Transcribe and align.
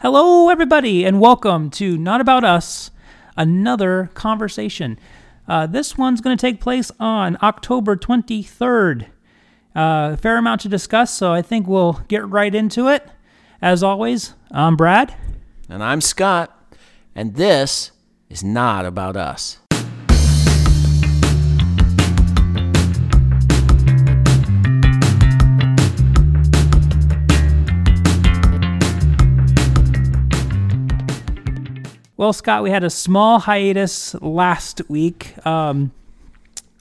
Hello, 0.00 0.48
everybody, 0.48 1.04
and 1.04 1.18
welcome 1.18 1.70
to 1.70 1.98
Not 1.98 2.20
About 2.20 2.44
Us, 2.44 2.92
another 3.36 4.10
conversation. 4.14 4.96
Uh, 5.48 5.66
this 5.66 5.98
one's 5.98 6.20
going 6.20 6.36
to 6.36 6.40
take 6.40 6.60
place 6.60 6.92
on 7.00 7.36
October 7.42 7.96
23rd. 7.96 9.06
Uh, 9.74 10.14
fair 10.14 10.36
amount 10.38 10.60
to 10.60 10.68
discuss, 10.68 11.12
so 11.12 11.32
I 11.32 11.42
think 11.42 11.66
we'll 11.66 12.00
get 12.06 12.24
right 12.28 12.54
into 12.54 12.86
it. 12.86 13.08
As 13.60 13.82
always, 13.82 14.34
I'm 14.52 14.76
Brad. 14.76 15.16
And 15.68 15.82
I'm 15.82 16.00
Scott, 16.00 16.76
and 17.16 17.34
this 17.34 17.90
is 18.30 18.44
not 18.44 18.86
about 18.86 19.16
us. 19.16 19.58
Well, 32.18 32.32
Scott, 32.32 32.64
we 32.64 32.70
had 32.70 32.82
a 32.82 32.90
small 32.90 33.38
hiatus 33.38 34.12
last 34.16 34.82
week. 34.88 35.34
Um, 35.46 35.92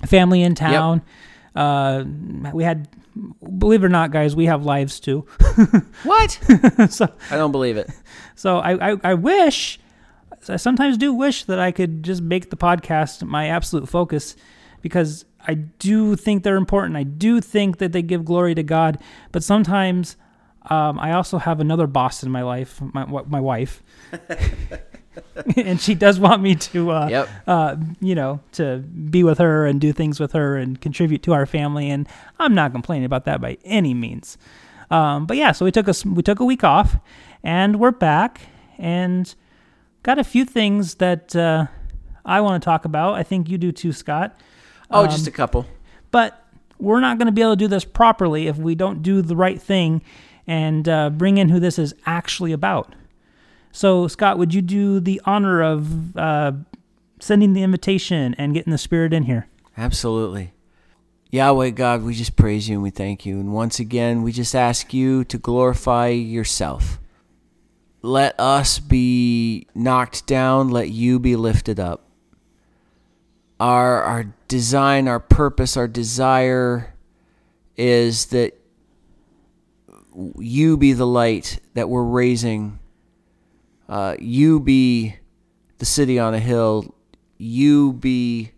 family 0.03 0.41
in 0.41 0.55
town. 0.55 1.03
Uh, 1.55 2.03
we 2.53 2.63
had, 2.63 2.87
believe 3.57 3.83
it 3.83 3.85
or 3.85 3.89
not, 3.89 4.11
guys, 4.11 4.35
we 4.35 4.47
have 4.47 4.65
lives 4.65 4.99
too. 4.99 5.27
What? 6.03 6.39
so, 6.89 7.07
I 7.29 7.37
don't 7.37 7.51
believe 7.51 7.77
it. 7.77 7.87
so 8.35 8.57
I, 8.57 8.93
I, 8.93 8.97
I 9.03 9.13
wish, 9.13 9.79
I 10.49 10.55
sometimes 10.55 10.97
do 10.97 11.13
wish 11.13 11.43
that 11.43 11.59
I 11.59 11.71
could 11.71 12.01
just 12.01 12.23
make 12.23 12.49
the 12.49 12.57
podcast 12.57 13.23
my 13.23 13.47
absolute 13.47 13.87
focus 13.87 14.35
because 14.81 15.25
I 15.47 15.53
do 15.53 16.15
think 16.15 16.43
they're 16.43 16.57
important. 16.57 16.95
I 16.97 17.03
do 17.03 17.41
think 17.41 17.77
that 17.77 17.91
they 17.91 18.01
give 18.01 18.25
glory 18.25 18.55
to 18.55 18.63
God, 18.63 18.99
but 19.31 19.43
sometimes 19.43 20.15
um, 20.69 20.97
I 20.99 21.13
also 21.13 21.37
have 21.37 21.59
another 21.59 21.85
boss 21.85 22.23
in 22.23 22.31
my 22.31 22.41
life, 22.41 22.81
my, 22.81 23.05
my 23.05 23.39
wife. 23.39 23.83
and 25.57 25.79
she 25.79 25.95
does 25.95 26.19
want 26.19 26.41
me 26.41 26.55
to, 26.55 26.91
uh, 26.91 27.07
Yep. 27.09 27.29
uh, 27.47 27.75
you 27.99 28.15
know, 28.15 28.39
to 28.53 28.77
be 28.79 29.23
with 29.23 29.37
her 29.39 29.65
and 29.65 29.79
do 29.81 29.91
things 29.93 30.19
with 30.19 30.33
her 30.33 30.57
and 30.57 30.79
contribute 30.81 31.23
to 31.23 31.33
our 31.33 31.45
family. 31.45 31.89
And 31.89 32.07
I'm 32.39 32.53
not 32.55 32.71
complaining 32.71 33.05
about 33.05 33.25
that 33.25 33.41
by 33.41 33.57
any 33.65 33.93
means. 33.93 34.37
Um, 34.89 35.25
but 35.25 35.37
yeah, 35.37 35.51
so 35.51 35.65
we 35.65 35.71
took 35.71 35.87
a 35.87 35.93
we 36.05 36.23
took 36.23 36.39
a 36.39 36.45
week 36.45 36.63
off, 36.63 36.97
and 37.43 37.79
we're 37.79 37.91
back 37.91 38.41
and 38.77 39.33
got 40.03 40.17
a 40.17 40.23
few 40.23 40.45
things 40.45 40.95
that 40.95 41.35
uh, 41.35 41.67
I 42.25 42.39
want 42.41 42.61
to 42.61 42.65
talk 42.65 42.85
about. 42.85 43.15
I 43.15 43.23
think 43.23 43.49
you 43.49 43.57
do 43.57 43.71
too, 43.73 43.91
Scott. 43.91 44.39
Oh, 44.89 45.05
just 45.05 45.27
a 45.27 45.31
couple. 45.31 45.65
But 46.11 46.41
we're 46.79 47.01
not 47.01 47.17
going 47.17 47.25
to 47.25 47.31
be 47.33 47.41
able 47.41 47.51
to 47.53 47.57
do 47.57 47.67
this 47.67 47.83
properly 47.83 48.47
if 48.47 48.55
we 48.57 48.75
don't 48.75 49.01
do 49.03 49.21
the 49.21 49.35
right 49.35 49.61
thing 49.61 50.01
and 50.47 50.87
uh, 50.87 51.09
bring 51.09 51.37
in 51.37 51.49
who 51.49 51.59
this 51.59 51.77
is 51.77 51.93
actually 52.05 52.53
about. 52.53 52.95
So, 53.77 54.07
Scott, 54.07 54.39
would 54.39 54.55
you 54.55 54.63
do 54.63 54.99
the 54.99 55.21
honor 55.23 55.61
of 55.61 56.17
uh, 56.17 56.53
sending 57.19 57.53
the 57.53 57.61
invitation 57.61 58.33
and 58.35 58.51
getting 58.51 58.71
the 58.71 58.77
spirit 58.79 59.13
in 59.13 59.25
here? 59.25 59.49
Absolutely. 59.77 60.55
Yahweh 61.29 61.69
God, 61.69 62.01
we 62.01 62.15
just 62.15 62.35
praise 62.35 62.67
you 62.67 62.77
and 62.77 62.81
we 62.81 62.89
thank 62.89 63.23
you. 63.23 63.39
And 63.39 63.53
once 63.53 63.79
again, 63.79 64.23
we 64.23 64.31
just 64.31 64.55
ask 64.55 64.95
you 64.95 65.23
to 65.25 65.37
glorify 65.37 66.07
yourself. 66.07 66.99
Let 68.01 68.33
us 68.39 68.79
be 68.79 69.67
knocked 69.75 70.25
down, 70.25 70.71
let 70.71 70.89
you 70.89 71.19
be 71.19 71.35
lifted 71.35 71.79
up. 71.79 72.09
Our 73.59 74.01
our 74.01 74.33
design, 74.47 75.07
our 75.07 75.19
purpose, 75.19 75.77
our 75.77 75.87
desire 75.87 76.95
is 77.75 78.25
that 78.27 78.59
you 80.39 80.77
be 80.77 80.93
the 80.93 81.05
light 81.05 81.59
that 81.75 81.89
we're 81.89 82.01
raising. 82.01 82.79
Uh, 83.87 84.15
you 84.19 84.59
be 84.59 85.15
the 85.77 85.85
city 85.85 86.19
on 86.19 86.33
a 86.33 86.39
hill. 86.39 86.93
You 87.37 87.93
be 87.93 88.51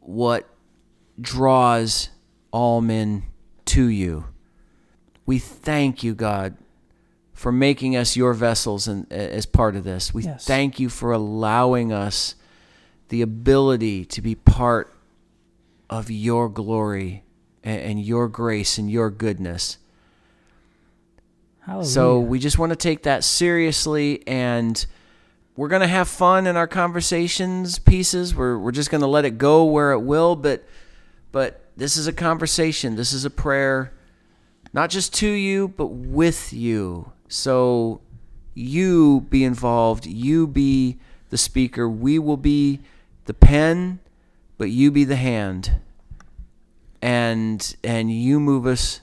what 0.00 0.48
draws 1.20 2.10
all 2.50 2.80
men 2.80 3.24
to 3.66 3.86
you. 3.86 4.26
We 5.26 5.38
thank 5.38 6.02
you, 6.02 6.14
God, 6.14 6.56
for 7.32 7.50
making 7.52 7.96
us 7.96 8.16
your 8.16 8.34
vessels 8.34 8.86
and 8.88 9.10
as 9.12 9.46
part 9.46 9.76
of 9.76 9.84
this. 9.84 10.12
We 10.12 10.24
Yes. 10.24 10.44
thank 10.46 10.78
you 10.78 10.88
for 10.88 11.12
allowing 11.12 11.92
us 11.92 12.34
the 13.08 13.22
ability 13.22 14.04
to 14.06 14.20
be 14.22 14.34
part 14.34 14.92
of 15.88 16.10
your 16.10 16.48
glory 16.48 17.22
and, 17.62 17.80
and 17.80 18.04
your 18.04 18.28
grace 18.28 18.78
and 18.78 18.90
your 18.90 19.10
goodness. 19.10 19.78
Hallelujah. 21.66 21.88
So 21.88 22.20
we 22.20 22.38
just 22.38 22.58
want 22.58 22.70
to 22.70 22.76
take 22.76 23.04
that 23.04 23.24
seriously 23.24 24.26
and 24.26 24.84
we're 25.56 25.68
going 25.68 25.82
to 25.82 25.88
have 25.88 26.08
fun 26.08 26.46
in 26.46 26.56
our 26.56 26.66
conversations 26.66 27.78
pieces. 27.78 28.34
We're 28.34 28.58
we're 28.58 28.72
just 28.72 28.90
going 28.90 29.00
to 29.00 29.06
let 29.06 29.24
it 29.24 29.38
go 29.38 29.64
where 29.64 29.92
it 29.92 30.00
will, 30.00 30.36
but 30.36 30.64
but 31.32 31.64
this 31.76 31.96
is 31.96 32.06
a 32.06 32.12
conversation. 32.12 32.96
This 32.96 33.12
is 33.12 33.24
a 33.24 33.30
prayer 33.30 33.92
not 34.74 34.90
just 34.90 35.14
to 35.14 35.28
you, 35.28 35.68
but 35.68 35.86
with 35.86 36.52
you. 36.52 37.12
So 37.28 38.00
you 38.54 39.22
be 39.30 39.44
involved, 39.44 40.04
you 40.04 40.46
be 40.48 40.98
the 41.30 41.38
speaker. 41.38 41.88
We 41.88 42.18
will 42.18 42.36
be 42.36 42.80
the 43.24 43.34
pen, 43.34 44.00
but 44.58 44.70
you 44.70 44.90
be 44.90 45.04
the 45.04 45.16
hand. 45.16 45.80
And 47.00 47.76
and 47.84 48.10
you 48.10 48.40
move 48.40 48.66
us 48.66 49.00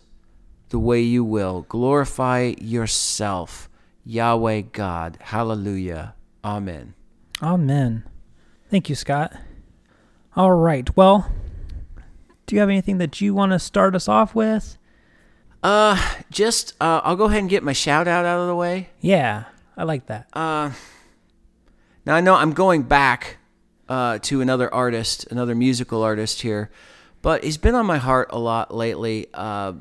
the 0.71 0.79
way 0.79 1.01
you 1.01 1.23
will. 1.23 1.61
Glorify 1.69 2.53
yourself, 2.59 3.69
Yahweh 4.03 4.61
God. 4.71 5.17
Hallelujah. 5.21 6.15
Amen. 6.43 6.95
Amen. 7.41 8.03
Thank 8.69 8.89
you, 8.89 8.95
Scott. 8.95 9.33
All 10.35 10.53
right. 10.53 10.95
Well, 10.95 11.31
do 12.45 12.55
you 12.55 12.61
have 12.61 12.69
anything 12.69 12.97
that 12.97 13.21
you 13.21 13.33
want 13.33 13.51
to 13.51 13.59
start 13.59 13.95
us 13.95 14.07
off 14.07 14.33
with? 14.33 14.77
Uh, 15.61 16.01
just 16.31 16.73
uh, 16.81 17.01
I'll 17.03 17.15
go 17.15 17.25
ahead 17.25 17.39
and 17.39 17.49
get 17.49 17.63
my 17.63 17.73
shout 17.73 18.07
out 18.07 18.25
out 18.25 18.39
of 18.39 18.47
the 18.47 18.55
way. 18.55 18.89
Yeah, 18.99 19.43
I 19.77 19.83
like 19.83 20.07
that. 20.07 20.27
Uh, 20.33 20.71
now 22.05 22.15
I 22.15 22.21
know 22.21 22.33
I'm 22.35 22.53
going 22.53 22.83
back 22.83 23.37
uh, 23.87 24.19
to 24.23 24.41
another 24.41 24.73
artist, 24.73 25.27
another 25.31 25.53
musical 25.53 26.01
artist 26.01 26.41
here, 26.41 26.71
but 27.21 27.43
he's 27.43 27.57
been 27.57 27.75
on 27.75 27.85
my 27.85 27.97
heart 27.97 28.29
a 28.31 28.39
lot 28.39 28.73
lately. 28.73 29.27
Uh, 29.33 29.73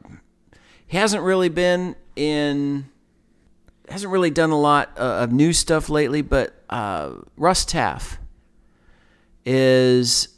he 0.91 0.97
hasn't 0.97 1.23
really 1.23 1.49
been 1.49 1.95
in, 2.17 2.89
hasn't 3.89 4.13
really 4.13 4.31
done 4.31 4.51
a 4.51 4.59
lot 4.59 4.91
uh, 4.97 5.23
of 5.23 5.31
new 5.31 5.53
stuff 5.53 5.89
lately, 5.89 6.21
but 6.21 6.53
uh, 6.69 7.13
Russ 7.37 7.65
Taff 7.65 8.19
is 9.45 10.29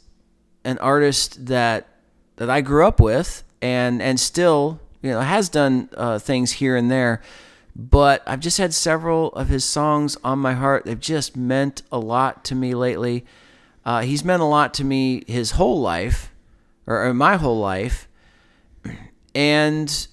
an 0.63 0.77
artist 0.77 1.47
that 1.47 1.87
that 2.35 2.51
I 2.51 2.61
grew 2.61 2.85
up 2.85 2.99
with 2.99 3.43
and 3.63 3.99
and 3.99 4.19
still 4.19 4.79
you 5.01 5.09
know 5.09 5.21
has 5.21 5.49
done 5.49 5.89
uh, 5.97 6.19
things 6.19 6.51
here 6.53 6.75
and 6.75 6.89
there 6.89 7.21
but 7.75 8.21
I've 8.27 8.39
just 8.39 8.59
had 8.59 8.75
several 8.75 9.29
of 9.29 9.47
his 9.47 9.65
songs 9.65 10.15
on 10.23 10.37
my 10.37 10.53
heart. 10.53 10.85
They've 10.85 10.99
just 10.99 11.35
meant 11.35 11.81
a 11.91 11.97
lot 11.97 12.45
to 12.45 12.55
me 12.55 12.75
lately. 12.75 13.25
Uh, 13.83 14.01
he's 14.01 14.23
meant 14.23 14.43
a 14.43 14.45
lot 14.45 14.75
to 14.75 14.83
me 14.83 15.23
his 15.25 15.51
whole 15.51 15.81
life 15.81 16.31
or, 16.85 17.03
or 17.03 17.13
my 17.15 17.37
whole 17.37 17.59
life. 17.59 18.07
And 19.35 20.07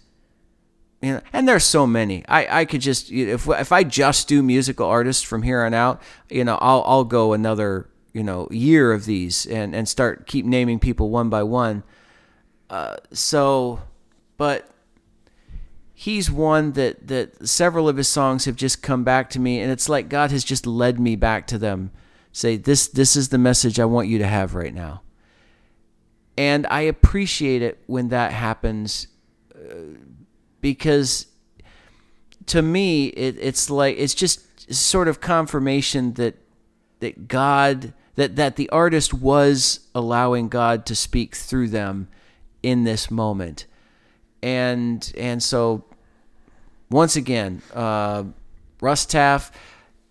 you 1.02 1.14
know, 1.14 1.20
and 1.32 1.48
there's 1.48 1.64
so 1.64 1.86
many. 1.86 2.24
I, 2.28 2.60
I 2.60 2.64
could 2.66 2.82
just 2.82 3.10
if 3.10 3.48
if 3.48 3.72
I 3.72 3.84
just 3.84 4.28
do 4.28 4.42
musical 4.42 4.86
artists 4.86 5.22
from 5.22 5.42
here 5.42 5.62
on 5.62 5.72
out, 5.72 6.02
you 6.28 6.44
know, 6.44 6.58
I'll 6.60 6.82
I'll 6.86 7.04
go 7.04 7.32
another 7.32 7.88
you 8.12 8.22
know 8.22 8.48
year 8.50 8.92
of 8.92 9.06
these 9.06 9.46
and 9.46 9.74
and 9.74 9.88
start 9.88 10.26
keep 10.26 10.44
naming 10.44 10.78
people 10.78 11.08
one 11.08 11.30
by 11.30 11.42
one. 11.42 11.84
Uh, 12.68 12.96
so, 13.12 13.80
but 14.36 14.68
he's 15.94 16.30
one 16.30 16.72
that 16.72 17.08
that 17.08 17.48
several 17.48 17.88
of 17.88 17.96
his 17.96 18.08
songs 18.08 18.44
have 18.44 18.56
just 18.56 18.82
come 18.82 19.02
back 19.02 19.30
to 19.30 19.40
me, 19.40 19.58
and 19.60 19.72
it's 19.72 19.88
like 19.88 20.10
God 20.10 20.30
has 20.30 20.44
just 20.44 20.66
led 20.66 21.00
me 21.00 21.16
back 21.16 21.46
to 21.46 21.56
them. 21.56 21.92
Say 22.30 22.58
this 22.58 22.86
this 22.86 23.16
is 23.16 23.30
the 23.30 23.38
message 23.38 23.80
I 23.80 23.86
want 23.86 24.08
you 24.08 24.18
to 24.18 24.26
have 24.26 24.54
right 24.54 24.74
now. 24.74 25.00
And 26.36 26.66
I 26.70 26.82
appreciate 26.82 27.62
it 27.62 27.82
when 27.86 28.08
that 28.08 28.32
happens 28.32 29.08
because 30.60 31.26
to 32.46 32.62
me 32.62 33.06
it, 33.08 33.36
it's 33.38 33.70
like 33.70 33.96
it's 33.98 34.14
just 34.14 34.72
sort 34.72 35.08
of 35.08 35.20
confirmation 35.20 36.14
that 36.14 36.36
that 37.00 37.28
God 37.28 37.92
that 38.16 38.36
that 38.36 38.56
the 38.56 38.68
artist 38.70 39.14
was 39.14 39.80
allowing 39.94 40.48
God 40.48 40.86
to 40.86 40.94
speak 40.94 41.34
through 41.34 41.68
them 41.68 42.08
in 42.62 42.84
this 42.84 43.10
moment. 43.10 43.66
And 44.42 45.12
and 45.16 45.42
so 45.42 45.84
once 46.90 47.16
again 47.16 47.62
uh, 47.74 48.24
Russ 48.80 49.06
Taff 49.06 49.52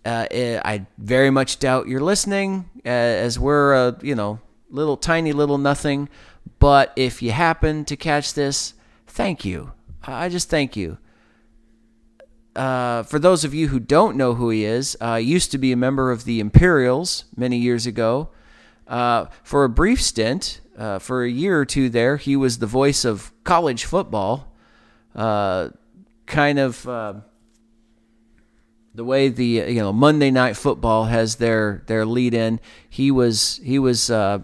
uh, 0.04 0.26
I 0.32 0.86
very 0.96 1.30
much 1.30 1.58
doubt 1.58 1.88
you're 1.88 2.00
listening 2.00 2.70
as 2.84 3.38
we're 3.38 3.74
a 3.74 3.96
you 4.02 4.14
know 4.14 4.40
little 4.70 4.96
tiny 4.96 5.32
little 5.32 5.58
nothing. 5.58 6.08
But 6.58 6.92
if 6.96 7.22
you 7.22 7.32
happen 7.32 7.84
to 7.86 7.96
catch 7.96 8.34
this 8.34 8.74
thank 9.06 9.44
you 9.44 9.72
I 10.06 10.28
just 10.28 10.48
thank 10.48 10.76
you. 10.76 10.98
uh, 12.56 13.02
for 13.04 13.18
those 13.18 13.44
of 13.44 13.54
you 13.54 13.68
who 13.68 13.78
don't 13.78 14.16
know 14.16 14.34
who 14.34 14.50
he 14.50 14.64
is, 14.64 14.96
uh, 15.00 15.14
used 15.14 15.50
to 15.52 15.58
be 15.58 15.72
a 15.72 15.76
member 15.76 16.10
of 16.10 16.24
the 16.24 16.40
Imperials 16.40 17.24
many 17.36 17.56
years 17.58 17.86
ago. 17.86 18.28
Uh, 18.88 19.26
for 19.42 19.62
a 19.64 19.68
brief 19.68 20.02
stint, 20.02 20.60
uh, 20.76 20.98
for 20.98 21.22
a 21.22 21.30
year 21.30 21.60
or 21.60 21.64
two 21.64 21.88
there, 21.88 22.16
he 22.16 22.34
was 22.34 22.58
the 22.58 22.66
voice 22.66 23.04
of 23.04 23.32
college 23.44 23.84
football. 23.84 24.52
Uh, 25.14 25.68
kind 26.26 26.58
of 26.58 26.86
uh, 26.88 27.14
the 28.94 29.04
way 29.04 29.28
the 29.28 29.44
you 29.44 29.80
know 29.80 29.92
Monday 29.92 30.30
Night 30.30 30.56
Football 30.56 31.04
has 31.04 31.36
their 31.36 31.82
their 31.86 32.04
lead 32.04 32.34
in. 32.34 32.58
He 32.88 33.10
was 33.12 33.60
he 33.62 33.78
was 33.78 34.08
the 34.08 34.42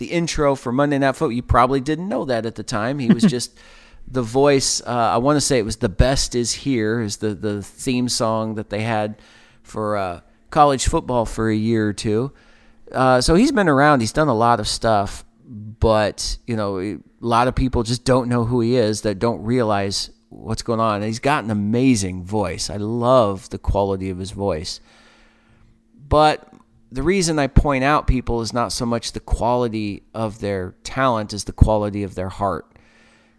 intro 0.00 0.54
for 0.54 0.70
Monday 0.70 0.98
Night 0.98 1.12
Football. 1.16 1.32
You 1.32 1.42
probably 1.42 1.80
didn't 1.80 2.08
know 2.08 2.26
that 2.26 2.44
at 2.44 2.56
the 2.56 2.62
time. 2.62 2.98
He 2.98 3.08
was 3.08 3.22
just 3.36 3.58
the 4.10 4.22
voice. 4.22 4.80
Uh, 4.80 4.90
I 4.90 5.18
want 5.18 5.36
to 5.36 5.40
say 5.40 5.58
it 5.58 5.64
was 5.64 5.76
"The 5.76 5.88
Best 5.88 6.34
Is 6.34 6.52
Here" 6.52 7.00
is 7.00 7.18
the 7.18 7.34
the 7.34 7.62
theme 7.62 8.08
song 8.08 8.54
that 8.54 8.70
they 8.70 8.82
had 8.82 9.20
for 9.62 9.96
uh, 9.96 10.20
college 10.50 10.86
football 10.86 11.26
for 11.26 11.50
a 11.50 11.56
year 11.56 11.88
or 11.88 11.92
two. 11.92 12.32
Uh, 12.92 13.20
so 13.20 13.34
he's 13.34 13.52
been 13.52 13.68
around. 13.68 14.00
He's 14.00 14.12
done 14.12 14.28
a 14.28 14.34
lot 14.34 14.60
of 14.60 14.68
stuff, 14.68 15.24
but 15.46 16.38
you 16.46 16.56
know, 16.56 16.78
a 16.80 16.98
lot 17.20 17.48
of 17.48 17.54
people 17.54 17.82
just 17.82 18.04
don't 18.04 18.28
know 18.28 18.44
who 18.44 18.60
he 18.60 18.76
is. 18.76 19.02
That 19.02 19.18
don't 19.18 19.42
realize 19.42 20.10
what's 20.30 20.62
going 20.62 20.80
on. 20.80 20.96
And 20.96 21.04
he's 21.04 21.18
got 21.18 21.44
an 21.44 21.50
amazing 21.50 22.24
voice. 22.24 22.70
I 22.70 22.76
love 22.76 23.48
the 23.50 23.58
quality 23.58 24.10
of 24.10 24.18
his 24.18 24.30
voice. 24.30 24.80
But 26.08 26.52
the 26.90 27.02
reason 27.02 27.38
I 27.38 27.48
point 27.48 27.84
out 27.84 28.06
people 28.06 28.40
is 28.40 28.52
not 28.52 28.72
so 28.72 28.86
much 28.86 29.12
the 29.12 29.20
quality 29.20 30.04
of 30.14 30.40
their 30.40 30.74
talent 30.84 31.32
as 31.32 31.44
the 31.44 31.52
quality 31.52 32.02
of 32.02 32.14
their 32.14 32.30
heart. 32.30 32.66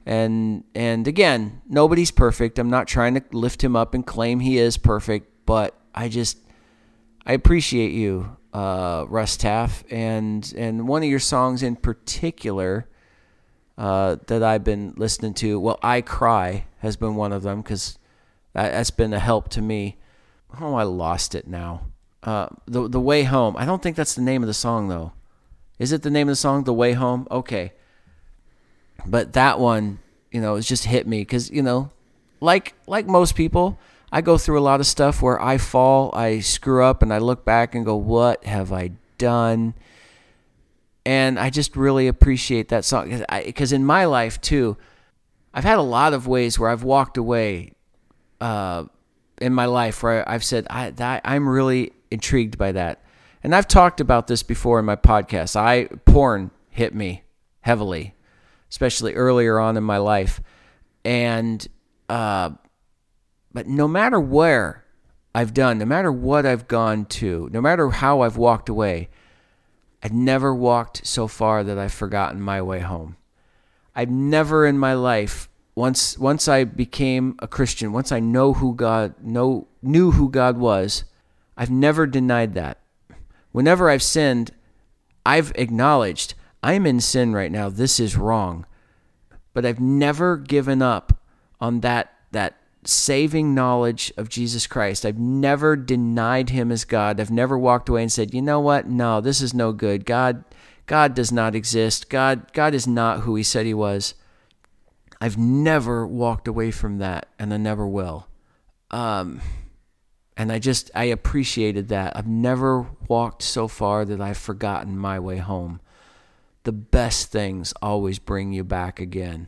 And 0.06 0.64
and 0.74 1.08
again, 1.08 1.62
nobody's 1.68 2.12
perfect. 2.12 2.58
I'm 2.58 2.70
not 2.70 2.88
trying 2.88 3.16
to 3.16 3.24
lift 3.32 3.64
him 3.64 3.76
up 3.76 3.94
and 3.94 4.06
claim 4.06 4.40
he 4.40 4.58
is 4.58 4.78
perfect, 4.78 5.30
but 5.46 5.76
I 5.94 6.10
just 6.10 6.40
I 7.26 7.34
appreciate 7.34 7.92
you, 7.92 8.38
uh, 8.54 9.06
Russ 9.08 9.38
Taff, 9.38 9.84
and 9.92 10.52
and 10.58 10.88
one 10.88 11.04
of 11.04 11.10
your 11.10 11.20
songs 11.20 11.62
in 11.62 11.76
particular 11.76 12.88
uh, 13.78 14.18
that 14.28 14.42
I've 14.42 14.64
been 14.64 14.94
listening 14.98 15.34
to. 15.36 15.60
Well, 15.60 15.80
I 15.84 16.02
cry 16.02 16.66
has 16.80 16.98
been 16.98 17.16
one 17.16 17.32
of 17.32 17.44
them 17.44 17.62
because 17.62 18.00
that, 18.54 18.74
has 18.74 18.92
been 18.92 19.14
a 19.14 19.20
help 19.20 19.50
to 19.50 19.62
me. 19.62 19.98
Oh, 20.60 20.74
I 20.76 20.84
lost 20.84 21.36
it 21.36 21.48
now. 21.48 21.88
Uh, 22.24 22.48
the 22.66 22.88
the 22.88 23.00
way 23.00 23.24
home. 23.24 23.56
I 23.58 23.66
don't 23.66 23.82
think 23.82 23.96
that's 23.96 24.16
the 24.16 24.22
name 24.22 24.44
of 24.44 24.48
the 24.48 24.54
song 24.54 24.88
though. 24.88 25.14
Is 25.78 25.92
it 25.92 26.02
the 26.02 26.10
name 26.10 26.28
of 26.28 26.34
the 26.34 26.38
song? 26.38 26.64
The 26.64 26.74
way 26.74 26.94
home. 26.94 27.28
Okay. 27.32 27.74
But 29.06 29.34
that 29.34 29.60
one, 29.60 30.00
you 30.32 30.42
know, 30.42 30.56
it's 30.56 30.68
just 30.68 30.86
hit 30.86 31.08
me 31.08 31.22
because 31.22 31.50
you 31.50 31.62
know, 31.62 31.92
like 32.40 32.74
like 32.88 33.08
most 33.08 33.36
people, 33.36 33.80
I 34.12 34.22
go 34.22 34.38
through 34.38 34.60
a 34.60 34.62
lot 34.62 34.80
of 34.80 34.88
stuff 34.88 35.22
where 35.22 35.42
I 35.42 35.58
fall, 35.58 36.12
I 36.14 36.40
screw 36.40 36.84
up, 36.84 37.02
and 37.02 37.14
I 37.14 37.20
look 37.20 37.46
back 37.46 37.76
and 37.76 37.86
go, 37.86 37.96
"What 37.96 38.44
have 38.46 38.72
I 38.72 38.92
done?" 39.18 39.74
And 41.06 41.40
I 41.40 41.50
just 41.50 41.76
really 41.76 42.08
appreciate 42.08 42.70
that 42.70 42.86
song 42.86 43.24
because 43.46 43.72
in 43.72 43.86
my 43.86 44.06
life 44.06 44.40
too, 44.42 44.78
I've 45.54 45.64
had 45.64 45.78
a 45.78 45.84
lot 45.84 46.14
of 46.14 46.28
ways 46.28 46.60
where 46.60 46.70
I've 46.70 46.84
walked 46.84 47.18
away 47.18 47.74
uh, 48.40 48.86
in 49.42 49.54
my 49.54 49.66
life 49.66 50.04
where 50.04 50.28
I've 50.28 50.44
said 50.44 50.68
I 50.70 50.92
that, 50.92 51.22
I'm 51.26 51.48
really 51.48 51.94
intrigued 52.12 52.58
by 52.58 52.72
that, 52.74 53.02
and 53.44 53.56
I've 53.56 53.68
talked 53.68 54.02
about 54.02 54.28
this 54.28 54.44
before 54.44 54.80
in 54.80 54.86
my 54.86 54.96
podcast. 54.96 55.56
I 55.56 55.86
porn 56.06 56.52
hit 56.70 56.94
me 56.94 57.24
heavily 57.62 58.14
especially 58.70 59.16
earlier 59.16 59.60
on 59.60 59.78
in 59.78 59.84
my 59.84 59.98
life. 59.98 60.42
And, 61.04 61.66
uh, 62.08 62.52
but 63.52 63.68
no 63.68 63.88
matter 63.88 64.20
where 64.20 64.86
I've 65.34 65.54
done, 65.54 65.78
no 65.78 65.86
matter 65.86 66.12
what 66.12 66.46
I've 66.46 66.68
gone 66.68 67.06
to, 67.06 67.50
no 67.52 67.62
matter 67.62 67.90
how 67.90 68.22
I've 68.22 68.38
walked 68.38 68.70
away, 68.70 69.10
I've 70.02 70.14
never 70.14 70.54
walked 70.54 71.06
so 71.06 71.28
far 71.28 71.64
that 71.64 71.78
I've 71.78 71.94
forgotten 71.94 72.42
my 72.42 72.62
way 72.62 72.80
home. 72.80 73.18
I've 73.96 74.10
never 74.10 74.66
in 74.66 74.78
my 74.78 74.94
life 74.94 75.50
once 75.76 76.18
once 76.18 76.48
I 76.48 76.64
became 76.64 77.36
a 77.40 77.48
Christian, 77.48 77.92
once 77.92 78.12
I 78.12 78.20
know 78.20 78.54
who 78.54 78.76
God 78.76 79.16
know 79.22 79.68
knew 79.82 80.12
who 80.12 80.30
God 80.30 80.58
was, 80.58 81.04
I've 81.58 81.72
never 81.72 82.06
denied 82.08 82.54
that. 82.56 82.80
Whenever 83.52 83.90
I've 83.90 84.04
sinned, 84.04 84.52
I've 85.26 85.52
acknowledged 85.56 86.34
I'm 86.62 86.86
in 86.86 87.00
sin 87.00 87.34
right 87.34 87.52
now. 87.52 87.70
This 87.70 88.00
is 88.00 88.18
wrong. 88.18 88.66
But 89.54 89.66
I've 89.66 89.80
never 89.80 90.38
given 90.38 90.82
up 90.82 91.22
on 91.60 91.82
that 91.82 92.14
that 92.32 92.58
saving 92.86 93.54
knowledge 93.54 94.14
of 94.16 94.30
Jesus 94.30 94.68
Christ. 94.68 95.06
I've 95.06 95.20
never 95.20 95.76
denied 95.76 96.50
him 96.50 96.72
as 96.72 96.86
God. 96.86 97.20
I've 97.20 97.32
never 97.32 97.58
walked 97.58 97.90
away 97.90 98.04
and 98.04 98.12
said, 98.12 98.34
"You 98.34 98.42
know 98.42 98.60
what? 98.60 98.88
No, 98.88 99.22
this 99.22 99.42
is 99.42 99.54
no 99.54 99.72
good. 99.74 100.06
God 100.06 100.44
God 100.86 101.14
does 101.14 101.32
not 101.32 101.56
exist. 101.56 102.10
God 102.10 102.54
God 102.54 102.74
is 102.74 102.88
not 102.88 103.22
who 103.22 103.36
he 103.36 103.44
said 103.44 103.66
he 103.66 103.74
was." 103.74 104.14
I've 105.22 105.38
never 105.38 106.08
walked 106.08 106.48
away 106.48 106.72
from 106.72 107.00
that 107.00 107.28
and 107.38 107.54
I 107.54 107.58
never 107.58 107.86
will. 107.86 108.28
Um 108.92 109.42
and 110.38 110.52
I 110.52 110.60
just 110.60 110.90
I 110.96 111.06
appreciated 111.06 111.90
that. 111.90 112.16
I've 112.16 112.28
never 112.28 112.88
walked 113.10 113.42
so 113.42 113.68
far 113.68 114.06
that 114.06 114.22
I've 114.22 114.38
forgotten 114.38 114.98
my 114.98 115.20
way 115.20 115.38
home 115.38 115.82
the 116.70 116.74
best 116.74 117.32
things 117.32 117.74
always 117.82 118.20
bring 118.20 118.54
you 118.54 118.64
back 118.64 119.00
again. 119.00 119.48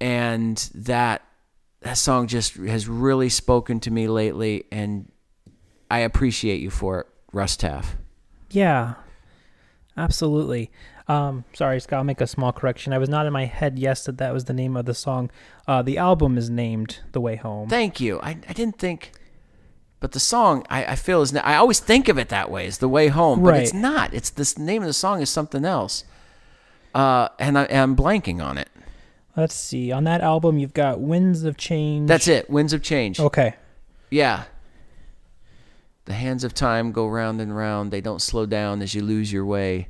And 0.00 0.56
that 0.72 1.22
that 1.80 1.98
song 1.98 2.28
just 2.28 2.54
has 2.54 2.88
really 2.88 3.28
spoken 3.28 3.80
to 3.80 3.90
me 3.90 4.06
lately 4.06 4.66
and 4.70 5.10
I 5.90 5.98
appreciate 5.98 6.60
you 6.60 6.70
for 6.70 7.00
it, 7.00 7.06
Russ 7.32 7.56
Taff. 7.56 7.96
Yeah. 8.50 8.94
Absolutely. 9.96 10.70
Um, 11.08 11.44
sorry, 11.52 11.80
Scott, 11.80 11.98
I'll 11.98 12.04
make 12.04 12.20
a 12.20 12.28
small 12.28 12.52
correction. 12.52 12.92
I 12.92 12.98
was 12.98 13.08
not 13.08 13.26
in 13.26 13.32
my 13.32 13.46
head, 13.46 13.76
yes, 13.76 14.04
that 14.04 14.18
that 14.18 14.32
was 14.32 14.44
the 14.44 14.54
name 14.54 14.76
of 14.76 14.86
the 14.86 14.94
song. 14.94 15.28
Uh, 15.66 15.82
the 15.82 15.98
album 15.98 16.38
is 16.38 16.48
named 16.48 17.00
The 17.10 17.20
Way 17.20 17.34
Home. 17.34 17.68
Thank 17.68 17.98
you. 17.98 18.20
I, 18.20 18.38
I 18.48 18.52
didn't 18.52 18.78
think 18.78 19.10
but 20.04 20.12
the 20.12 20.20
song, 20.20 20.66
I, 20.68 20.84
I 20.84 20.96
feel 20.96 21.22
is 21.22 21.34
I 21.34 21.54
always 21.54 21.80
think 21.80 22.08
of 22.08 22.18
it 22.18 22.28
that 22.28 22.50
way, 22.50 22.66
as 22.66 22.76
the 22.76 22.90
way 22.90 23.08
home, 23.08 23.42
but 23.42 23.52
Right. 23.52 23.62
it's 23.62 23.72
not. 23.72 24.12
It's 24.12 24.28
this 24.28 24.58
name 24.58 24.82
of 24.82 24.86
the 24.86 24.92
song 24.92 25.22
is 25.22 25.30
something 25.30 25.64
else, 25.64 26.04
uh, 26.94 27.30
and, 27.38 27.56
I, 27.56 27.64
I'm 27.70 27.96
blanking 27.96 28.44
on 28.44 28.58
it. 28.58 28.68
Let's 29.34 29.54
see. 29.54 29.92
On 29.92 30.04
that 30.04 30.20
album, 30.20 30.58
you've 30.58 30.74
got 30.74 31.00
Winds 31.00 31.44
of 31.44 31.56
Change. 31.56 32.06
That's 32.06 32.28
it. 32.28 32.50
Winds 32.50 32.74
of 32.74 32.82
Change. 32.82 33.18
Okay. 33.18 33.54
Yeah. 34.10 34.44
The 36.04 36.12
hands 36.12 36.44
of 36.44 36.52
time 36.52 36.92
go 36.92 37.08
round 37.08 37.40
and 37.40 37.56
round. 37.56 37.90
They 37.90 38.02
don't 38.02 38.20
slow 38.20 38.44
down 38.44 38.82
as 38.82 38.94
you 38.94 39.00
lose 39.00 39.32
your 39.32 39.46
way. 39.46 39.88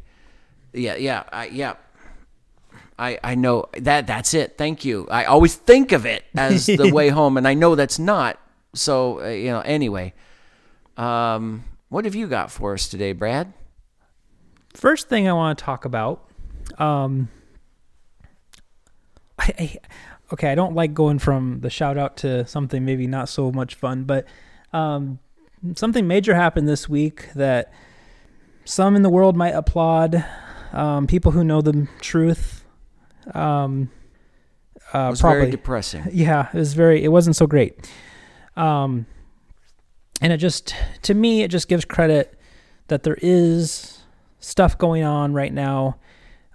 Yeah, 0.72 0.94
yeah, 0.94 1.24
I, 1.32 1.46
yeah. 1.46 1.74
I, 2.96 3.18
I 3.24 3.34
know 3.34 3.66
that 3.72 4.06
that's 4.06 4.32
it. 4.32 4.56
Thank 4.56 4.84
you. 4.84 5.08
I 5.10 5.24
always 5.24 5.56
think 5.56 5.90
of 5.90 6.06
it 6.06 6.24
as 6.36 6.66
the 6.66 6.92
way 6.94 7.08
home, 7.08 7.36
and 7.36 7.48
I 7.48 7.54
know 7.54 7.74
that's 7.74 7.98
not. 7.98 8.38
So 8.74 9.22
uh, 9.22 9.28
you 9.28 9.50
know. 9.50 9.60
Anyway, 9.60 10.12
um, 10.96 11.64
what 11.88 12.04
have 12.04 12.14
you 12.14 12.26
got 12.26 12.50
for 12.50 12.74
us 12.74 12.88
today, 12.88 13.12
Brad? 13.12 13.52
First 14.74 15.08
thing 15.08 15.28
I 15.28 15.32
want 15.32 15.58
to 15.58 15.64
talk 15.64 15.84
about. 15.84 16.28
Um, 16.78 17.28
I, 19.38 19.52
I, 19.58 19.76
okay, 20.32 20.50
I 20.50 20.54
don't 20.54 20.74
like 20.74 20.94
going 20.94 21.18
from 21.18 21.60
the 21.60 21.70
shout 21.70 21.96
out 21.96 22.16
to 22.18 22.46
something 22.46 22.84
maybe 22.84 23.06
not 23.06 23.28
so 23.28 23.52
much 23.52 23.76
fun, 23.76 24.04
but 24.04 24.26
um, 24.72 25.20
something 25.76 26.06
major 26.06 26.34
happened 26.34 26.68
this 26.68 26.88
week 26.88 27.28
that 27.34 27.72
some 28.64 28.96
in 28.96 29.02
the 29.02 29.10
world 29.10 29.36
might 29.36 29.54
applaud. 29.54 30.24
Um, 30.72 31.06
people 31.06 31.32
who 31.32 31.44
know 31.44 31.60
the 31.60 31.86
truth. 32.00 32.64
Um, 33.32 33.90
It 34.92 34.96
uh, 34.96 35.10
was 35.10 35.20
probably 35.20 35.40
very 35.40 35.50
depressing. 35.50 36.04
yeah 36.12 36.48
it 36.52 36.58
was 36.58 36.74
very 36.74 37.02
it 37.02 37.08
wasn't 37.08 37.36
so 37.36 37.46
great 37.46 37.90
um 38.56 39.06
and 40.20 40.32
it 40.32 40.38
just 40.38 40.74
to 41.02 41.14
me 41.14 41.42
it 41.42 41.48
just 41.48 41.68
gives 41.68 41.84
credit 41.84 42.38
that 42.88 43.02
there 43.02 43.18
is 43.20 44.02
stuff 44.38 44.76
going 44.78 45.02
on 45.02 45.32
right 45.32 45.52
now 45.52 45.96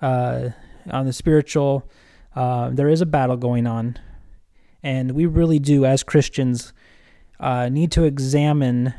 uh 0.01 0.49
on 0.89 1.05
the 1.05 1.13
spiritual 1.13 1.89
uh 2.35 2.69
there 2.69 2.89
is 2.89 3.01
a 3.01 3.05
battle 3.05 3.37
going 3.37 3.67
on. 3.67 3.97
And 4.81 5.11
we 5.11 5.25
really 5.25 5.59
do 5.59 5.85
as 5.85 6.03
christians 6.03 6.73
uh 7.39 7.69
need 7.69 7.91
to 7.93 8.03
examine 8.03 8.93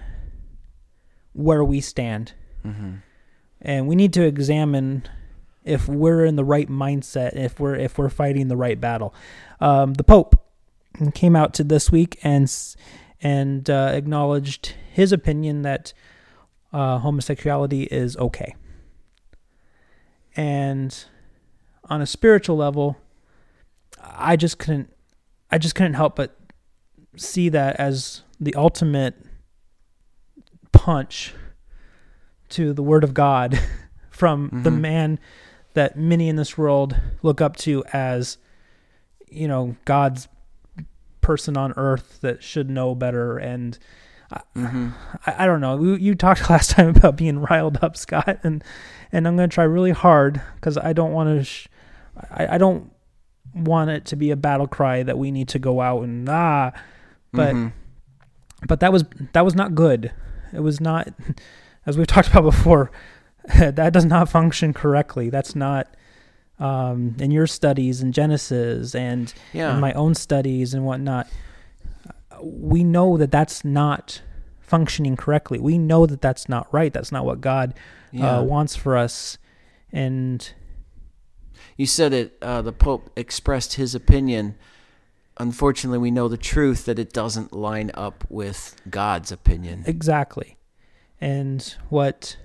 where 1.32 1.64
we 1.64 1.80
stand. 1.80 2.34
Hmm 2.62 2.96
and 3.62 3.86
we 3.86 3.94
need 3.94 4.12
to 4.14 4.22
examine 4.22 5.04
if 5.64 5.86
we're 5.88 6.24
in 6.24 6.36
the 6.36 6.44
right 6.44 6.68
mindset, 6.68 7.36
if 7.36 7.60
we're 7.60 7.76
if 7.76 7.98
we're 7.98 8.08
fighting 8.08 8.48
the 8.48 8.56
right 8.56 8.80
battle. 8.80 9.14
Um, 9.60 9.94
the 9.94 10.04
Pope 10.04 10.42
came 11.14 11.34
out 11.36 11.54
to 11.54 11.64
this 11.64 11.90
week 11.90 12.18
and 12.22 12.52
and 13.22 13.68
uh, 13.70 13.90
acknowledged 13.94 14.74
his 14.92 15.12
opinion 15.12 15.62
that 15.62 15.92
uh, 16.72 16.98
homosexuality 16.98 17.82
is 17.84 18.16
okay. 18.16 18.54
And 20.36 21.04
on 21.84 22.00
a 22.00 22.06
spiritual 22.06 22.56
level, 22.56 22.96
I 24.02 24.36
just 24.36 24.58
couldn't 24.58 24.92
I 25.50 25.58
just 25.58 25.74
couldn't 25.74 25.94
help 25.94 26.16
but 26.16 26.36
see 27.16 27.48
that 27.48 27.76
as 27.76 28.22
the 28.38 28.54
ultimate 28.54 29.14
punch 30.72 31.34
to 32.50 32.72
the 32.72 32.82
word 32.82 33.04
of 33.04 33.12
God 33.14 33.58
from 34.10 34.48
the 34.62 34.70
Mhm. 34.70 34.80
man 34.80 35.18
that 35.74 35.96
many 35.98 36.28
in 36.28 36.36
this 36.36 36.56
world 36.56 36.96
look 37.22 37.40
up 37.40 37.56
to 37.56 37.84
as 37.92 38.38
you 39.28 39.46
know 39.48 39.76
God's 39.84 40.28
person 41.20 41.56
on 41.56 41.72
earth 41.76 42.18
that 42.20 42.42
should 42.42 42.70
know 42.70 42.94
better 42.94 43.36
and 43.38 43.78
hmm 44.54 44.90
I, 45.26 45.44
I 45.44 45.46
don't 45.46 45.60
know 45.60 45.80
you, 45.82 45.94
you 45.96 46.14
talked 46.14 46.48
last 46.50 46.70
time 46.70 46.88
about 46.90 47.16
being 47.16 47.40
riled 47.40 47.78
up 47.82 47.96
Scott 47.96 48.38
and 48.42 48.62
and 49.12 49.26
I'm 49.26 49.36
going 49.36 49.48
to 49.50 49.54
try 49.54 49.64
really 49.64 49.90
hard 49.90 50.40
cuz 50.60 50.78
I 50.78 50.92
don't 50.92 51.12
want 51.12 51.28
to 51.38 51.44
sh- 51.44 51.68
I, 52.30 52.54
I 52.54 52.58
don't 52.58 52.90
want 53.54 53.90
it 53.90 54.04
to 54.06 54.16
be 54.16 54.30
a 54.30 54.36
battle 54.36 54.68
cry 54.68 55.02
that 55.02 55.18
we 55.18 55.30
need 55.32 55.48
to 55.48 55.58
go 55.58 55.80
out 55.80 56.02
and 56.04 56.28
ah 56.28 56.70
but 57.32 57.54
Mhm. 57.56 57.72
but 58.68 58.80
that 58.80 58.92
was 58.92 59.04
that 59.32 59.44
was 59.44 59.54
not 59.54 59.74
good. 59.74 60.12
It 60.52 60.60
was 60.60 60.80
not, 60.80 61.08
as 61.86 61.96
we've 61.96 62.06
talked 62.08 62.28
about 62.28 62.42
before, 62.42 62.90
that 63.58 63.92
does 63.92 64.04
not 64.04 64.28
function 64.28 64.72
correctly. 64.72 65.30
That's 65.30 65.54
not 65.56 65.94
um, 66.60 67.16
in 67.18 67.32
your 67.32 67.46
studies 67.48 68.02
in 68.02 68.12
Genesis 68.12 68.94
and 68.94 69.34
yeah, 69.52 69.74
in 69.74 69.80
my 69.80 69.92
own 69.94 70.14
studies 70.14 70.74
and 70.74 70.84
whatnot. 70.84 71.26
We 72.42 72.84
know 72.84 73.16
that 73.16 73.30
that's 73.30 73.64
not 73.64 74.22
functioning 74.60 75.16
correctly. 75.16 75.58
We 75.58 75.78
know 75.78 76.06
that 76.06 76.22
that's 76.22 76.48
not 76.48 76.72
right. 76.72 76.92
That's 76.92 77.10
not 77.10 77.24
what 77.24 77.40
God 77.40 77.74
yeah. 78.12 78.38
uh, 78.38 78.42
wants 78.42 78.76
for 78.76 78.96
us. 78.96 79.36
And 79.92 80.50
You 81.76 81.86
said 81.86 82.12
it. 82.12 82.38
Uh, 82.40 82.62
the 82.62 82.72
Pope 82.72 83.10
expressed 83.16 83.74
his 83.74 83.94
opinion. 83.94 84.54
Unfortunately, 85.38 85.98
we 85.98 86.10
know 86.10 86.28
the 86.28 86.36
truth 86.36 86.84
that 86.84 86.98
it 86.98 87.12
doesn't 87.12 87.52
line 87.52 87.90
up 87.94 88.24
with 88.28 88.76
God's 88.88 89.32
opinion. 89.32 89.82
Exactly. 89.86 90.56
And 91.20 91.74
what 91.88 92.36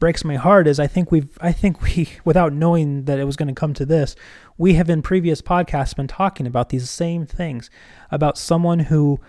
breaks 0.00 0.24
my 0.24 0.34
heart 0.36 0.66
is 0.66 0.80
I 0.80 0.86
think 0.88 1.12
we've 1.12 1.38
I 1.40 1.52
think 1.52 1.82
we 1.82 2.08
without 2.24 2.52
knowing 2.52 3.04
that 3.04 3.18
it 3.20 3.24
was 3.24 3.36
going 3.36 3.46
to 3.48 3.54
come 3.54 3.74
to 3.74 3.86
this, 3.86 4.16
we 4.58 4.74
have 4.74 4.90
in 4.90 5.02
previous 5.02 5.40
podcasts 5.40 5.94
been 5.94 6.08
talking 6.08 6.46
about 6.46 6.70
these 6.70 6.90
same 6.90 7.26
things 7.26 7.70
about 8.10 8.36
someone 8.36 8.80
who 8.80 9.20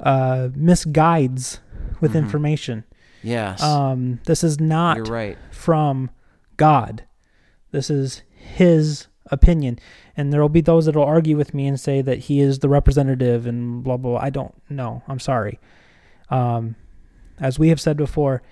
uh, 0.00 0.48
misguides 0.56 1.60
with 2.00 2.12
Mhm. 2.12 2.16
information. 2.18 2.84
Yes, 3.22 3.62
Um, 3.62 4.20
this 4.26 4.44
is 4.44 4.60
not 4.60 4.96
you're 4.98 5.06
right. 5.06 5.38
from 5.50 6.10
God. 6.58 7.04
This 7.70 7.88
is 7.88 8.22
his 8.34 9.06
opinion. 9.30 9.78
And 10.16 10.32
there 10.32 10.40
will 10.42 10.48
be 10.50 10.60
those 10.60 10.84
that 10.86 10.94
will 10.96 11.04
argue 11.04 11.36
with 11.36 11.54
me 11.54 11.66
and 11.66 11.80
say 11.80 12.02
that 12.02 12.18
he 12.18 12.40
is 12.40 12.58
the 12.58 12.68
representative 12.68 13.46
and 13.46 13.82
blah, 13.82 13.96
blah, 13.96 14.12
blah. 14.12 14.20
I 14.20 14.30
don't 14.30 14.54
know. 14.68 15.02
I'm 15.08 15.18
sorry. 15.20 15.58
Um, 16.28 16.74
as 17.40 17.58
we 17.58 17.68
have 17.70 17.80
said 17.80 17.96
before, 17.96 18.42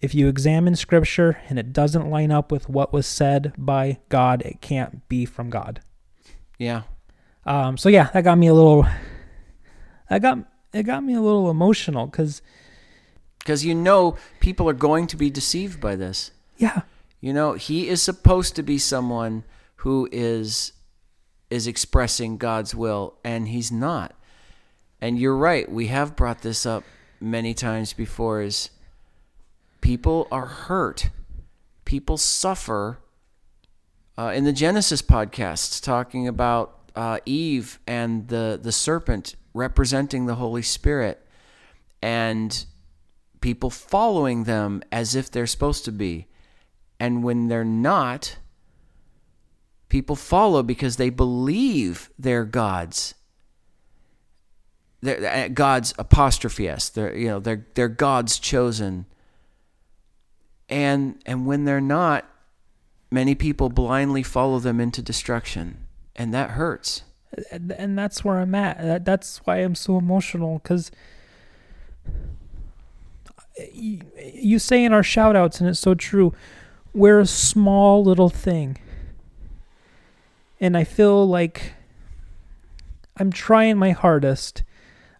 if 0.00 0.14
you 0.14 0.28
examine 0.28 0.76
scripture 0.76 1.38
and 1.48 1.58
it 1.58 1.72
doesn't 1.72 2.10
line 2.10 2.30
up 2.30 2.52
with 2.52 2.68
what 2.68 2.92
was 2.92 3.06
said 3.06 3.52
by 3.56 3.98
God, 4.08 4.42
it 4.42 4.60
can't 4.60 5.08
be 5.08 5.24
from 5.24 5.50
God. 5.50 5.80
Yeah, 6.58 6.82
Um, 7.44 7.76
so 7.76 7.88
yeah, 7.88 8.10
that 8.12 8.24
got 8.24 8.38
me 8.38 8.46
a 8.46 8.54
little, 8.54 8.86
that 10.08 10.22
got, 10.22 10.38
it 10.72 10.84
got 10.84 11.04
me 11.04 11.14
a 11.14 11.20
little 11.20 11.50
emotional 11.50 12.06
because, 12.06 12.42
because 13.38 13.64
you 13.64 13.74
know 13.74 14.16
people 14.40 14.68
are 14.68 14.74
going 14.74 15.06
to 15.08 15.16
be 15.16 15.30
deceived 15.30 15.80
by 15.80 15.96
this. 15.96 16.30
yeah, 16.56 16.82
You 17.20 17.32
know, 17.32 17.54
he 17.54 17.88
is 17.88 18.02
supposed 18.02 18.56
to 18.56 18.62
be 18.62 18.78
someone 18.78 19.44
who 19.76 20.08
is 20.12 20.72
is 21.48 21.66
expressing 21.68 22.38
God's 22.38 22.74
will 22.74 23.18
and 23.22 23.46
he's 23.48 23.70
not. 23.70 24.14
And 25.00 25.18
you're 25.18 25.36
right, 25.36 25.70
we 25.70 25.86
have 25.86 26.16
brought 26.16 26.42
this 26.42 26.66
up 26.66 26.82
many 27.20 27.54
times 27.54 27.92
before 27.92 28.42
is 28.42 28.70
people 29.80 30.28
are 30.30 30.46
hurt. 30.46 31.10
People 31.84 32.16
suffer. 32.16 32.98
Uh, 34.18 34.32
in 34.34 34.44
the 34.44 34.52
Genesis 34.52 35.02
podcasts, 35.02 35.82
talking 35.82 36.26
about 36.26 36.90
uh, 36.94 37.18
Eve 37.26 37.78
and 37.86 38.28
the, 38.28 38.58
the 38.60 38.72
serpent 38.72 39.36
representing 39.52 40.26
the 40.26 40.36
Holy 40.36 40.62
Spirit, 40.62 41.26
and 42.02 42.64
people 43.40 43.70
following 43.70 44.44
them 44.44 44.82
as 44.90 45.14
if 45.14 45.30
they're 45.30 45.46
supposed 45.46 45.84
to 45.84 45.92
be. 45.92 46.26
And 46.98 47.22
when 47.22 47.48
they're 47.48 47.64
not, 47.64 48.38
people 49.88 50.16
follow 50.16 50.62
because 50.62 50.96
they 50.96 51.10
believe 51.10 52.10
they're 52.18 52.44
gods. 52.44 53.14
They're 55.00 55.44
uh, 55.44 55.48
God's 55.48 55.94
apostrophe 55.98 56.68
s. 56.68 56.88
They're 56.88 57.14
you 57.14 57.28
know 57.28 57.38
they're 57.38 57.66
they're 57.74 57.88
God's 57.88 58.38
chosen. 58.38 59.06
And 60.68 61.20
and 61.24 61.46
when 61.46 61.64
they're 61.64 61.80
not, 61.80 62.28
many 63.10 63.34
people 63.34 63.68
blindly 63.68 64.22
follow 64.22 64.58
them 64.58 64.80
into 64.80 65.00
destruction, 65.02 65.86
and 66.14 66.34
that 66.34 66.50
hurts. 66.50 67.02
and 67.52 67.98
that's 67.98 68.24
where 68.24 68.38
I'm 68.38 68.54
at. 68.54 68.78
That, 68.80 69.04
that's 69.04 69.38
why 69.44 69.58
I'm 69.58 69.74
so 69.74 69.98
emotional 69.98 70.58
because 70.58 70.90
you 73.74 74.58
say 74.58 74.84
in 74.84 74.92
our 74.92 75.02
shout 75.02 75.36
outs, 75.36 75.60
and 75.60 75.68
it's 75.68 75.80
so 75.80 75.94
true, 75.94 76.34
we're 76.92 77.20
a 77.20 77.26
small 77.26 78.04
little 78.04 78.28
thing. 78.28 78.78
And 80.60 80.76
I 80.76 80.84
feel 80.84 81.26
like 81.26 81.74
I'm 83.16 83.30
trying 83.30 83.78
my 83.78 83.90
hardest. 83.90 84.62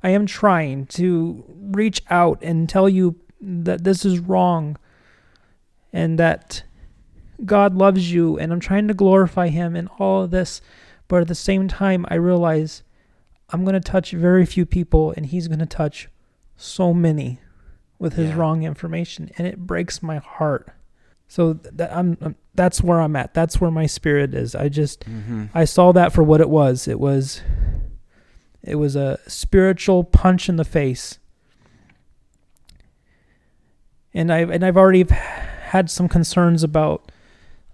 I 0.02 0.10
am 0.10 0.26
trying 0.26 0.86
to 0.86 1.44
reach 1.48 2.02
out 2.10 2.38
and 2.42 2.68
tell 2.68 2.88
you 2.88 3.16
that 3.40 3.84
this 3.84 4.04
is 4.04 4.18
wrong 4.18 4.76
and 5.92 6.18
that 6.18 6.62
God 7.44 7.74
loves 7.74 8.12
you, 8.12 8.38
and 8.38 8.52
I'm 8.52 8.60
trying 8.60 8.88
to 8.88 8.94
glorify 8.94 9.48
Him 9.48 9.76
in 9.76 9.88
all 9.98 10.22
of 10.24 10.30
this. 10.30 10.60
But 11.08 11.22
at 11.22 11.28
the 11.28 11.34
same 11.34 11.68
time, 11.68 12.04
I 12.08 12.14
realize 12.14 12.82
I'm 13.50 13.62
going 13.64 13.74
to 13.74 13.80
touch 13.80 14.10
very 14.12 14.44
few 14.46 14.66
people, 14.66 15.12
and 15.16 15.26
He's 15.26 15.46
going 15.48 15.58
to 15.60 15.66
touch 15.66 16.08
so 16.56 16.92
many 16.94 17.40
with 17.98 18.14
His 18.14 18.30
Yeah. 18.30 18.36
wrong 18.36 18.62
information, 18.62 19.30
and 19.38 19.46
it 19.46 19.58
breaks 19.66 20.02
my 20.02 20.16
heart. 20.18 20.68
So 21.28 21.54
that 21.54 21.92
I'm, 21.94 22.16
I'm 22.20 22.36
that's 22.54 22.82
where 22.82 23.00
I'm 23.00 23.16
at. 23.16 23.34
That's 23.34 23.60
where 23.60 23.70
my 23.70 23.86
spirit 23.86 24.32
is. 24.32 24.54
I 24.54 24.68
just 24.68 25.00
Mm-hmm. 25.00 25.46
I 25.54 25.64
saw 25.64 25.92
that 25.92 26.12
for 26.12 26.22
what 26.22 26.40
it 26.40 26.48
was. 26.48 26.86
It 26.86 27.00
was 27.00 27.42
it 28.62 28.76
was 28.76 28.94
a 28.96 29.18
spiritual 29.26 30.04
punch 30.04 30.48
in 30.48 30.54
the 30.56 30.64
face. 30.64 31.18
And 34.14 34.32
I've 34.32 34.50
and 34.50 34.64
I've 34.64 34.76
already 34.76 35.04
had 35.66 35.90
some 35.90 36.08
concerns 36.08 36.62
about 36.62 37.10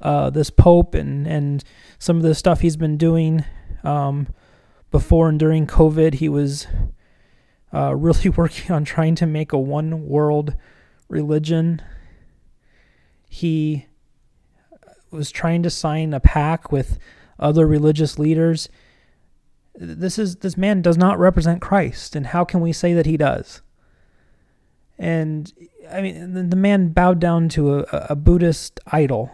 uh, 0.01 0.31
this 0.31 0.51
pope 0.51 0.95
and 0.95 1.27
and 1.27 1.63
some 1.99 2.17
of 2.17 2.23
the 2.23 2.35
stuff 2.35 2.61
he's 2.61 2.77
been 2.77 2.97
doing 2.97 3.45
um, 3.85 4.29
before 4.91 5.29
and 5.29 5.39
during 5.39 5.67
COVID. 5.67 6.15
He 6.15 6.29
was 6.29 6.67
uh, 7.73 7.95
really 7.97 8.31
working 8.31 8.73
on 8.75 8.85
trying 8.85 9.15
to 9.17 9.27
make 9.27 9.53
a 9.53 9.59
one 9.59 10.07
world 10.07 10.55
religion. 11.09 11.83
He 13.29 13.87
was 15.11 15.31
trying 15.31 15.63
to 15.63 15.71
sign 15.71 16.15
a 16.15 16.21
pact 16.21 16.73
with 16.73 16.99
other 17.39 17.67
religious 17.67 18.19
leaders. 18.19 18.69
This 19.75 20.19
is 20.19 20.37
this 20.37 20.57
man 20.57 20.83
does 20.83 20.97
not 20.97 21.19
represent 21.19 21.61
Christ, 21.61 22.17
and 22.17 22.27
how 22.27 22.45
can 22.45 22.61
we 22.61 22.73
say 22.73 22.93
that 22.95 23.07
he 23.07 23.17
does? 23.17 23.63
And 24.99 25.53
I 25.91 26.01
mean, 26.03 26.49
the, 26.49 26.57
man 26.57 26.89
bowed 26.89 27.19
down 27.19 27.49
to 27.51 27.81
a, 27.81 28.07
a 28.11 28.17
Buddhist 28.17 28.81
idol, 28.87 29.31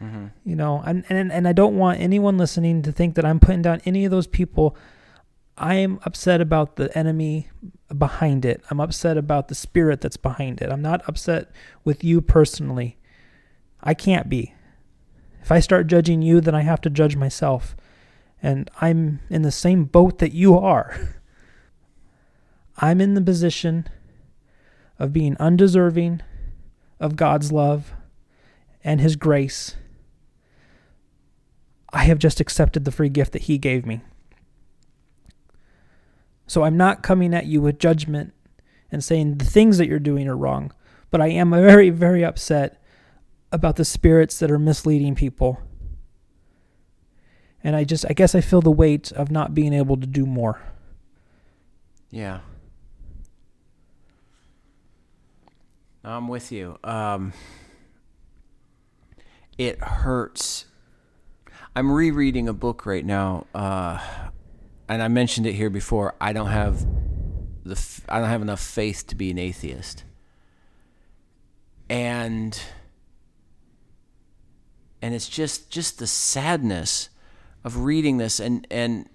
Mm-hmm. 0.00 0.26
you 0.44 0.56
know. 0.56 0.82
And, 0.84 1.04
and 1.08 1.32
and 1.32 1.48
I 1.48 1.52
don't 1.52 1.76
want 1.76 2.00
anyone 2.00 2.36
listening 2.36 2.82
to 2.82 2.92
think 2.92 3.14
that 3.14 3.24
I'm 3.24 3.40
putting 3.40 3.62
down 3.62 3.80
any 3.86 4.04
of 4.04 4.10
those 4.10 4.26
people. 4.26 4.76
I 5.56 5.76
am 5.76 6.00
upset 6.04 6.42
about 6.42 6.76
the 6.76 6.96
enemy 6.96 7.48
behind 7.96 8.44
it. 8.44 8.62
I'm 8.70 8.78
upset 8.78 9.16
about 9.16 9.48
the 9.48 9.54
spirit 9.54 10.02
that's 10.02 10.18
behind 10.18 10.60
it. 10.60 10.70
I'm 10.70 10.82
not 10.82 11.00
upset 11.08 11.50
with 11.82 12.04
you 12.04 12.20
personally. 12.20 12.98
I 13.82 13.94
can't 13.94 14.28
be. 14.28 14.52
If 15.40 15.50
I 15.50 15.60
start 15.60 15.86
judging 15.86 16.20
you, 16.20 16.42
then 16.42 16.54
I 16.54 16.60
have 16.60 16.82
to 16.82 16.90
judge 16.90 17.16
myself. 17.16 17.74
And 18.42 18.70
I'm 18.82 19.20
in 19.30 19.42
the 19.42 19.50
same 19.50 19.84
boat 19.84 20.18
that 20.18 20.32
you 20.32 20.58
are. 20.58 21.16
I'm 22.78 23.00
in 23.00 23.14
the 23.14 23.22
position 23.22 23.88
of 24.98 25.12
being 25.12 25.36
undeserving 25.38 26.22
of 26.98 27.16
God's 27.16 27.52
love 27.52 27.92
and 28.82 29.00
His 29.00 29.16
grace. 29.16 29.76
I 31.92 32.04
have 32.04 32.18
just 32.18 32.40
accepted 32.40 32.84
the 32.84 32.92
free 32.92 33.08
gift 33.08 33.32
that 33.32 33.42
He 33.42 33.58
gave 33.58 33.86
me. 33.86 34.00
So 36.46 36.62
I'm 36.62 36.76
not 36.76 37.02
coming 37.02 37.34
at 37.34 37.46
you 37.46 37.60
with 37.60 37.78
judgment 37.78 38.32
and 38.90 39.02
saying 39.02 39.38
the 39.38 39.44
things 39.44 39.78
that 39.78 39.88
you're 39.88 39.98
doing 39.98 40.28
are 40.28 40.36
wrong, 40.36 40.72
but 41.10 41.20
I 41.20 41.28
am 41.28 41.50
very, 41.50 41.90
very 41.90 42.24
upset 42.24 42.80
about 43.50 43.76
the 43.76 43.84
spirits 43.84 44.38
that 44.38 44.50
are 44.50 44.58
misleading 44.58 45.14
people. 45.14 45.60
And 47.64 47.74
I 47.74 47.84
just, 47.84 48.04
I 48.08 48.12
guess 48.12 48.34
I 48.34 48.40
feel 48.40 48.60
the 48.60 48.70
weight 48.70 49.10
of 49.12 49.30
not 49.30 49.54
being 49.54 49.72
able 49.72 49.96
to 49.96 50.06
do 50.06 50.24
more. 50.24 50.60
Yeah. 52.10 52.40
I'm 56.06 56.28
with 56.28 56.52
you. 56.52 56.78
Um, 56.84 57.32
it 59.58 59.82
hurts. 59.82 60.66
I'm 61.74 61.90
rereading 61.90 62.48
a 62.48 62.52
book 62.52 62.86
right 62.86 63.04
now, 63.04 63.46
uh, 63.52 63.98
and 64.88 65.02
I 65.02 65.08
mentioned 65.08 65.46
it 65.46 65.54
here 65.54 65.68
before. 65.68 66.14
I 66.20 66.32
don't 66.32 66.46
have 66.46 66.86
the 67.64 68.02
I 68.08 68.20
don't 68.20 68.28
have 68.28 68.40
enough 68.40 68.60
faith 68.60 69.08
to 69.08 69.16
be 69.16 69.32
an 69.32 69.38
atheist, 69.38 70.04
and 71.90 72.58
and 75.02 75.12
it's 75.12 75.28
just 75.28 75.70
just 75.70 75.98
the 75.98 76.06
sadness 76.06 77.08
of 77.64 77.78
reading 77.78 78.18
this 78.18 78.38
and 78.38 78.64
and 78.70 79.08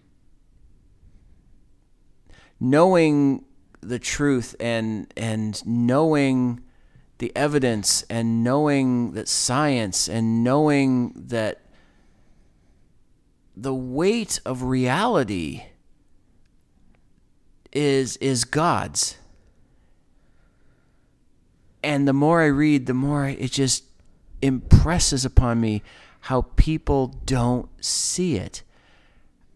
knowing 2.60 3.46
the 3.80 3.98
truth 3.98 4.58
and 4.60 5.12
and 5.16 5.66
knowing 5.66 6.62
the 7.22 7.32
evidence 7.36 8.04
and 8.10 8.44
knowing 8.44 9.12
that 9.12 9.28
science 9.28 10.10
and 10.10 10.44
knowing 10.44 11.14
that 11.16 11.62
the 13.56 13.76
weight 13.76 14.40
of 14.44 14.64
reality 14.64 15.66
is 17.72 18.18
is 18.18 18.44
God's. 18.44 19.18
And 21.84 22.08
the 22.08 22.14
more 22.14 22.42
I 22.42 22.48
read, 22.48 22.88
the 22.88 22.96
more 22.96 23.28
it 23.28 23.52
just 23.52 23.84
impresses 24.42 25.24
upon 25.24 25.62
me 25.62 25.84
how 26.22 26.42
people 26.56 27.20
don't 27.26 27.70
see 27.86 28.36
it. 28.36 28.64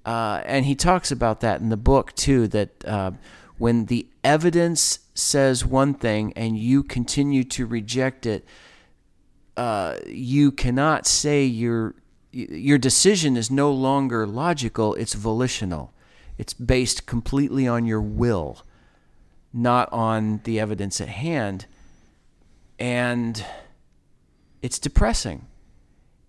Uh, 0.05 0.43
and 0.45 0.65
he 0.65 0.75
talks 0.75 1.12
about 1.12 1.41
that 1.41 1.62
in 1.62 1.69
the 1.69 1.77
book 1.77 2.13
too. 2.13 2.48
That 2.48 2.86
uh, 2.86 3.12
when 3.57 3.86
the 3.86 4.05
evidence 4.24 5.00
says 5.15 5.65
one 5.65 5.93
thing 5.93 6.34
and 6.36 6.60
you 6.60 6.84
continue 6.84 7.43
to 7.45 7.65
reject 7.65 8.25
it, 8.25 8.45
uh, 9.57 9.95
you 10.05 10.51
cannot 10.51 11.07
say 11.07 11.43
your 11.45 11.95
your 12.31 12.77
decision 12.77 13.38
is 13.38 13.50
no 13.50 13.72
longer 13.72 14.27
logical; 14.27 14.93
it's 14.95 15.13
volitional. 15.13 15.93
It's 16.38 16.53
based 16.53 17.05
completely 17.05 17.65
on 17.65 17.86
your 17.86 18.01
will, 18.01 18.62
not 19.53 19.91
on 19.93 20.41
the 20.43 20.60
evidence 20.60 21.00
at 21.00 21.07
hand, 21.07 21.65
and 22.77 23.43
it's 24.62 24.79
depressing. 24.79 25.48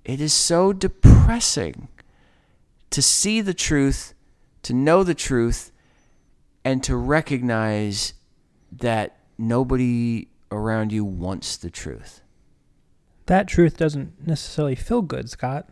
It 0.04 0.20
is 0.20 0.32
so 0.32 0.72
depressing 0.72 1.88
to 2.90 3.02
see 3.02 3.40
the 3.40 3.54
truth, 3.54 4.14
to 4.62 4.72
know 4.72 5.02
the 5.02 5.14
truth, 5.14 5.72
and 6.64 6.84
to 6.84 6.94
recognize 6.94 8.14
that 8.78 9.18
nobody 9.38 10.28
around 10.50 10.92
you 10.92 11.04
wants 11.04 11.56
the 11.56 11.70
truth. 11.70 12.20
That 13.26 13.48
truth 13.48 13.76
doesn't 13.76 14.26
necessarily 14.26 14.76
feel 14.76 15.02
good, 15.02 15.28
Scott. 15.28 15.68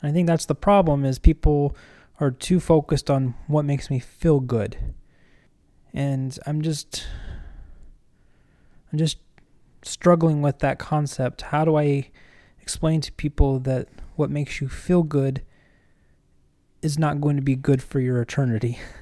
And 0.00 0.10
I 0.10 0.12
think 0.12 0.26
that's 0.26 0.46
the 0.46 0.54
problem 0.54 1.04
is 1.04 1.18
people 1.18 1.76
are 2.20 2.30
too 2.30 2.60
focused 2.60 3.10
on 3.10 3.34
what 3.46 3.64
makes 3.64 3.90
me 3.90 3.98
feel 3.98 4.40
good. 4.40 4.76
And 5.92 6.38
I'm 6.46 6.62
just 6.62 7.06
I'm 8.92 8.98
just 8.98 9.18
struggling 9.82 10.42
with 10.42 10.60
that 10.60 10.78
concept. 10.78 11.42
How 11.42 11.64
do 11.64 11.76
I 11.76 12.10
explain 12.60 13.00
to 13.02 13.12
people 13.12 13.58
that 13.60 13.88
what 14.16 14.30
makes 14.30 14.60
you 14.60 14.68
feel 14.68 15.02
good 15.02 15.42
is 16.82 16.98
not 16.98 17.20
going 17.20 17.36
to 17.36 17.42
be 17.42 17.56
good 17.56 17.82
for 17.82 18.00
your 18.00 18.20
eternity? 18.20 18.78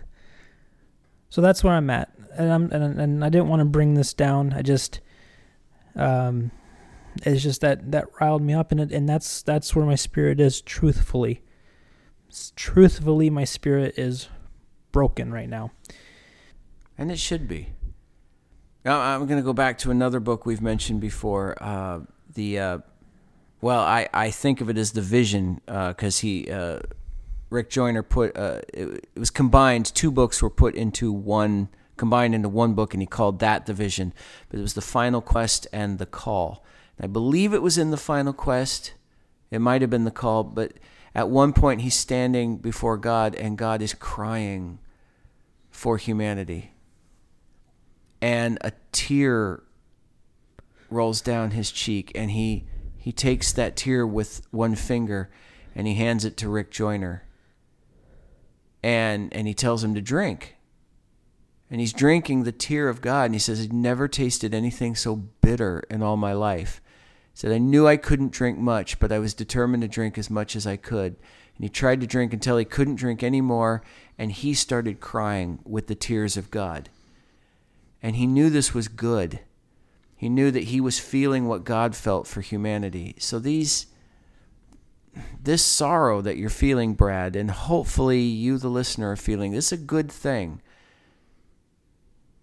so 1.29 1.41
that's 1.41 1.63
where 1.65 1.75
I'm 1.75 1.91
at. 1.91 2.11
And 2.37 2.53
I'm 2.53 2.71
and, 2.73 3.01
and 3.01 3.25
I 3.25 3.29
didn't 3.29 3.49
want 3.49 3.61
to 3.61 3.67
bring 3.67 3.95
this 3.95 4.13
down. 4.15 4.53
I 4.53 4.63
just 4.63 5.01
um 5.95 6.51
it's 7.23 7.43
just 7.43 7.63
that 7.63 7.91
that 7.93 8.07
riled 8.21 8.43
me 8.43 8.53
up 8.53 8.73
and 8.73 8.81
it 8.81 8.93
and 8.93 9.09
that's 9.09 9.43
that's 9.43 9.75
where 9.75 9.87
my 9.87 9.95
spirit 9.95 10.41
is 10.41 10.61
truthfully. 10.61 11.43
Truthfully 12.57 13.31
my 13.31 13.45
spirit 13.45 13.99
is 13.99 14.29
broken 14.93 15.33
right 15.33 15.49
now. 15.49 15.73
And 16.99 17.11
it 17.11 17.19
should 17.19 17.47
be. 17.47 17.71
Now, 18.87 19.01
I'm 19.01 19.27
going 19.27 19.41
to 19.41 19.45
go 19.45 19.53
back 19.53 19.79
to 19.79 19.91
another 19.91 20.21
book 20.21 20.47
we've 20.47 20.63
mentioned 20.63 21.01
before. 21.01 21.61
Uh, 21.61 22.01
the 22.33 22.59
uh, 22.59 22.79
well, 23.61 23.81
I, 23.81 24.09
I 24.15 24.31
think 24.31 24.61
of 24.61 24.71
it 24.71 24.79
as 24.79 24.93
the 24.93 25.03
Vision 25.03 25.61
because 25.67 26.21
uh, 26.21 26.23
he 26.23 26.51
uh, 26.51 26.79
Rick 27.51 27.71
Joyner 27.71 28.03
put 28.03 28.37
uh, 28.37 28.61
it, 28.73 28.89
it, 28.89 29.09
was 29.19 29.31
combined. 29.31 29.87
Two 29.95 30.11
books 30.11 30.43
were 30.43 30.51
put 30.51 30.75
into 30.75 31.13
one, 31.13 31.69
combined 31.97 32.35
into 32.35 32.49
one 32.49 32.75
book, 32.75 32.95
and 32.95 33.03
he 33.03 33.07
called 33.07 33.39
that 33.41 33.67
the 33.67 33.75
Vision. 33.75 34.13
But 34.49 34.59
it 34.59 34.63
was 34.63 34.75
the 34.75 34.81
Final 34.81 35.21
Quest 35.21 35.67
and 35.73 35.99
the 35.99 36.07
Call. 36.07 36.65
And 36.99 37.05
I 37.05 37.09
believe 37.09 37.55
it 37.55 37.63
was 37.63 37.79
in 37.79 37.91
the 37.91 37.97
Final 37.97 38.33
Quest. 38.33 38.95
It 39.51 39.61
might 39.61 39.81
have 39.81 39.91
been 39.91 40.05
the 40.05 40.11
Call, 40.11 40.43
but 40.45 40.73
at 41.15 41.29
one 41.29 41.53
point 41.53 41.83
he's 41.83 41.95
standing 41.95 42.57
before 42.57 42.97
God, 42.97 43.35
and 43.35 43.57
God 43.57 43.81
is 43.81 43.95
crying 43.95 44.81
for 45.71 45.99
humanity 45.99 46.73
and 48.21 48.59
a 48.63 48.73
tear 48.93 49.63
rolls 50.89 51.21
down 51.21 51.51
his 51.51 51.71
cheek 51.71 52.13
and 52.15 52.31
he 52.31 52.65
he 52.97 53.13
takes 53.13 53.53
that 53.53 53.77
tear 53.77 54.07
with 54.07 54.47
one 54.51 54.75
finger 54.75 55.31
and 55.75 55.87
he 55.87 55.95
hands 55.95 56.25
it 56.25 56.37
to 56.37 56.49
Rick 56.49 56.71
Joyner 56.71 57.23
and 58.87 59.35
and 59.35 59.49
he 59.49 59.53
tells 59.53 59.83
him 59.83 59.97
to 59.97 60.01
drink 60.01 60.55
and 61.69 61.81
he's 61.81 61.93
drinking 61.93 62.45
the 62.45 62.53
tear 62.53 62.89
of 62.89 63.01
God 63.01 63.25
and 63.25 63.35
he 63.35 63.41
says 63.41 63.61
I've 63.61 63.73
never 63.73 64.07
tasted 64.07 64.55
anything 64.55 64.95
so 64.95 65.17
bitter 65.17 65.83
in 65.91 66.05
all 66.05 66.17
my 66.17 66.33
life 66.33 66.81
he 67.33 67.39
said 67.41 67.51
I 67.51 67.59
knew 67.59 67.89
I 67.89 67.97
couldn't 67.97 68.31
drink 68.31 68.59
much 68.59 69.01
but 69.01 69.11
I 69.11 69.19
was 69.19 69.35
determined 69.35 69.83
to 69.83 69.89
drink 69.89 70.17
as 70.17 70.31
much 70.31 70.55
as 70.55 70.69
I 70.69 70.77
could 70.77 71.17
and 71.57 71.65
he 71.65 71.69
tried 71.69 72.01
to 72.01 72.07
drink 72.07 72.33
until 72.33 72.59
he 72.59 72.65
couldn't 72.65 72.95
drink 72.95 73.25
anymore 73.25 73.83
and 74.17 74.31
he 74.31 74.55
started 74.55 75.01
crying 75.01 75.59
with 75.65 75.89
the 75.89 75.97
tears 75.97 76.37
of 76.37 76.53
God 76.53 76.89
and 78.01 78.15
he 78.15 78.27
knew 78.29 78.51
this 78.51 78.73
was 78.73 78.87
good. 78.87 79.41
He 80.15 80.29
knew 80.29 80.53
that 80.53 80.65
he 80.65 80.81
was 80.81 81.01
feeling 81.01 81.49
what 81.49 81.65
God 81.65 81.97
felt 81.97 82.29
for 82.29 82.41
humanity. 82.41 83.17
So 83.19 83.41
these 83.41 83.87
this 85.43 85.65
sorrow 85.65 86.21
that 86.21 86.37
you're 86.37 86.51
feeling, 86.51 86.95
Brad, 86.95 87.37
and 87.37 87.51
hopefully 87.51 88.21
you 88.21 88.59
the 88.59 88.69
listener 88.69 89.13
are 89.13 89.17
feeling, 89.17 89.53
this 89.53 89.67
is 89.67 89.81
a 89.81 89.83
good 89.83 90.11
thing. 90.11 90.61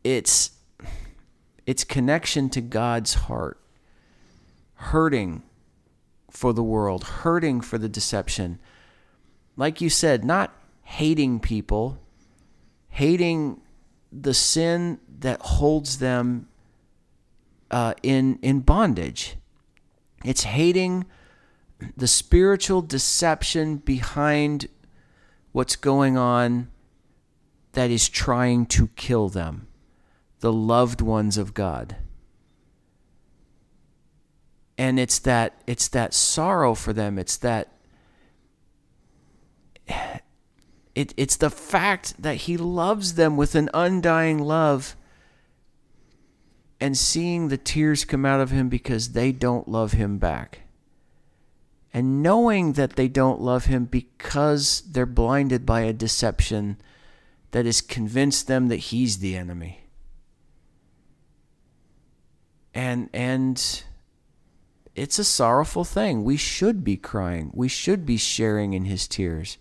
It's 0.03 0.51
it's 1.65 1.83
connection 1.83 2.49
to 2.49 2.61
God's 2.61 3.13
heart. 3.13 3.59
Hurting 4.75 5.43
for 6.29 6.51
the 6.51 6.63
world, 6.63 7.03
hurting 7.03 7.61
for 7.61 7.77
the 7.77 7.87
deception. 7.87 8.59
Like 9.55 9.79
you 9.79 9.89
said, 9.89 10.25
not 10.25 10.53
hating 10.81 11.39
people, 11.39 11.99
hating 12.89 13.61
the 14.11 14.33
sin 14.33 14.99
that 15.19 15.41
holds 15.41 15.99
them 15.99 16.49
uh, 17.71 17.93
in 18.03 18.39
in 18.41 18.59
bondage. 18.59 19.35
It's 20.25 20.43
hating 20.43 21.05
the 21.95 22.07
spiritual 22.07 22.81
deception 22.81 23.77
behind 23.77 24.67
what's 25.51 25.75
going 25.75 26.17
on 26.17 26.69
that 27.73 27.89
is 27.89 28.09
trying 28.09 28.65
to 28.67 28.87
kill 28.95 29.29
them, 29.29 29.67
the 30.39 30.53
loved 30.53 31.01
ones 31.01 31.37
of 31.37 31.53
God. 31.53 31.95
And 34.77 34.99
it's 34.99 35.19
that 35.19 35.61
it's 35.67 35.87
that 35.89 36.13
sorrow 36.13 36.73
for 36.73 36.93
them. 36.93 37.19
It's 37.19 37.37
that 37.37 37.73
it, 40.95 41.13
it's 41.17 41.37
the 41.37 41.49
fact 41.49 42.21
that 42.21 42.35
he 42.35 42.57
loves 42.57 43.15
them 43.15 43.37
with 43.37 43.55
an 43.55 43.69
undying 43.73 44.39
love 44.39 44.95
and 46.79 46.97
seeing 46.97 47.47
the 47.47 47.57
tears 47.57 48.03
come 48.03 48.25
out 48.25 48.41
of 48.41 48.51
him 48.51 48.69
because 48.69 49.13
they 49.13 49.31
don't 49.31 49.67
love 49.67 49.93
him 49.93 50.17
back. 50.17 50.62
And 51.93 52.23
knowing 52.23 52.73
that 52.73 52.95
they 52.95 53.07
don't 53.07 53.39
love 53.39 53.65
him 53.65 53.85
because 53.85 54.81
they're 54.81 55.05
blinded 55.05 55.65
by 55.65 55.81
a 55.81 55.93
deception 55.93 56.77
that 57.51 57.65
has 57.65 57.81
convinced 57.81 58.47
them 58.47 58.67
that 58.67 58.77
he's 58.77 59.19
the 59.19 59.35
enemy. 59.35 59.85
And 62.73 63.09
and 63.13 63.83
it's 64.95 65.19
a 65.19 65.23
sorrowful 65.23 65.83
thing. 65.83 66.23
We 66.23 66.37
should 66.37 66.83
be 66.83 66.97
crying. 66.97 67.51
We 67.53 67.67
should 67.67 68.05
be 68.05 68.17
sharing 68.17 68.73
in 68.73 68.85
his 68.85 69.07
tears. 69.07 69.57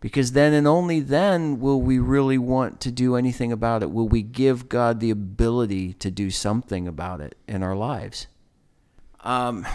Because 0.00 0.32
then 0.32 0.52
and 0.52 0.66
only 0.66 1.00
then 1.00 1.58
will 1.58 1.82
we 1.82 1.98
really 1.98 2.38
want 2.38 2.80
to 2.82 2.90
do 2.90 3.16
anything 3.16 3.50
about 3.50 3.82
it. 3.82 3.90
Will 3.90 4.08
we 4.08 4.22
give 4.22 4.68
God 4.68 5.00
the 5.00 5.10
ability 5.10 5.92
to 5.94 6.10
do 6.10 6.30
something 6.30 6.86
about 6.86 7.20
it 7.20 7.36
in 7.48 7.62
our 7.62 7.74
lives? 7.74 8.28
Um, 9.20 9.66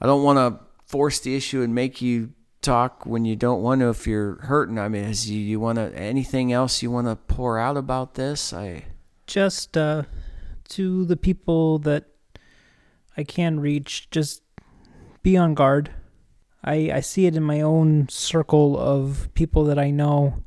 I 0.00 0.06
don't 0.06 0.22
want 0.22 0.38
to 0.38 0.64
force 0.84 1.20
the 1.20 1.34
issue 1.34 1.62
and 1.62 1.74
make 1.74 2.00
you 2.00 2.32
talk 2.62 3.06
when 3.06 3.24
you 3.24 3.36
don't 3.36 3.62
want 3.62 3.80
to 3.80 3.88
if 3.88 4.06
you're 4.06 4.36
hurting. 4.42 4.78
I 4.78 4.88
mean, 4.88 5.04
is 5.04 5.30
you, 5.30 5.40
you 5.40 5.60
want 5.60 5.76
to 5.76 5.94
anything 5.94 6.52
else 6.52 6.82
you 6.82 6.90
want 6.90 7.06
to 7.06 7.16
pour 7.16 7.58
out 7.58 7.76
about 7.76 8.14
this? 8.14 8.52
I 8.52 8.84
just 9.26 9.76
uh, 9.76 10.02
to 10.70 11.04
the 11.04 11.16
people 11.16 11.78
that 11.80 12.04
I 13.16 13.24
can 13.24 13.60
reach, 13.60 14.10
just 14.10 14.42
be 15.22 15.36
on 15.36 15.54
guard. 15.54 15.90
I 16.64 16.90
I 16.92 17.00
see 17.00 17.26
it 17.26 17.36
in 17.36 17.42
my 17.42 17.60
own 17.60 18.08
circle 18.08 18.78
of 18.78 19.28
people 19.34 19.64
that 19.64 19.78
I 19.78 19.90
know, 19.90 20.42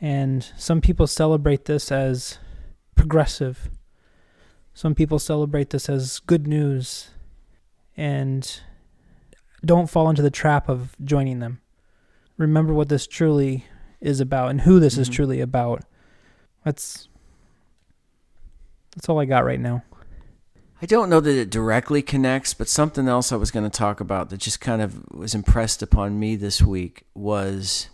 and 0.00 0.46
some 0.56 0.80
people 0.80 1.06
celebrate 1.06 1.64
this 1.64 1.90
as 1.90 2.38
progressive. 2.94 3.70
Some 4.74 4.94
people 4.94 5.18
celebrate 5.18 5.70
this 5.70 5.88
as 5.88 6.18
good 6.20 6.46
news, 6.46 7.10
and 7.96 8.60
don't 9.64 9.90
fall 9.90 10.10
into 10.10 10.22
the 10.22 10.30
trap 10.30 10.68
of 10.68 10.96
joining 11.04 11.38
them. 11.38 11.60
Remember 12.36 12.74
what 12.74 12.88
this 12.88 13.06
truly 13.06 13.66
is 14.00 14.20
about 14.20 14.50
and 14.50 14.62
who 14.62 14.80
this 14.80 14.94
mm-hmm. 14.94 15.02
is 15.02 15.08
truly 15.08 15.40
about. 15.40 15.84
That's 16.64 17.08
that's 18.94 19.08
all 19.08 19.20
I 19.20 19.24
got 19.24 19.44
right 19.44 19.60
now. 19.60 19.84
I 20.82 20.86
don't 20.86 21.08
know 21.08 21.20
that 21.20 21.38
it 21.38 21.50
directly 21.50 22.02
connects, 22.02 22.54
but 22.54 22.68
something 22.68 23.06
else 23.06 23.30
I 23.30 23.36
was 23.36 23.52
going 23.52 23.68
to 23.68 23.78
talk 23.78 24.00
about 24.00 24.30
that 24.30 24.38
just 24.38 24.60
kind 24.60 24.82
of 24.82 25.08
was 25.12 25.34
impressed 25.34 25.80
upon 25.80 26.18
me 26.18 26.34
this 26.34 26.60
week 26.60 27.04
was 27.14 27.88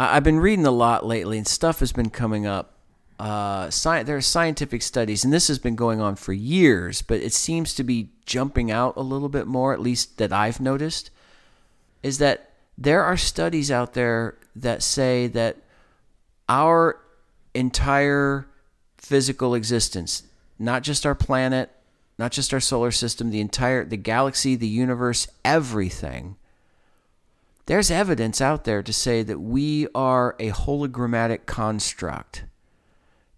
I've 0.00 0.24
been 0.24 0.40
reading 0.40 0.66
a 0.66 0.70
lot 0.70 1.06
lately, 1.06 1.38
and 1.38 1.46
stuff 1.46 1.80
has 1.80 1.92
been 1.92 2.10
coming 2.10 2.46
up. 2.46 2.75
Uh, 3.18 3.66
sci- 3.68 4.02
there 4.02 4.16
are 4.16 4.22
scientific 4.22 4.82
studies, 4.82 5.24
and 5.24 5.32
this 5.32 5.48
has 5.48 5.58
been 5.58 5.76
going 5.76 6.00
on 6.00 6.16
for 6.16 6.32
years, 6.32 7.00
but 7.00 7.20
it 7.20 7.32
seems 7.32 7.74
to 7.74 7.82
be 7.82 8.10
jumping 8.26 8.70
out 8.70 8.96
a 8.96 9.02
little 9.02 9.30
bit 9.30 9.46
more, 9.46 9.72
at 9.72 9.80
least 9.80 10.18
that 10.18 10.32
I've 10.32 10.60
noticed, 10.60 11.10
is 12.02 12.18
that 12.18 12.50
there 12.76 13.02
are 13.02 13.16
studies 13.16 13.70
out 13.70 13.94
there 13.94 14.36
that 14.54 14.82
say 14.82 15.28
that 15.28 15.56
our 16.48 17.00
entire 17.54 18.46
physical 18.98 19.54
existence, 19.54 20.24
not 20.58 20.82
just 20.82 21.06
our 21.06 21.14
planet, 21.14 21.70
not 22.18 22.32
just 22.32 22.52
our 22.52 22.60
solar 22.60 22.90
system, 22.90 23.30
the 23.30 23.40
entire 23.40 23.84
the 23.84 23.96
galaxy, 23.96 24.56
the 24.56 24.68
universe, 24.68 25.26
everything. 25.44 26.36
There's 27.64 27.90
evidence 27.90 28.40
out 28.40 28.64
there 28.64 28.82
to 28.82 28.92
say 28.92 29.22
that 29.22 29.40
we 29.40 29.88
are 29.94 30.36
a 30.38 30.50
hologrammatic 30.50 31.46
construct 31.46 32.44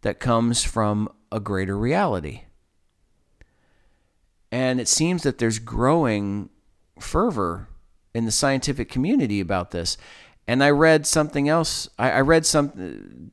that 0.03 0.21
comes 0.21 0.63
from 0.63 1.09
a 1.31 1.41
greater 1.41 1.77
reality. 1.77 2.43
And 4.51 4.81
it 4.81 4.89
seems 4.89 5.23
that 5.25 5.39
there's 5.39 5.59
growing 5.59 6.51
fervor 6.99 7.69
in 8.15 8.25
the 8.25 8.31
scientific 8.31 8.89
community 8.89 9.41
about 9.41 9.71
this. 9.71 9.99
And 10.47 10.65
I 10.65 10.71
read 10.71 11.07
something 11.07 11.49
else. 11.49 11.89
I, 11.99 12.11
I 12.13 12.21
read 12.23 12.47
some. 12.47 12.73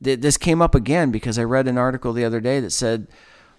This 0.00 0.36
came 0.36 0.60
up 0.60 0.74
again 0.74 1.10
because 1.10 1.38
I 1.38 1.44
read 1.44 1.66
an 1.66 1.78
article 1.78 2.12
the 2.12 2.24
other 2.24 2.40
day 2.40 2.60
that 2.60 2.70
said 2.70 3.08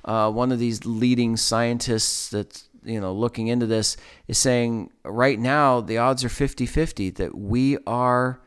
uh, 0.06 0.32
one 0.32 0.52
of 0.52 0.60
these 0.60 0.86
leading 0.86 1.36
scientists 1.38 2.30
that's 2.30 2.70
you 2.84 3.02
know 3.02 3.14
looking 3.14 3.48
into 3.48 3.66
this 3.66 3.98
is 4.28 4.38
saying 4.38 4.92
right 5.04 5.40
now 5.40 5.82
the 5.82 5.98
odds 5.98 6.24
are 6.24 6.30
50-50 6.30 7.16
that 7.16 7.36
we 7.38 7.78
are 7.86 8.40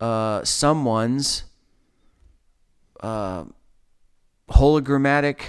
uh, 0.00 0.44
someone's 0.44 1.44
uh, 3.02 3.44
hologrammatic 4.50 5.40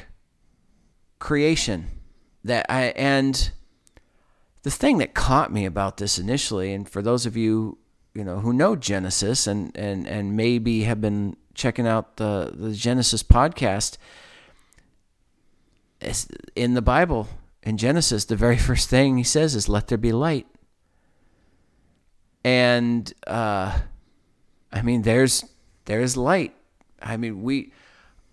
creation 1.19 1.87
that 2.43 2.65
I 2.69 2.87
and 2.97 3.51
the 4.63 4.71
thing 4.71 4.97
that 4.97 5.13
caught 5.13 5.53
me 5.53 5.65
about 5.65 5.97
this 5.97 6.19
initially 6.19 6.73
and 6.73 6.87
for 6.87 7.01
those 7.01 7.25
of 7.25 7.37
you 7.37 7.77
you 8.13 8.23
know 8.23 8.39
who 8.39 8.51
know 8.51 8.75
Genesis 8.75 9.47
and 9.47 9.71
and 9.75 10.07
and 10.07 10.35
maybe 10.35 10.83
have 10.83 10.99
been 10.99 11.37
checking 11.53 11.87
out 11.87 12.17
the 12.17 12.51
the 12.53 12.73
Genesis 12.73 13.23
podcast 13.23 13.97
in 16.55 16.73
the 16.73 16.81
Bible 16.81 17.29
in 17.61 17.77
Genesis 17.77 18.25
the 18.25 18.35
very 18.35 18.57
first 18.69 18.89
thing 18.89 19.17
he 19.17 19.23
says 19.23 19.55
is 19.55 19.69
let 19.69 19.87
there 19.87 19.97
be 19.97 20.11
light. 20.11 20.47
And 22.43 23.11
uh 23.27 23.79
I 24.71 24.81
mean 24.81 25.03
there's 25.03 25.45
there's 25.85 26.17
light 26.17 26.53
I 27.03 27.17
mean 27.17 27.43
we 27.43 27.71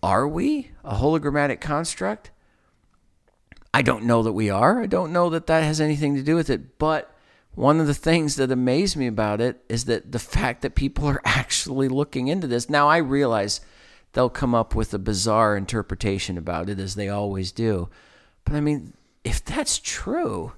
are 0.02 0.26
we 0.26 0.70
a 0.85 0.94
hologrammatic 0.94 1.61
construct 1.61 2.30
I 3.74 3.83
don't 3.83 4.04
know 4.04 4.22
that 4.22 4.33
we 4.33 4.48
are 4.48 4.80
I 4.80 4.87
don't 4.87 5.12
know 5.12 5.28
that 5.30 5.46
that 5.48 5.64
has 5.64 5.80
anything 5.80 6.14
to 6.14 6.22
do 6.22 6.37
with 6.37 6.48
it 6.48 6.78
but 6.78 7.14
one 7.54 7.80
of 7.80 7.87
the 7.87 7.94
things 7.94 8.37
that 8.37 8.52
amazed 8.52 8.96
me 8.96 9.06
about 9.06 9.40
it 9.40 9.62
is 9.68 9.87
that 9.87 10.12
the 10.12 10.18
fact 10.18 10.62
that 10.62 10.74
people 10.74 11.06
are 11.06 11.20
actually 11.24 11.88
looking 11.88 12.28
into 12.28 12.46
this. 12.46 12.70
Now, 12.70 12.88
I 12.88 12.98
realize 12.98 13.61
they'll 14.12 14.30
come 14.30 14.54
up 14.54 14.74
with 14.74 14.94
a 14.94 14.98
bizarre 14.98 15.56
interpretation 15.56 16.38
about 16.38 16.68
it, 16.68 16.78
as 16.78 16.94
they 16.94 17.09
always 17.09 17.52
do. 17.52 17.88
But 18.44 18.54
I 18.54 18.61
mean, 18.61 18.94
if 19.24 19.44
that's 19.44 19.78
true, 19.78 20.52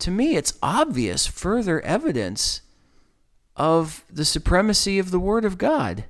to 0.00 0.10
me, 0.10 0.36
it's 0.36 0.58
obvious 0.62 1.26
further 1.26 1.80
evidence 1.82 2.62
of 3.56 4.04
the 4.10 4.24
supremacy 4.24 4.98
of 4.98 5.10
the 5.10 5.20
Word 5.20 5.44
of 5.44 5.58
God 5.58 6.04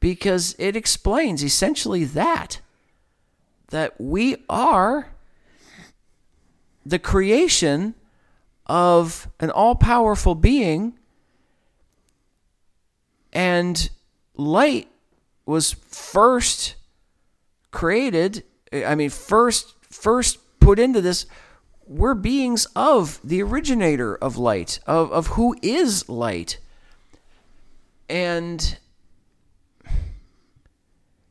because 0.00 0.56
it 0.58 0.74
explains 0.74 1.44
essentially 1.44 2.04
that 2.04 2.60
that 3.68 4.00
we 4.00 4.36
are 4.48 5.10
the 6.84 6.98
creation 6.98 7.94
of 8.66 9.28
an 9.38 9.50
all 9.50 9.74
powerful 9.74 10.34
being, 10.34 10.94
and 13.32 13.90
light 14.36 14.88
was 15.46 15.72
first 15.72 16.76
created. 17.70 18.44
I 18.72 18.94
mean, 18.94 19.10
first 19.10 19.74
first 19.82 20.38
put 20.60 20.78
into 20.78 21.00
this. 21.00 21.26
We're 21.86 22.14
beings 22.14 22.66
of 22.76 23.20
the 23.24 23.42
originator 23.42 24.14
of 24.14 24.36
light, 24.36 24.78
of, 24.86 25.10
of 25.10 25.26
who 25.28 25.56
is 25.60 26.08
light. 26.08 26.58
And 28.08 28.78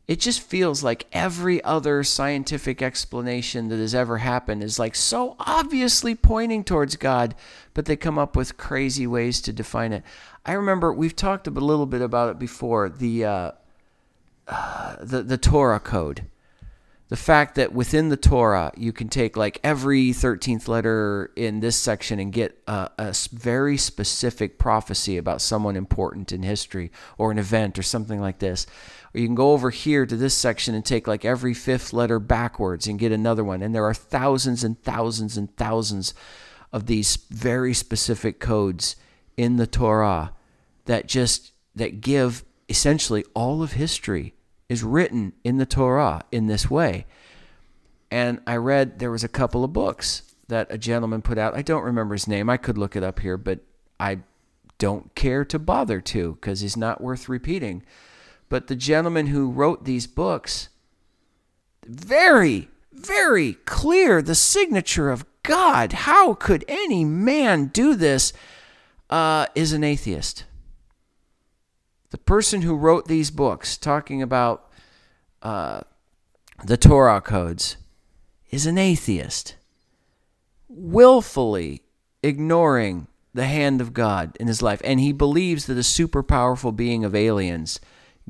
it 0.09 0.19
just 0.19 0.41
feels 0.41 0.83
like 0.83 1.05
every 1.13 1.63
other 1.63 2.03
scientific 2.03 2.81
explanation 2.81 3.69
that 3.69 3.77
has 3.77 3.93
ever 3.93 4.17
happened 4.17 4.63
is 4.63 4.79
like 4.79 4.95
so 4.95 5.35
obviously 5.39 6.15
pointing 6.15 6.63
towards 6.63 6.95
God, 6.95 7.35
but 7.75 7.85
they 7.85 7.95
come 7.95 8.17
up 8.17 8.35
with 8.35 8.57
crazy 8.57 9.05
ways 9.05 9.39
to 9.41 9.53
define 9.53 9.93
it. 9.93 10.01
I 10.47 10.53
remember 10.53 10.91
we've 10.91 11.15
talked 11.15 11.45
a 11.45 11.51
little 11.51 11.85
bit 11.85 12.01
about 12.01 12.31
it 12.31 12.39
before 12.39 12.89
the 12.89 13.23
uh, 13.23 13.51
uh, 14.47 14.95
the 14.99 15.21
the 15.21 15.37
Torah 15.37 15.79
code 15.79 16.25
the 17.09 17.17
fact 17.17 17.55
that 17.55 17.73
within 17.73 18.09
the 18.09 18.17
Torah 18.17 18.71
you 18.77 18.93
can 18.93 19.09
take 19.09 19.35
like 19.35 19.59
every 19.63 20.11
13th 20.11 20.67
letter 20.67 21.31
in 21.35 21.59
this 21.59 21.75
section 21.75 22.19
and 22.19 22.31
get 22.31 22.61
a, 22.67 22.89
a, 22.97 23.15
very 23.31 23.77
specific 23.77 24.57
prophecy 24.57 25.17
about 25.17 25.41
someone 25.41 25.75
important 25.75 26.31
in 26.31 26.43
history 26.43 26.91
or 27.17 27.31
an 27.31 27.39
event 27.39 27.77
or 27.77 27.83
something 27.83 28.21
like 28.21 28.39
this. 28.39 28.65
Or 29.13 29.19
you 29.19 29.27
can 29.27 29.35
go 29.35 29.51
over 29.51 29.71
here 29.71 30.05
to 30.05 30.15
this 30.15 30.35
section 30.35 30.75
and 30.75 30.85
take 30.85 31.07
like 31.07 31.25
every 31.25 31.55
fifth 31.55 31.93
letter 31.93 32.19
backwards 32.19 32.87
and 32.87 32.99
get 32.99 33.11
another 33.11 33.43
one. 33.43 33.63
And 33.63 33.73
there 33.73 33.85
are 33.85 33.93
thousands 33.93 34.63
and 34.63 34.81
thousands 34.83 35.35
and 35.35 35.55
thousands 35.57 36.13
of 36.71 36.85
these 36.85 37.15
very 37.31 37.73
specific 37.73 38.39
codes 38.39 38.95
in 39.35 39.57
the 39.57 39.67
Torah 39.67 40.33
that 40.85 41.07
just 41.07 41.53
that 41.75 42.01
give 42.01 42.43
essentially 42.67 43.25
all 43.33 43.63
of 43.63 43.73
history 43.73 44.35
is 44.69 44.83
written 44.83 45.33
in 45.43 45.57
the 45.57 45.65
Torah 45.65 46.23
in 46.31 46.47
this 46.47 46.69
way. 46.69 47.05
And 48.11 48.39
I 48.47 48.55
read 48.55 48.99
there 48.99 49.11
was 49.11 49.23
a 49.23 49.27
couple 49.27 49.63
of 49.63 49.73
books 49.73 50.33
that 50.47 50.67
a 50.69 50.77
gentleman 50.77 51.21
put 51.21 51.37
out. 51.37 51.55
I 51.55 51.61
don't 51.61 51.83
remember 51.83 52.15
his 52.15 52.27
name. 52.27 52.49
I 52.49 52.57
could 52.57 52.77
look 52.77 52.95
it 52.95 53.03
up 53.03 53.19
here, 53.19 53.37
but 53.37 53.59
I 53.99 54.19
don't 54.77 55.13
care 55.15 55.43
to 55.45 55.59
bother 55.59 55.99
to 56.01 56.33
because 56.33 56.61
he's 56.61 56.77
not 56.77 57.01
worth 57.01 57.27
repeating. 57.27 57.83
But 58.47 58.67
the 58.67 58.75
gentleman 58.75 59.27
who 59.27 59.51
wrote 59.51 59.85
these 59.85 60.07
books, 60.07 60.69
very, 61.85 62.69
very 62.91 63.53
clear, 63.65 64.21
the 64.21 64.35
signature 64.35 65.09
of 65.11 65.25
God. 65.43 65.93
How 65.93 66.33
could 66.33 66.65
any 66.67 67.03
man 67.03 67.67
do 67.67 67.95
this? 67.95 68.33
Uh, 69.09 69.47
is 69.55 69.73
an 69.73 69.83
atheist 69.83 70.43
the 72.11 72.17
person 72.17 72.61
who 72.61 72.75
wrote 72.75 73.07
these 73.07 73.31
books 73.31 73.77
talking 73.77 74.21
about 74.21 74.69
uh, 75.41 75.81
the 76.63 76.77
Torah 76.77 77.21
codes 77.21 77.77
is 78.49 78.65
an 78.65 78.77
atheist, 78.77 79.55
willfully 80.67 81.83
ignoring 82.23 83.07
the 83.33 83.45
hand 83.45 83.79
of 83.79 83.93
God 83.93 84.35
in 84.39 84.47
his 84.47 84.61
life. 84.61 84.81
And 84.83 84.99
he 84.99 85.11
believes 85.11 85.65
that 85.67 85.77
a 85.77 85.83
super 85.83 86.23
powerful 86.23 86.71
being 86.71 87.05
of 87.05 87.15
aliens 87.15 87.79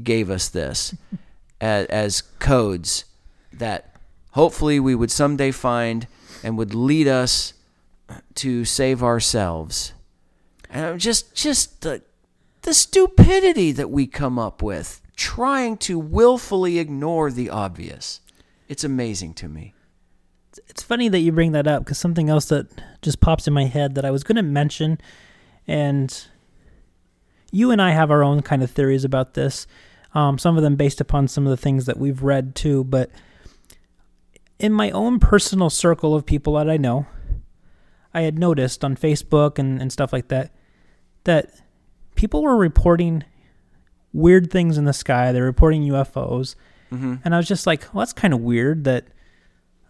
gave 0.03 0.29
us 0.29 0.49
this 0.49 0.93
as, 1.61 1.85
as 1.87 2.21
codes 2.21 3.05
that 3.53 3.95
hopefully 4.31 4.79
we 4.79 4.95
would 4.95 5.11
someday 5.11 5.51
find 5.51 6.07
and 6.43 6.57
would 6.57 6.75
lead 6.75 7.07
us 7.07 7.53
to 8.35 8.65
save 8.65 9.03
ourselves. 9.03 9.93
And 10.69 10.99
just 10.99 11.33
just 11.33 11.81
the 11.81 12.01
the 12.69 12.73
stupidity 12.75 13.71
that 13.71 13.89
we 13.89 14.05
come 14.05 14.37
up 14.37 14.61
with 14.61 15.01
trying 15.15 15.75
to 15.75 15.97
willfully 15.97 16.77
ignore 16.77 17.31
the 17.31 17.49
obvious. 17.49 18.21
It's 18.67 18.83
amazing 18.83 19.33
to 19.35 19.49
me. 19.49 19.73
It's 20.67 20.83
funny 20.83 21.09
that 21.09 21.17
you 21.17 21.31
bring 21.31 21.53
that 21.53 21.65
up 21.65 21.83
because 21.83 21.97
something 21.97 22.29
else 22.29 22.45
that 22.49 22.67
just 23.01 23.21
pops 23.21 23.47
in 23.47 23.55
my 23.55 23.65
head 23.65 23.95
that 23.95 24.05
I 24.05 24.11
was 24.11 24.23
going 24.23 24.35
to 24.35 24.43
mention, 24.43 25.01
and 25.67 26.27
you 27.51 27.71
and 27.71 27.81
I 27.81 27.89
have 27.89 28.11
our 28.11 28.21
own 28.23 28.43
kind 28.43 28.61
of 28.61 28.69
theories 28.69 29.03
about 29.03 29.33
this. 29.33 29.65
Um, 30.13 30.37
some 30.37 30.55
of 30.55 30.61
them 30.61 30.75
based 30.75 31.01
upon 31.01 31.27
some 31.27 31.47
of 31.47 31.49
the 31.49 31.57
things 31.57 31.87
that 31.87 31.97
we've 31.97 32.21
read 32.21 32.53
too, 32.53 32.83
but 32.83 33.09
in 34.59 34.71
my 34.73 34.91
own 34.91 35.19
personal 35.19 35.71
circle 35.71 36.13
of 36.13 36.23
people 36.23 36.53
that 36.53 36.69
I 36.69 36.77
know, 36.77 37.07
I 38.13 38.21
had 38.21 38.37
noticed 38.37 38.85
on 38.85 38.95
Facebook 38.95 39.57
and, 39.57 39.81
and 39.81 39.91
stuff 39.91 40.13
like 40.13 40.27
that 40.27 40.51
that 41.23 41.49
people 42.19 42.43
were 42.43 42.57
reporting 42.57 43.23
weird 44.11 44.51
things 44.51 44.77
in 44.77 44.83
the 44.83 44.91
sky. 44.91 45.31
They're 45.31 45.45
reporting 45.45 45.83
UFOs. 45.83 46.55
Mm-hmm. 46.91 47.15
And 47.23 47.33
I 47.33 47.37
was 47.37 47.47
just 47.47 47.65
like, 47.65 47.83
well, 47.93 48.01
that's 48.01 48.11
kind 48.11 48.33
of 48.33 48.41
weird 48.41 48.83
that, 48.83 49.05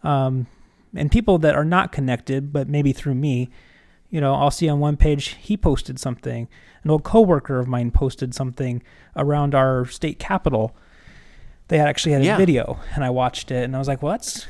um, 0.04 0.46
and 0.96 1.12
people 1.12 1.40
that 1.40 1.56
are 1.56 1.66
not 1.66 1.92
connected, 1.92 2.54
but 2.54 2.70
maybe 2.70 2.94
through 2.94 3.16
me, 3.16 3.50
you 4.12 4.22
know, 4.22 4.36
I'll 4.36 4.52
see 4.52 4.70
on 4.70 4.80
one 4.80 4.96
page 4.96 5.30
he 5.40 5.58
posted 5.58 5.98
something. 6.00 6.48
An 6.84 6.92
old 6.92 7.04
coworker 7.04 7.58
of 7.58 7.68
mine 7.68 7.90
posted 7.90 8.36
something 8.36 8.84
around 9.16 9.56
our 9.56 9.86
state 9.88 10.20
capitol. 10.20 10.76
They 11.68 11.80
had 11.80 11.88
actually 11.88 12.12
had 12.12 12.22
a 12.22 12.26
Yeah. 12.26 12.38
video, 12.38 12.80
and 12.94 13.04
I 13.04 13.10
watched 13.10 13.50
it, 13.50 13.64
and 13.64 13.76
I 13.76 13.80
was 13.80 13.88
like, 13.88 14.04
well, 14.04 14.12
that's 14.14 14.46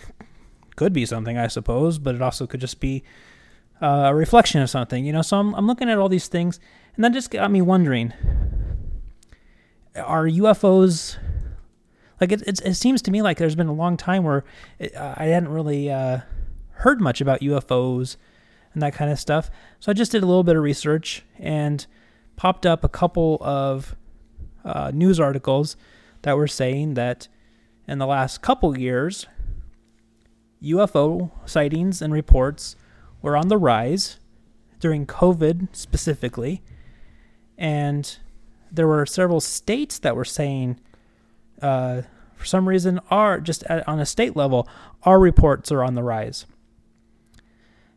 could 0.76 0.92
be 0.94 1.06
something, 1.06 1.38
I 1.38 1.48
suppose, 1.48 1.98
but 1.98 2.14
it 2.16 2.22
also 2.22 2.46
could 2.46 2.60
just 2.62 2.80
be 2.82 3.04
uh, 3.82 4.08
a 4.12 4.16
reflection 4.16 4.62
of 4.62 4.70
something, 4.70 5.06
you 5.06 5.14
know. 5.14 5.22
So 5.22 5.38
I'm 5.40 5.54
I'm 5.56 5.68
looking 5.68 5.90
at 5.90 5.98
all 5.98 6.10
these 6.10 6.28
things, 6.28 6.60
and 7.00 7.06
that 7.06 7.14
just 7.14 7.32
got 7.32 7.50
me 7.50 7.62
wondering: 7.62 8.12
Are 9.96 10.26
UFOs 10.26 11.16
like 12.20 12.34
it? 12.34 12.42
It, 12.42 12.60
it 12.60 12.74
seems 12.74 13.02
to 13.04 13.12
me 13.12 13.22
like 13.22 13.38
there's 13.38 13.56
been 13.56 13.68
a 13.68 13.74
long 13.74 13.96
time 13.96 14.26
where 14.26 14.44
it, 14.80 14.94
I 14.98 15.28
hadn't 15.28 15.48
really 15.48 15.90
uh, 15.90 16.20
heard 16.72 17.00
much 17.00 17.22
about 17.22 17.40
UFOs 17.40 18.18
and 18.74 18.84
that 18.84 18.94
kind 18.94 19.10
of 19.10 19.18
stuff. 19.18 19.50
So 19.80 19.94
I 19.94 19.94
just 19.94 20.12
did 20.12 20.24
a 20.24 20.26
little 20.26 20.44
bit 20.44 20.58
of 20.58 20.62
research 20.62 21.24
and 21.38 21.88
popped 22.36 22.66
up 22.66 22.84
a 22.84 22.90
couple 22.90 23.38
of 23.40 23.96
uh, 24.66 24.92
news 24.94 25.22
articles 25.22 25.78
that 26.24 26.36
were 26.36 26.50
saying 26.50 26.96
that 26.96 27.30
in 27.88 28.00
the 28.00 28.08
last 28.08 28.42
couple 28.42 28.78
years, 28.78 29.26
UFO 30.62 31.32
sightings 31.46 32.02
and 32.02 32.12
reports 32.12 32.76
were 33.22 33.38
on 33.38 33.48
the 33.48 33.58
rise 33.58 34.20
during 34.82 35.06
COVID 35.06 35.70
specifically. 35.72 36.62
And 37.60 38.18
there 38.72 38.88
were 38.88 39.06
several 39.06 39.42
states 39.42 40.00
that 40.00 40.16
were 40.16 40.26
saying, 40.26 40.80
uh, 41.62 42.04
for 42.36 42.46
some 42.46 42.70
reason, 42.70 43.02
our 43.12 43.42
just 43.42 43.64
at, 43.64 43.86
on 43.88 44.00
a 44.00 44.06
state 44.06 44.36
level, 44.36 44.68
our 45.04 45.20
reports 45.20 45.72
are 45.72 45.84
on 45.84 45.94
the 45.94 46.04
rise. 46.04 46.46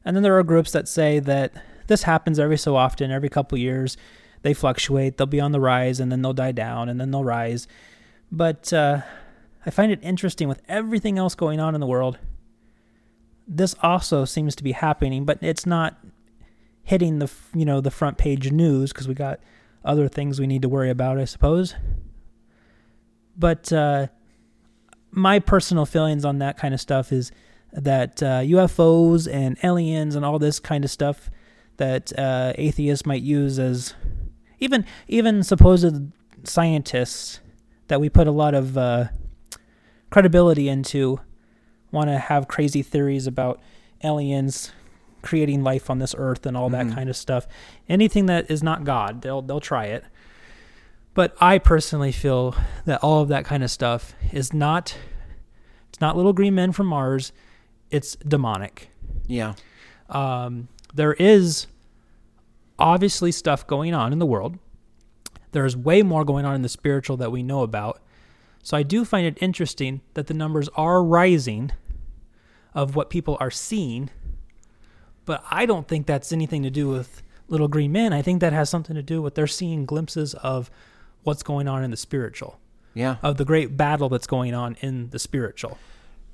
And 0.04 0.16
then 0.16 0.24
there 0.24 0.36
are 0.36 0.42
groups 0.42 0.72
that 0.72 0.88
say 0.88 1.20
that 1.20 1.52
this 1.86 2.02
happens 2.02 2.40
every 2.40 2.58
so 2.58 2.74
often, 2.74 3.12
every 3.12 3.28
couple 3.28 3.56
years. 3.56 3.96
They 4.42 4.52
fluctuate, 4.52 5.16
they'll 5.16 5.28
be 5.28 5.40
on 5.40 5.52
the 5.52 5.60
rise, 5.60 6.00
and 6.00 6.10
then 6.10 6.22
they'll 6.22 6.32
die 6.32 6.50
down, 6.50 6.88
and 6.88 7.00
then 7.00 7.12
they'll 7.12 7.22
rise. 7.22 7.68
But 8.32 8.72
uh, 8.72 9.02
I 9.64 9.70
find 9.70 9.92
it 9.92 10.00
interesting 10.02 10.48
with 10.48 10.60
everything 10.68 11.18
else 11.18 11.36
going 11.36 11.60
on 11.60 11.76
in 11.76 11.80
the 11.80 11.86
world. 11.86 12.18
This 13.46 13.76
also 13.80 14.24
seems 14.24 14.56
to 14.56 14.64
be 14.64 14.72
happening, 14.72 15.24
but 15.24 15.38
it's 15.40 15.66
not 15.66 15.96
hitting 16.84 17.18
the 17.18 17.30
you 17.54 17.64
know 17.64 17.80
the 17.80 17.90
front 17.90 18.18
page 18.18 18.50
news 18.50 18.92
because 18.92 19.08
we 19.08 19.14
got 19.14 19.40
other 19.84 20.08
things 20.08 20.40
we 20.40 20.46
need 20.46 20.62
to 20.62 20.68
worry 20.68 20.90
about, 20.90 21.18
I 21.18 21.24
suppose. 21.24 21.74
But 23.36 23.72
uh, 23.72 24.08
my 25.10 25.38
personal 25.38 25.86
feelings 25.86 26.24
on 26.24 26.38
that 26.38 26.56
kind 26.56 26.74
of 26.74 26.80
stuff 26.80 27.12
is 27.12 27.32
that 27.72 28.22
uh, 28.22 28.40
UFOs 28.40 29.32
and 29.32 29.56
aliens 29.62 30.14
and 30.14 30.24
all 30.24 30.38
this 30.38 30.60
kind 30.60 30.84
of 30.84 30.90
stuff 30.90 31.30
that 31.78 32.16
uh, 32.18 32.52
atheists 32.56 33.06
might 33.06 33.22
use 33.22 33.58
as 33.58 33.94
even 34.58 34.84
even 35.08 35.42
supposed 35.42 36.12
scientists 36.44 37.40
that 37.88 38.00
we 38.00 38.08
put 38.08 38.26
a 38.26 38.32
lot 38.32 38.54
of 38.54 38.76
uh, 38.76 39.06
credibility 40.10 40.68
into 40.68 41.18
want 41.90 42.08
to 42.08 42.18
have 42.18 42.48
crazy 42.48 42.82
theories 42.82 43.26
about 43.26 43.60
aliens 44.04 44.72
creating 45.22 45.62
life 45.62 45.88
on 45.88 45.98
this 45.98 46.14
earth 46.18 46.44
and 46.46 46.56
all 46.56 46.68
Mhm. 46.68 46.72
that 46.72 46.94
kind 46.94 47.08
of 47.08 47.16
stuff. 47.16 47.46
Anything 47.88 48.26
that 48.26 48.50
is 48.50 48.62
not 48.62 48.84
God, 48.84 49.22
they'll 49.22 49.42
they'll 49.42 49.60
try 49.60 49.86
it. 49.86 50.04
But 51.14 51.34
I 51.40 51.58
personally 51.58 52.12
feel 52.12 52.54
that 52.86 53.00
all 53.02 53.20
of 53.22 53.28
that 53.28 53.44
kind 53.44 53.62
of 53.62 53.70
stuff 53.70 54.14
is 54.32 54.52
not 54.52 54.96
it's 55.88 56.00
not 56.00 56.16
little 56.16 56.32
green 56.32 56.54
men 56.54 56.72
from 56.72 56.86
Mars. 56.86 57.32
It's 57.90 58.16
demonic. 58.16 58.88
Yeah. 59.26 59.54
Um, 60.08 60.68
there 60.94 61.12
is 61.14 61.66
obviously 62.78 63.30
stuff 63.32 63.66
going 63.66 63.94
on 63.94 64.12
in 64.12 64.18
the 64.18 64.26
world. 64.26 64.58
There's 65.52 65.76
way 65.76 66.02
more 66.02 66.24
going 66.24 66.44
on 66.46 66.54
in 66.54 66.62
the 66.62 66.68
spiritual 66.68 67.18
that 67.18 67.30
we 67.30 67.42
know 67.42 67.60
about. 67.62 68.00
So 68.62 68.76
I 68.76 68.82
do 68.82 69.04
find 69.04 69.26
it 69.26 69.36
interesting 69.42 70.00
that 70.14 70.28
the 70.28 70.34
numbers 70.34 70.68
are 70.76 71.02
rising 71.04 71.72
of 72.74 72.96
what 72.96 73.10
people 73.10 73.36
are 73.38 73.50
seeing. 73.50 74.08
But 75.24 75.44
I 75.50 75.66
don't 75.66 75.86
think 75.86 76.06
that's 76.06 76.32
anything 76.32 76.62
to 76.64 76.70
do 76.70 76.88
with 76.88 77.22
little 77.48 77.68
green 77.68 77.92
men. 77.92 78.12
I 78.12 78.22
think 78.22 78.40
that 78.40 78.52
has 78.52 78.68
something 78.70 78.96
to 78.96 79.02
do 79.02 79.20
with 79.22 79.34
they're 79.34 79.46
seeing 79.46 79.84
glimpses 79.84 80.34
of 80.34 80.70
what's 81.22 81.42
going 81.42 81.68
on 81.68 81.84
in 81.84 81.90
the 81.90 81.96
spiritual, 81.96 82.58
Yeah. 82.94 83.16
of 83.22 83.36
the 83.36 83.44
great 83.44 83.76
battle 83.76 84.08
that's 84.08 84.26
going 84.26 84.54
on 84.54 84.76
in 84.80 85.10
the 85.10 85.18
spiritual. 85.18 85.78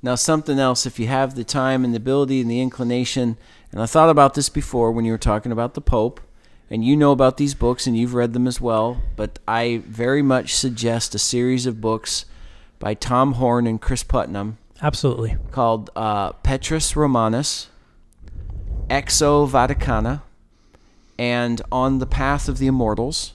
Now, 0.03 0.15
something 0.15 0.59
else, 0.59 0.87
if 0.87 0.99
you 1.01 1.09
have 1.09 1.35
the 1.35 1.43
time 1.45 1.85
and 1.85 1.93
the 1.93 1.97
ability 1.99 2.41
and 2.41 2.51
the 2.51 2.61
inclination, 2.61 3.37
and 3.73 3.83
I 3.83 3.87
thought 3.87 4.09
about 4.11 4.35
this 4.35 4.49
before 4.49 4.93
when 4.93 5.05
you 5.05 5.11
were 5.13 5.19
talking 5.19 5.51
about 5.53 5.75
the 5.75 5.81
Pope, 5.81 6.21
and 6.71 6.85
you 6.85 6.97
know 6.97 7.13
about 7.13 7.37
these 7.39 7.55
books 7.55 7.87
and 7.87 7.97
you've 7.97 8.15
read 8.15 8.33
them 8.33 8.47
as 8.47 8.61
well, 8.61 8.99
but 9.17 9.39
I 9.49 9.83
very 9.87 10.23
much 10.23 10.55
suggest 10.55 11.15
a 11.15 11.19
series 11.19 11.67
of 11.67 11.81
books 11.81 12.27
by 12.79 12.95
Tom 12.95 13.33
Horn 13.35 13.67
and 13.67 13.81
Chris 13.81 14.03
Putnam 14.05 14.59
Absolutely. 14.81 15.37
called 15.51 15.91
uh, 15.97 16.33
Petrus 16.33 16.95
Romanus, 16.95 17.69
Exo 18.89 19.49
Vaticana, 19.49 20.23
and 21.19 21.61
On 21.73 21.99
the 21.99 22.07
Path 22.07 22.49
of 22.49 22.59
the 22.59 22.67
Immortals. 22.67 23.33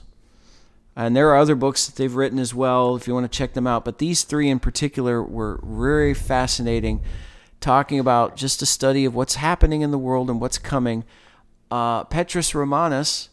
And 0.96 1.16
there 1.16 1.28
are 1.30 1.36
other 1.36 1.54
books 1.54 1.86
that 1.86 1.96
they've 1.96 2.14
written 2.14 2.38
as 2.38 2.54
well 2.54 2.94
if 2.94 3.06
you 3.06 3.14
want 3.14 3.30
to 3.30 3.36
check 3.36 3.54
them 3.54 3.66
out. 3.66 3.84
But 3.84 3.98
these 3.98 4.22
three 4.22 4.48
in 4.48 4.60
particular 4.60 5.22
were 5.22 5.60
very 5.64 6.14
fascinating, 6.14 7.02
talking 7.60 7.98
about 7.98 8.36
just 8.36 8.62
a 8.62 8.66
study 8.66 9.04
of 9.04 9.14
what's 9.14 9.34
happening 9.34 9.82
in 9.82 9.90
the 9.90 9.98
world 9.98 10.30
and 10.30 10.40
what's 10.40 10.58
coming. 10.58 11.04
Uh, 11.70 12.04
Petrus 12.04 12.54
Romanus, 12.54 13.28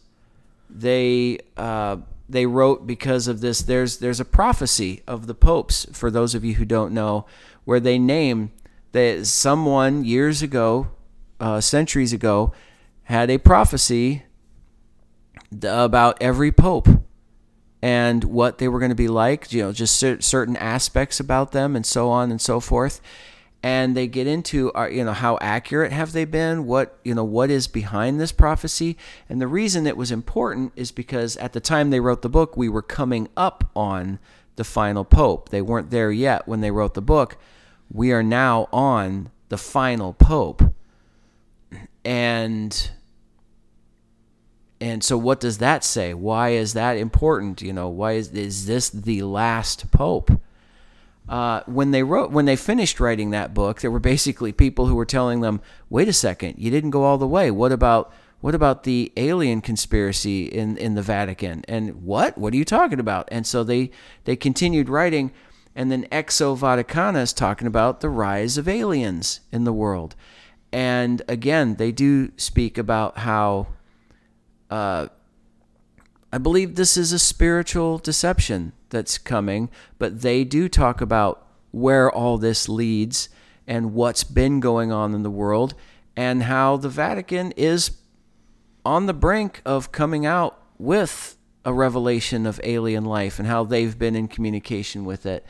they 0.68 1.38
uh, 1.56 1.98
they 2.28 2.46
wrote 2.46 2.86
because 2.86 3.28
of 3.28 3.40
this. 3.40 3.62
There's 3.62 3.98
there's 3.98 4.20
a 4.20 4.24
prophecy 4.24 5.02
of 5.06 5.26
the 5.26 5.34
popes 5.34 5.86
for 5.92 6.10
those 6.10 6.34
of 6.34 6.44
you 6.44 6.54
who 6.54 6.64
don't 6.64 6.92
know, 6.92 7.26
where 7.64 7.80
they 7.80 7.98
name 7.98 8.50
that 8.90 9.26
someone 9.26 10.04
years 10.04 10.42
ago, 10.42 10.88
uh, 11.42 11.60
centuries 11.60 12.12
ago, 12.12 12.52
had 13.02 13.28
a 13.28 13.36
prophecy 13.36 14.22
about 15.60 16.16
every 16.22 16.52
pope 16.52 16.88
and 17.82 18.22
what 18.22 18.58
they 18.58 18.68
were 18.68 18.78
going 18.78 18.90
to 18.90 18.94
be 18.94 19.08
like, 19.08 19.52
you 19.52 19.60
know, 19.60 19.72
just 19.72 19.96
cer- 19.96 20.20
certain 20.20 20.56
aspects 20.56 21.18
about 21.18 21.50
them 21.50 21.74
and 21.74 21.84
so 21.84 22.08
on 22.08 22.30
and 22.30 22.40
so 22.40 22.60
forth. 22.60 23.00
And 23.64 23.96
they 23.96 24.06
get 24.06 24.26
into, 24.26 24.72
are, 24.72 24.88
you 24.88 25.04
know, 25.04 25.12
how 25.12 25.36
accurate 25.40 25.92
have 25.92 26.12
they 26.12 26.24
been? 26.24 26.64
What, 26.64 26.98
you 27.04 27.14
know, 27.14 27.24
what 27.24 27.50
is 27.50 27.66
behind 27.66 28.20
this 28.20 28.32
prophecy? 28.32 28.96
And 29.28 29.40
the 29.40 29.46
reason 29.48 29.86
it 29.86 29.96
was 29.96 30.10
important 30.10 30.72
is 30.76 30.92
because 30.92 31.36
at 31.36 31.52
the 31.52 31.60
time 31.60 31.90
they 31.90 32.00
wrote 32.00 32.22
the 32.22 32.28
book, 32.28 32.56
we 32.56 32.68
were 32.68 32.82
coming 32.82 33.28
up 33.36 33.68
on 33.74 34.20
the 34.56 34.64
final 34.64 35.04
pope. 35.04 35.48
They 35.48 35.62
weren't 35.62 35.90
there 35.90 36.12
yet 36.12 36.46
when 36.46 36.60
they 36.60 36.70
wrote 36.70 36.94
the 36.94 37.02
book. 37.02 37.36
We 37.90 38.12
are 38.12 38.22
now 38.22 38.68
on 38.72 39.30
the 39.48 39.58
final 39.58 40.12
pope. 40.12 40.71
And 42.04 42.90
and 44.82 45.04
so 45.04 45.16
what 45.16 45.38
does 45.38 45.58
that 45.58 45.84
say? 45.84 46.12
Why 46.12 46.50
is 46.50 46.72
that 46.72 46.96
important? 46.96 47.62
You 47.62 47.72
know, 47.72 47.88
why 47.88 48.12
is 48.12 48.32
is 48.32 48.66
this 48.66 48.90
the 48.90 49.22
last 49.22 49.90
pope? 49.92 50.32
Uh, 51.28 51.62
when 51.66 51.92
they 51.92 52.02
wrote 52.02 52.32
when 52.32 52.46
they 52.46 52.56
finished 52.56 52.98
writing 52.98 53.30
that 53.30 53.54
book, 53.54 53.80
there 53.80 53.92
were 53.92 54.00
basically 54.00 54.50
people 54.50 54.86
who 54.86 54.96
were 54.96 55.06
telling 55.06 55.40
them, 55.40 55.60
"Wait 55.88 56.08
a 56.08 56.12
second, 56.12 56.56
you 56.58 56.68
didn't 56.68 56.90
go 56.90 57.04
all 57.04 57.16
the 57.16 57.28
way. 57.28 57.48
What 57.48 57.70
about 57.70 58.12
what 58.40 58.56
about 58.56 58.82
the 58.82 59.12
alien 59.16 59.60
conspiracy 59.60 60.46
in 60.46 60.76
in 60.76 60.94
the 60.94 61.02
Vatican?" 61.02 61.64
And 61.68 62.02
what? 62.02 62.36
What 62.36 62.52
are 62.52 62.56
you 62.56 62.64
talking 62.64 62.98
about? 62.98 63.28
And 63.30 63.46
so 63.46 63.62
they 63.62 63.92
they 64.24 64.34
continued 64.34 64.88
writing, 64.88 65.30
and 65.76 65.92
then 65.92 66.08
Exo 66.10 66.58
Vaticana 66.58 67.22
is 67.22 67.32
talking 67.32 67.68
about 67.68 68.00
the 68.00 68.10
rise 68.10 68.58
of 68.58 68.66
aliens 68.66 69.38
in 69.52 69.62
the 69.62 69.72
world. 69.72 70.16
And 70.72 71.22
again, 71.28 71.76
they 71.76 71.92
do 71.92 72.32
speak 72.36 72.78
about 72.78 73.18
how. 73.18 73.68
Uh, 74.70 75.08
I 76.34 76.38
believe 76.38 76.76
this 76.76 76.96
is 76.96 77.12
a 77.12 77.18
spiritual 77.18 77.98
deception 77.98 78.72
that's 78.88 79.18
coming, 79.18 79.68
but 79.98 80.22
they 80.22 80.44
do 80.44 80.66
talk 80.66 81.02
about 81.02 81.46
where 81.72 82.10
all 82.10 82.38
this 82.38 82.70
leads 82.70 83.28
and 83.66 83.92
what's 83.92 84.24
been 84.24 84.58
going 84.58 84.90
on 84.90 85.14
in 85.14 85.22
the 85.22 85.30
world 85.30 85.74
and 86.16 86.44
how 86.44 86.78
the 86.78 86.88
Vatican 86.88 87.52
is 87.52 87.98
on 88.84 89.06
the 89.06 89.14
brink 89.14 89.60
of 89.64 89.92
coming 89.92 90.24
out 90.24 90.58
with 90.78 91.36
a 91.64 91.72
revelation 91.72 92.46
of 92.46 92.60
alien 92.64 93.04
life 93.04 93.38
and 93.38 93.46
how 93.46 93.64
they've 93.64 93.98
been 93.98 94.16
in 94.16 94.26
communication 94.26 95.04
with 95.04 95.26
it. 95.26 95.44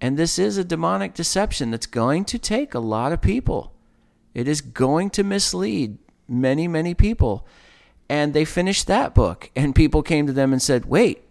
And 0.00 0.16
this 0.16 0.38
is 0.38 0.56
a 0.56 0.64
demonic 0.64 1.14
deception 1.14 1.70
that's 1.70 1.86
going 1.86 2.24
to 2.26 2.38
take 2.38 2.74
a 2.74 2.78
lot 2.78 3.12
of 3.12 3.20
people. 3.20 3.72
It 4.34 4.48
is 4.48 4.60
going 4.60 5.10
to 5.10 5.24
mislead 5.24 5.98
many, 6.28 6.68
many 6.68 6.94
people. 6.94 7.46
And 8.08 8.34
they 8.34 8.44
finished 8.44 8.86
that 8.86 9.14
book, 9.14 9.50
and 9.54 9.74
people 9.74 10.02
came 10.02 10.26
to 10.26 10.32
them 10.32 10.52
and 10.52 10.60
said, 10.60 10.86
"Wait, 10.86 11.22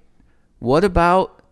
what 0.59 0.83
about 0.83 1.43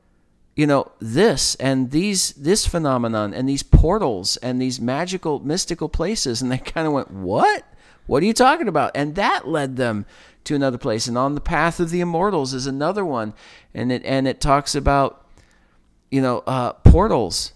you 0.56 0.66
know 0.66 0.92
this 1.00 1.56
and 1.56 1.92
these 1.92 2.32
this 2.34 2.66
phenomenon 2.66 3.34
and 3.34 3.48
these 3.48 3.64
portals 3.64 4.38
and 4.38 4.62
these 4.62 4.80
magical 4.80 5.40
mystical 5.40 5.90
places?" 5.90 6.42
And 6.42 6.50
they 6.52 6.58
kind 6.58 6.88
of 6.88 6.94
went, 6.94 7.12
"What? 7.12 7.66
What 8.06 8.24
are 8.24 8.26
you 8.26 8.34
talking 8.34 8.70
about?" 8.70 8.92
And 8.96 9.16
that 9.16 9.48
led 9.48 9.76
them 9.76 10.06
to 10.46 10.56
another 10.56 10.78
place. 10.78 11.08
And 11.08 11.18
on 11.18 11.36
the 11.36 11.42
path 11.42 11.82
of 11.82 11.90
the 11.90 12.00
immortals 12.00 12.54
is 12.54 12.66
another 12.66 13.04
one, 13.04 13.34
and 13.74 13.92
it 13.92 14.06
and 14.06 14.30
it 14.30 14.40
talks 14.40 14.76
about 14.76 15.26
you 16.10 16.22
know 16.22 16.42
uh, 16.48 16.72
portals 16.72 17.52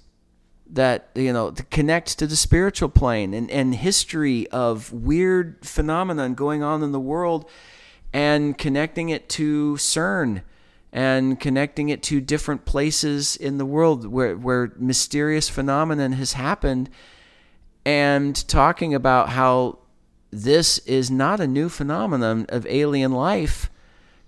that 0.71 1.09
you 1.15 1.33
know 1.33 1.51
to 1.51 1.63
connect 1.63 2.17
to 2.17 2.25
the 2.25 2.35
spiritual 2.35 2.89
plane 2.89 3.33
and, 3.33 3.51
and 3.51 3.75
history 3.75 4.47
of 4.49 4.91
weird 4.91 5.57
phenomenon 5.65 6.33
going 6.33 6.63
on 6.63 6.81
in 6.81 6.91
the 6.91 6.99
world 6.99 7.49
and 8.13 8.57
connecting 8.57 9.09
it 9.09 9.29
to 9.29 9.75
CERN 9.75 10.41
and 10.91 11.39
connecting 11.39 11.89
it 11.89 12.03
to 12.03 12.19
different 12.19 12.65
places 12.65 13.37
in 13.37 13.57
the 13.57 13.65
world 13.65 14.05
where, 14.05 14.35
where 14.35 14.73
mysterious 14.77 15.47
phenomenon 15.47 16.13
has 16.13 16.33
happened 16.33 16.89
and 17.85 18.47
talking 18.47 18.93
about 18.93 19.29
how 19.29 19.77
this 20.31 20.79
is 20.79 21.09
not 21.09 21.39
a 21.39 21.47
new 21.47 21.69
phenomenon 21.69 22.45
of 22.49 22.65
alien 22.67 23.11
life 23.11 23.69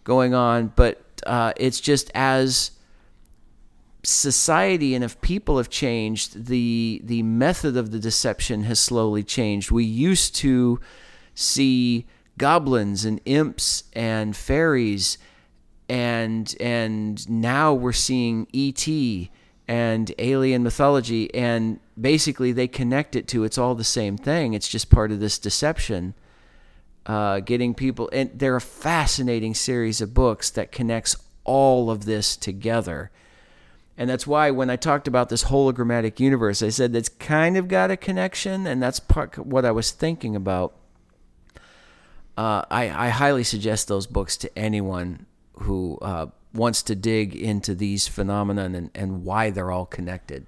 going 0.03 0.33
on 0.33 0.67
but 0.75 0.99
uh, 1.25 1.53
it's 1.57 1.79
just 1.79 2.11
as 2.13 2.71
society 4.03 4.93
and 4.93 5.03
if 5.03 5.19
people 5.21 5.57
have 5.57 5.69
changed, 5.69 6.45
the 6.47 7.01
the 7.03 7.23
method 7.23 7.77
of 7.77 7.91
the 7.91 7.99
deception 7.99 8.63
has 8.63 8.79
slowly 8.79 9.23
changed. 9.23 9.71
We 9.71 9.85
used 9.85 10.35
to 10.37 10.79
see 11.33 12.05
goblins 12.37 13.05
and 13.05 13.21
imps 13.25 13.85
and 13.93 14.35
fairies 14.35 15.17
and 15.87 16.55
and 16.59 17.29
now 17.29 17.73
we're 17.73 17.93
seeing 17.93 18.47
ET 18.53 18.87
and 19.67 20.11
alien 20.17 20.63
mythology 20.63 21.33
and 21.33 21.79
basically 21.99 22.51
they 22.51 22.67
connect 22.67 23.15
it 23.15 23.27
to 23.29 23.43
it's 23.45 23.57
all 23.57 23.75
the 23.75 23.83
same 23.83 24.17
thing. 24.17 24.53
It's 24.53 24.67
just 24.67 24.89
part 24.89 25.11
of 25.11 25.19
this 25.19 25.39
deception. 25.39 26.13
Uh, 27.05 27.41
getting 27.41 27.73
people 27.73 28.09
and 28.13 28.31
they're 28.33 28.55
a 28.55 28.61
fascinating 28.61 29.53
series 29.53 29.99
of 30.01 30.13
books 30.13 30.49
that 30.49 30.71
connects 30.71 31.15
all 31.43 31.89
of 31.89 32.05
this 32.05 32.37
together 32.37 33.11
and 33.97 34.09
that's 34.09 34.25
why 34.25 34.49
when 34.51 34.69
I 34.69 34.75
talked 34.75 35.07
about 35.07 35.29
this 35.29 35.45
hologrammatic 35.45 36.19
universe, 36.19 36.63
I 36.63 36.69
said 36.69 36.93
that's 36.93 37.09
kind 37.09 37.57
of 37.57 37.67
got 37.67 37.91
a 37.91 37.97
connection, 37.97 38.65
and 38.65 38.81
that's 38.81 38.99
part 38.99 39.37
what 39.37 39.65
I 39.65 39.71
was 39.71 39.91
thinking 39.91 40.35
about. 40.35 40.73
Uh, 42.35 42.63
I, 42.71 43.07
I 43.07 43.09
highly 43.09 43.43
suggest 43.43 43.87
those 43.87 44.07
books 44.07 44.35
to 44.37 44.57
anyone 44.57 45.27
who 45.59 45.99
uh, 46.01 46.27
wants 46.53 46.81
to 46.83 46.95
dig 46.95 47.35
into 47.35 47.75
these 47.75 48.07
phenomena 48.07 48.65
and, 48.65 48.89
and 48.95 49.23
why 49.23 49.51
they're 49.51 49.71
all 49.71 49.85
connected. 49.85 50.47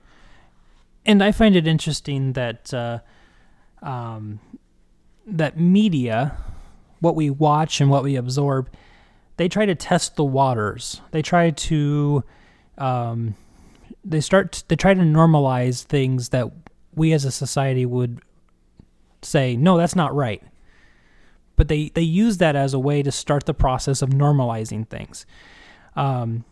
And 1.05 1.23
I 1.23 1.31
find 1.31 1.55
it 1.55 1.67
interesting 1.67 2.34
that 2.34 2.73
uh, 2.73 2.99
um, 3.84 4.39
that 5.27 5.60
media, 5.60 6.36
what 6.99 7.15
we 7.15 7.29
watch 7.29 7.79
and 7.79 7.91
what 7.91 8.03
we 8.03 8.15
absorb, 8.15 8.69
they 9.38 9.47
try 9.47 9.67
to 9.67 9.75
test 9.75 10.15
the 10.15 10.23
waters. 10.23 11.01
They 11.12 11.21
try 11.21 11.51
to 11.51 12.23
um, 12.77 13.35
they 14.03 14.21
start 14.21 14.63
they 14.67 14.75
try 14.75 14.93
to 14.93 15.01
normalize 15.01 15.83
things 15.83 16.29
that 16.29 16.51
we 16.93 17.13
as 17.13 17.25
a 17.25 17.31
society 17.31 17.85
would 17.85 18.21
say 19.21 19.55
no 19.55 19.77
that's 19.77 19.95
not 19.95 20.13
right. 20.13 20.43
But 21.55 21.67
they 21.67 21.89
they 21.89 22.01
use 22.01 22.38
that 22.38 22.55
as 22.55 22.73
a 22.73 22.79
way 22.79 23.01
to 23.03 23.11
start 23.11 23.45
the 23.45 23.53
process 23.53 24.01
of 24.01 24.09
normalizing 24.09 24.88
things. 24.88 25.25
Um, 25.95 26.43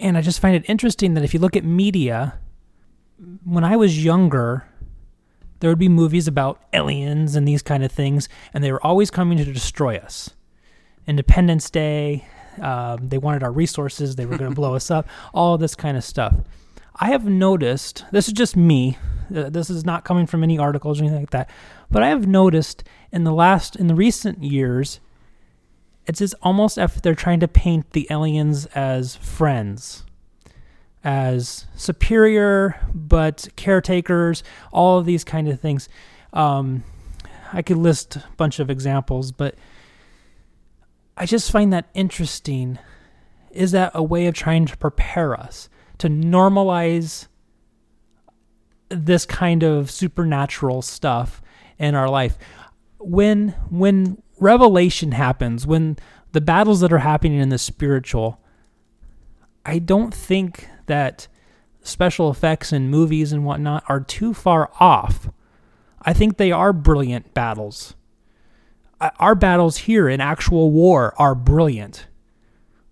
and 0.00 0.16
i 0.16 0.20
just 0.20 0.40
find 0.40 0.54
it 0.54 0.64
interesting 0.68 1.14
that 1.14 1.24
if 1.24 1.34
you 1.34 1.40
look 1.40 1.56
at 1.56 1.64
media 1.64 2.38
when 3.44 3.64
i 3.64 3.74
was 3.74 4.04
younger 4.04 4.64
there 5.60 5.70
would 5.70 5.78
be 5.78 5.88
movies 5.88 6.28
about 6.28 6.62
aliens 6.72 7.34
and 7.34 7.46
these 7.46 7.62
kind 7.62 7.84
of 7.84 7.90
things 7.90 8.28
and 8.54 8.62
they 8.62 8.72
were 8.72 8.84
always 8.84 9.10
coming 9.10 9.38
to 9.38 9.44
destroy 9.44 9.96
us. 9.96 10.30
Independence 11.06 11.70
day 11.70 12.26
um, 12.60 13.08
they 13.08 13.18
wanted 13.18 13.42
our 13.42 13.52
resources. 13.52 14.16
They 14.16 14.26
were 14.26 14.36
going 14.36 14.50
to 14.50 14.54
blow 14.54 14.74
us 14.74 14.90
up. 14.90 15.08
All 15.32 15.58
this 15.58 15.74
kind 15.74 15.96
of 15.96 16.04
stuff. 16.04 16.34
I 16.96 17.10
have 17.10 17.24
noticed. 17.24 18.04
This 18.10 18.26
is 18.26 18.34
just 18.34 18.56
me. 18.56 18.98
Uh, 19.34 19.50
this 19.50 19.70
is 19.70 19.84
not 19.84 20.04
coming 20.04 20.26
from 20.26 20.42
any 20.42 20.58
articles 20.58 21.00
or 21.00 21.04
anything 21.04 21.20
like 21.20 21.30
that. 21.30 21.50
But 21.90 22.02
I 22.02 22.08
have 22.08 22.26
noticed 22.26 22.82
in 23.12 23.24
the 23.24 23.32
last, 23.32 23.76
in 23.76 23.86
the 23.86 23.94
recent 23.94 24.42
years, 24.42 25.00
it's 26.06 26.20
as 26.20 26.34
almost 26.42 26.78
if 26.78 27.00
they're 27.02 27.14
trying 27.14 27.40
to 27.40 27.48
paint 27.48 27.92
the 27.92 28.06
aliens 28.10 28.66
as 28.66 29.16
friends, 29.16 30.04
as 31.04 31.66
superior 31.76 32.80
but 32.94 33.48
caretakers. 33.56 34.42
All 34.72 34.98
of 34.98 35.06
these 35.06 35.24
kind 35.24 35.48
of 35.48 35.60
things. 35.60 35.88
Um, 36.32 36.84
I 37.52 37.62
could 37.62 37.78
list 37.78 38.16
a 38.16 38.24
bunch 38.36 38.58
of 38.58 38.70
examples, 38.70 39.32
but 39.32 39.54
I 41.18 41.26
just 41.26 41.50
find 41.50 41.72
that 41.72 41.90
interesting. 41.94 42.78
Is 43.50 43.72
that 43.72 43.90
a 43.92 44.02
way 44.02 44.26
of 44.26 44.34
trying 44.34 44.66
to 44.66 44.76
prepare 44.76 45.38
us 45.38 45.68
to 45.98 46.08
normalize 46.08 47.26
this 48.88 49.26
kind 49.26 49.64
of 49.64 49.90
supernatural 49.90 50.80
stuff 50.80 51.42
in 51.76 51.96
our 51.96 52.08
life? 52.08 52.38
When 52.98 53.50
when 53.68 54.22
revelation 54.38 55.12
happens, 55.12 55.66
when 55.66 55.96
the 56.32 56.40
battles 56.40 56.80
that 56.80 56.92
are 56.92 56.98
happening 56.98 57.40
in 57.40 57.48
the 57.48 57.58
spiritual, 57.58 58.40
I 59.66 59.80
don't 59.80 60.14
think 60.14 60.68
that 60.86 61.26
special 61.82 62.30
effects 62.30 62.72
in 62.72 62.90
movies 62.90 63.32
and 63.32 63.44
whatnot 63.44 63.82
are 63.88 64.00
too 64.00 64.34
far 64.34 64.70
off. 64.78 65.28
I 66.02 66.12
think 66.12 66.36
they 66.36 66.52
are 66.52 66.72
brilliant 66.72 67.34
battles 67.34 67.96
our 69.00 69.34
battles 69.34 69.78
here 69.78 70.08
in 70.08 70.20
actual 70.20 70.70
war 70.70 71.14
are 71.18 71.34
brilliant. 71.34 72.06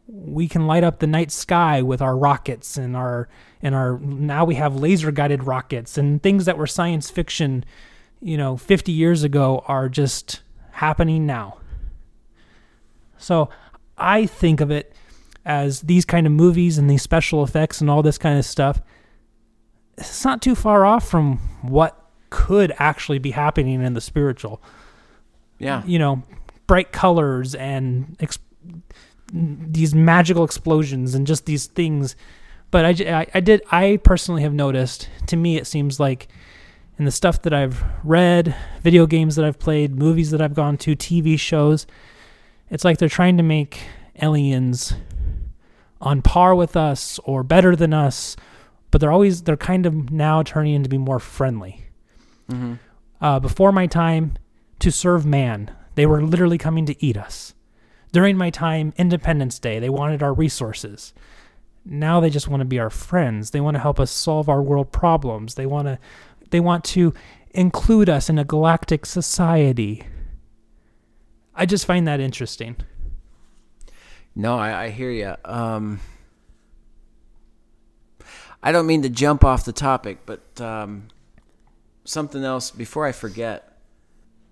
We 0.09 0.49
can 0.49 0.67
light 0.67 0.85
up 0.85 1.01
the 1.01 1.07
night 1.07 1.33
sky 1.33 1.83
with 1.83 2.01
our 2.01 2.17
rockets 2.17 2.77
and 2.77 2.97
our 2.97 3.29
and 3.61 3.75
our 3.75 3.99
now 3.99 4.45
we 4.45 4.55
have 4.55 4.77
laser 4.77 5.11
guided 5.11 5.45
rockets 5.45 5.99
and 5.99 6.23
things 6.23 6.45
that 6.45 6.57
were 6.57 6.67
science 6.67 7.11
fiction, 7.11 7.65
you 8.21 8.37
know, 8.37 8.57
50 8.57 8.93
years 8.93 9.25
ago 9.25 9.65
are 9.67 9.89
just 9.89 10.43
happening 10.73 11.27
now. 11.27 11.59
So, 13.19 13.49
I 13.99 14.27
think 14.27 14.61
of 14.61 14.71
it 14.71 14.93
as 15.45 15.83
these 15.83 16.05
kind 16.05 16.27
of 16.27 16.33
movies 16.33 16.77
and 16.77 16.91
these 16.91 17.03
special 17.03 17.43
effects 17.43 17.81
and 17.81 17.89
all 17.89 18.03
this 18.03 18.19
kind 18.19 18.39
of 18.39 18.45
stuff. 18.45 18.83
It's 19.97 20.25
not 20.25 20.43
too 20.43 20.55
far 20.55 20.85
off 20.85 21.09
from 21.09 21.39
what 21.63 21.99
could 22.29 22.75
actually 22.79 23.19
be 23.19 23.31
happening 23.31 23.81
in 23.81 23.95
the 23.95 24.01
spiritual. 24.01 24.61
Yeah. 25.59 25.83
You 25.87 25.99
know, 25.99 26.23
bright 26.67 26.93
colors 26.93 27.55
and 27.55 28.17
ex- 28.21 28.39
these 29.33 29.95
magical 29.95 30.45
explosions 30.45 31.15
and 31.15 31.27
just 31.27 31.47
these 31.47 31.67
things. 31.67 32.17
But 32.71 32.85
I, 32.85 33.21
I, 33.21 33.27
I 33.35 33.41
did, 33.41 33.63
I 33.71 33.99
personally 34.03 34.43
have 34.43 34.55
noticed, 34.55 35.09
to 35.27 35.37
me, 35.37 35.57
it 35.57 35.67
seems 35.67 36.01
like 36.01 36.29
in 36.99 37.05
the 37.05 37.11
stuff 37.11 37.43
that 37.43 37.53
I've 37.53 37.85
read, 38.05 38.55
video 38.83 39.07
games 39.07 39.37
that 39.37 39.45
I've 39.45 39.59
played, 39.59 39.97
movies 39.97 40.31
that 40.31 40.41
I've 40.41 40.55
gone 40.55 40.77
to, 40.79 40.97
TV 40.97 41.39
shows, 41.39 41.87
it's 42.71 42.85
like 42.85 42.99
they're 42.99 43.09
trying 43.09 43.37
to 43.37 43.43
make 43.43 43.81
aliens 44.21 44.95
on 46.01 46.23
par 46.23 46.55
with 46.55 46.77
us 46.77 47.19
or 47.25 47.43
better 47.43 47.77
than 47.77 47.93
us, 47.95 48.37
but 48.91 49.01
they're 49.01 49.13
always, 49.13 49.43
they're 49.43 49.57
kind 49.57 49.87
of 49.87 50.11
now 50.11 50.43
turning 50.43 50.75
into 50.75 50.89
be 50.89 50.99
more 50.99 51.19
friendly. 51.19 51.85
Mm-hmm. 52.51 52.75
Uh, 53.21 53.41
before 53.41 53.73
my 53.73 53.87
time, 53.87 54.35
to 54.79 54.91
serve 54.91 55.27
man. 55.27 55.75
They 55.95 56.07
were 56.07 56.23
literally 56.23 56.59
coming 56.59 56.87
to 56.87 57.05
eat 57.05 57.17
us. 57.17 57.55
During 58.13 58.37
my 58.37 58.51
time, 58.51 58.93
Independence 58.97 59.59
Day, 59.59 59.79
they 59.79 59.89
wanted 59.89 60.23
our 60.23 60.33
resources. 60.33 61.13
Now 61.85 62.21
they 62.21 62.31
just 62.31 62.49
want 62.49 62.61
to 62.61 62.67
be 62.67 62.79
our 62.79 62.91
friends. 62.91 63.51
They 63.51 63.61
want 63.61 63.77
to 63.77 63.81
help 63.81 64.01
us 64.01 64.11
solve 64.11 64.49
our 64.49 64.63
world 64.63 64.93
problems. 64.93 65.55
They 65.55 65.67
want 65.67 65.87
to 65.87 65.99
they 66.51 66.61
want 66.61 66.85
to 66.85 67.13
include 67.51 68.09
us 68.09 68.29
in 68.29 68.39
a 68.39 68.45
galactic 68.45 69.07
society. 69.07 70.07
I 71.55 71.67
just 71.67 71.87
find 71.87 72.07
that 72.07 72.21
interesting. 72.21 72.77
No, 74.35 74.59
I, 74.59 74.85
I 74.85 74.89
hear 74.91 75.11
you. 75.11 75.35
Um, 75.45 76.01
I 78.63 78.73
don't 78.73 78.87
mean 78.87 79.03
to 79.03 79.09
jump 79.09 79.45
off 79.45 79.65
the 79.65 79.73
topic, 79.73 80.19
but 80.27 80.61
um, 80.61 81.09
something 82.05 82.45
else 82.45 82.71
before 82.71 83.07
I 83.07 83.13
forget. 83.13 83.76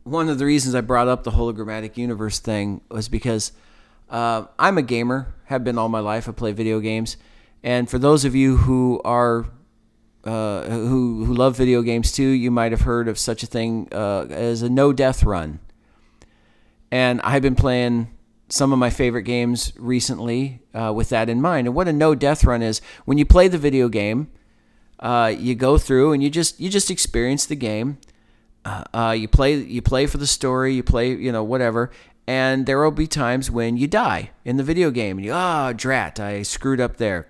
One 0.05 0.29
of 0.29 0.39
the 0.39 0.45
reasons 0.45 0.75
I 0.75 0.83
brought 0.83 1.09
up 1.09 1.25
the 1.25 1.31
hologrammatic 1.33 1.97
universe 1.97 2.39
thing 2.39 2.83
was 2.91 3.09
because 3.09 3.53
uh, 4.11 4.45
I'm 4.59 4.77
a 4.77 4.83
gamer, 4.83 5.35
have 5.47 5.65
been 5.65 5.79
all 5.79 5.89
my 5.89 6.01
life. 6.01 6.29
I 6.29 6.33
play 6.33 6.53
video 6.53 6.79
games, 6.79 7.17
and 7.63 7.89
for 7.89 7.99
those 7.99 8.27
of 8.27 8.35
you 8.35 8.59
who 8.59 9.01
are 9.03 9.47
uh, 10.25 10.65
who 10.65 11.25
who 11.25 11.35
love 11.35 11.57
video 11.57 11.81
games 11.81 12.13
too, 12.13 12.29
you 12.29 12.51
might 12.51 12.73
have 12.73 12.83
heard 12.83 13.09
of 13.09 13.19
such 13.19 13.43
a 13.43 13.47
thing 13.47 13.89
uh, 13.93 14.27
as 14.29 14.61
a 14.61 14.69
no 14.69 14.93
death 14.93 15.25
run. 15.25 15.59
And 16.91 17.21
I've 17.23 17.43
been 17.43 17.57
playing 17.57 18.09
some 18.49 18.73
of 18.73 18.79
my 18.79 18.91
favorite 18.91 19.23
games 19.23 19.73
recently 19.77 20.61
uh, 20.75 20.93
with 20.95 21.09
that 21.09 21.29
in 21.29 21.41
mind. 21.41 21.67
And 21.67 21.75
what 21.75 21.89
a 21.89 21.93
no 21.93 22.15
death 22.15 22.45
run 22.45 22.63
is 22.63 22.81
when 23.07 23.17
you 23.17 23.25
play 23.25 23.49
the 23.49 23.59
video 23.59 23.89
game, 23.89 24.31
uh, 25.01 25.35
you 25.37 25.55
go 25.55 25.79
through 25.79 26.13
and 26.13 26.23
you 26.23 26.29
just 26.29 26.61
you 26.61 26.69
just 26.69 26.91
experience 26.91 27.47
the 27.47 27.57
game. 27.57 27.99
Uh, 28.65 28.85
uh, 28.95 29.11
you 29.11 29.29
play 29.29 29.57
you 29.57 29.83
play 29.83 30.07
for 30.07 30.19
the 30.19 30.27
story. 30.27 30.75
You 30.75 30.83
play 30.83 31.15
you 31.15 31.33
know 31.33 31.45
whatever. 31.45 31.91
And 32.27 32.65
there 32.65 32.83
will 32.83 32.91
be 32.91 33.07
times 33.07 33.51
when 33.51 33.77
you 33.77 33.87
die 33.87 34.31
in 34.47 34.57
the 34.57 34.63
video 34.63 34.91
game. 34.91 35.19
And 35.19 35.27
you 35.27 35.33
ah 35.35 35.69
oh, 35.69 35.73
drat, 35.73 36.19
I 36.19 36.43
screwed 36.43 36.81
up 36.81 36.97
there. 36.97 37.29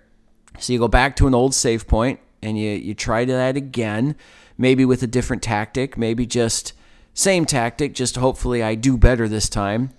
So 0.58 0.72
you 0.72 0.78
go 0.78 0.88
back 0.88 1.16
to 1.16 1.26
an 1.26 1.34
old 1.34 1.54
save 1.54 1.88
point 1.88 2.20
and 2.42 2.58
you 2.58 2.70
you 2.70 2.94
try 2.94 3.24
that 3.24 3.56
again, 3.56 4.14
maybe 4.56 4.84
with 4.84 5.02
a 5.02 5.08
different 5.08 5.42
tactic, 5.42 5.98
maybe 5.98 6.26
just 6.26 6.72
same 7.12 7.44
tactic, 7.44 7.94
just 7.94 8.16
hopefully 8.16 8.62
I 8.62 8.74
do 8.74 8.96
better 8.96 9.28
this 9.28 9.48
time 9.48 9.90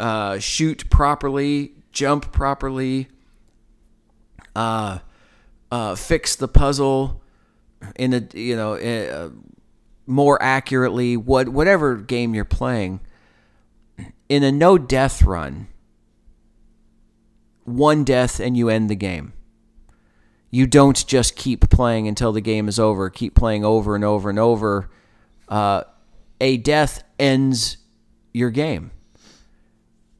uh, 0.00 0.38
shoot 0.38 0.88
properly, 0.90 1.72
jump 1.92 2.32
properly, 2.32 3.08
uh, 4.56 4.98
uh, 5.70 5.94
fix 5.94 6.34
the 6.34 6.48
puzzle 6.48 7.22
in 7.96 8.14
a 8.14 8.26
you 8.34 8.56
know 8.56 8.74
uh, 8.74 9.30
more 10.10 10.40
accurately. 10.42 11.16
What 11.16 11.48
whatever 11.48 11.96
game 11.96 12.34
you're 12.34 12.44
playing 12.44 13.00
in 14.28 14.42
a 14.42 14.52
no 14.52 14.76
death 14.76 15.22
run, 15.22 15.68
one 17.64 18.04
death 18.04 18.40
and 18.40 18.56
you 18.56 18.68
end 18.68 18.90
the 18.90 18.96
game. 18.96 19.32
You 20.50 20.66
don't 20.66 21.06
just 21.06 21.36
keep 21.36 21.70
playing 21.70 22.08
until 22.08 22.32
the 22.32 22.40
game 22.40 22.68
is 22.68 22.78
over. 22.78 23.08
Keep 23.08 23.36
playing 23.36 23.64
over 23.64 23.94
and 23.94 24.04
over 24.04 24.28
and 24.28 24.38
over. 24.38 24.90
Uh, 25.48 25.84
a 26.40 26.56
death 26.56 27.04
ends 27.18 27.76
your 28.32 28.50
game 28.50 28.90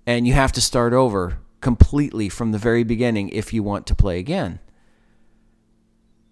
and 0.07 0.26
you 0.26 0.32
have 0.32 0.53
to 0.53 0.61
start 0.61 0.93
over 0.93 1.38
completely 1.61 2.28
from 2.28 2.53
the 2.53 2.59
very 2.59 2.82
beginning 2.82 3.28
if 3.28 3.53
you 3.53 3.62
want 3.62 3.86
to 3.86 3.95
play 3.95 4.18
again. 4.18 4.59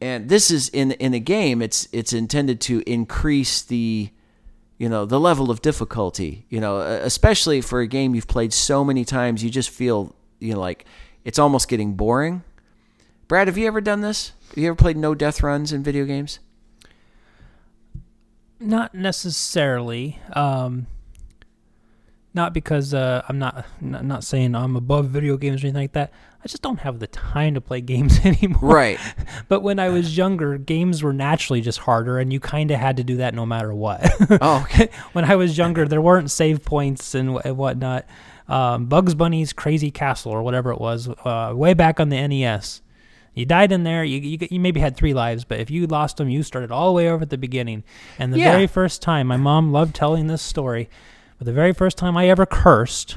And 0.00 0.28
this 0.28 0.50
is 0.50 0.68
in 0.68 0.92
in 0.92 1.14
a 1.14 1.20
game 1.20 1.60
it's 1.60 1.88
it's 1.92 2.12
intended 2.12 2.60
to 2.62 2.82
increase 2.86 3.62
the 3.62 4.10
you 4.78 4.88
know 4.88 5.04
the 5.04 5.18
level 5.18 5.50
of 5.50 5.60
difficulty, 5.60 6.46
you 6.48 6.60
know, 6.60 6.78
especially 6.78 7.60
for 7.60 7.80
a 7.80 7.86
game 7.86 8.14
you've 8.14 8.28
played 8.28 8.52
so 8.52 8.84
many 8.84 9.04
times 9.04 9.42
you 9.42 9.50
just 9.50 9.70
feel 9.70 10.14
you 10.38 10.54
know 10.54 10.60
like 10.60 10.84
it's 11.24 11.38
almost 11.38 11.68
getting 11.68 11.94
boring. 11.94 12.42
Brad, 13.26 13.48
have 13.48 13.58
you 13.58 13.66
ever 13.66 13.80
done 13.80 14.00
this? 14.00 14.32
Have 14.50 14.58
you 14.58 14.68
ever 14.68 14.76
played 14.76 14.96
no 14.96 15.14
death 15.14 15.42
runs 15.42 15.72
in 15.72 15.82
video 15.82 16.04
games? 16.04 16.38
Not 18.60 18.94
necessarily. 18.94 20.18
Um, 20.32 20.86
not 22.34 22.52
because 22.54 22.94
uh, 22.94 23.22
I'm 23.28 23.38
not 23.38 23.66
not 23.80 24.24
saying 24.24 24.54
I'm 24.54 24.76
above 24.76 25.06
video 25.06 25.36
games 25.36 25.62
or 25.62 25.66
anything 25.66 25.82
like 25.82 25.92
that. 25.92 26.12
I 26.48 26.50
just 26.50 26.62
don't 26.62 26.80
have 26.80 26.98
the 26.98 27.08
time 27.08 27.52
to 27.54 27.60
play 27.60 27.80
games 27.82 28.20
anymore. 28.24 28.74
Right. 28.74 28.98
but 29.48 29.60
when 29.60 29.78
I 29.78 29.90
was 29.90 30.16
younger, 30.16 30.56
games 30.56 31.02
were 31.02 31.12
naturally 31.12 31.60
just 31.60 31.80
harder, 31.80 32.18
and 32.18 32.32
you 32.32 32.40
kind 32.40 32.70
of 32.70 32.80
had 32.80 32.96
to 32.96 33.04
do 33.04 33.18
that 33.18 33.34
no 33.34 33.44
matter 33.44 33.74
what. 33.74 34.00
oh, 34.40 34.62
okay. 34.62 34.88
when 35.12 35.26
I 35.26 35.36
was 35.36 35.58
younger, 35.58 35.86
there 35.86 36.00
weren't 36.00 36.30
save 36.30 36.64
points 36.64 37.14
and, 37.14 37.34
whatnot. 37.34 38.06
Um, 38.48 38.86
Bugs 38.86 39.14
Bunny's 39.14 39.52
Crazy 39.52 39.90
Castle 39.90 40.32
or 40.32 40.42
whatever 40.42 40.70
it 40.70 40.80
was, 40.80 41.10
uh, 41.26 41.52
way 41.54 41.74
back 41.74 42.00
on 42.00 42.08
the 42.08 42.26
NES. 42.26 42.80
You 43.34 43.44
died 43.44 43.70
in 43.70 43.84
there. 43.84 44.02
You, 44.02 44.18
you, 44.18 44.48
you 44.50 44.58
maybe 44.58 44.80
had 44.80 44.96
three 44.96 45.12
lives, 45.12 45.44
but 45.44 45.60
if 45.60 45.70
you 45.70 45.86
lost 45.86 46.16
them, 46.16 46.30
you 46.30 46.42
started 46.42 46.72
all 46.72 46.86
the 46.86 46.94
way 46.94 47.10
over 47.10 47.24
at 47.24 47.30
the 47.30 47.36
beginning. 47.36 47.84
And 48.18 48.32
the 48.32 48.38
yeah. 48.38 48.52
very 48.52 48.66
first 48.66 49.02
time, 49.02 49.26
my 49.26 49.36
mom 49.36 49.70
loved 49.70 49.94
telling 49.94 50.28
this 50.28 50.40
story 50.40 50.88
but 51.38 51.44
the 51.44 51.52
very 51.52 51.72
first 51.72 51.96
time 51.96 52.16
I 52.16 52.28
ever 52.28 52.44
cursed 52.46 53.16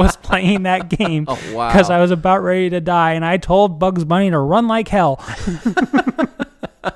was 0.00 0.16
playing 0.16 0.62
that 0.64 0.88
game 0.88 1.26
oh, 1.28 1.38
wow. 1.52 1.68
because 1.68 1.90
I 1.90 2.00
was 2.00 2.10
about 2.10 2.38
ready 2.38 2.70
to 2.70 2.80
die, 2.80 3.12
and 3.12 3.24
I 3.24 3.36
told 3.36 3.78
Bugs 3.78 4.04
Bunny 4.04 4.30
to 4.30 4.38
run 4.38 4.66
like 4.66 4.88
hell. 4.88 5.22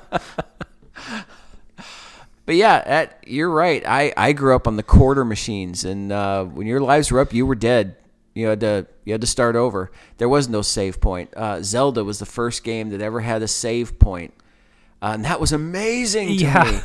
but 2.45 2.55
yeah, 2.55 2.83
that, 2.83 3.23
you're 3.27 3.49
right. 3.49 3.83
I, 3.85 4.13
I 4.17 4.33
grew 4.33 4.55
up 4.55 4.67
on 4.67 4.75
the 4.75 4.83
quarter 4.83 5.23
machines, 5.23 5.85
and 5.85 6.11
uh, 6.11 6.45
when 6.45 6.67
your 6.67 6.81
lives 6.81 7.11
were 7.11 7.19
up, 7.19 7.33
you 7.33 7.45
were 7.45 7.55
dead. 7.55 7.95
You 8.33 8.47
had 8.47 8.59
to 8.61 8.87
you 9.05 9.13
had 9.13 9.21
to 9.21 9.27
start 9.27 9.55
over. 9.55 9.91
There 10.17 10.27
was 10.27 10.49
no 10.49 10.61
save 10.61 10.99
point. 10.99 11.33
Uh, 11.37 11.63
Zelda 11.63 12.03
was 12.03 12.19
the 12.19 12.25
first 12.25 12.65
game 12.65 12.89
that 12.89 12.99
ever 12.99 13.21
had 13.21 13.41
a 13.41 13.47
save 13.47 13.97
point, 13.97 14.33
uh, 15.01 15.11
and 15.13 15.23
that 15.23 15.39
was 15.39 15.53
amazing 15.53 16.27
to 16.29 16.33
yeah. 16.33 16.63
me 16.63 16.79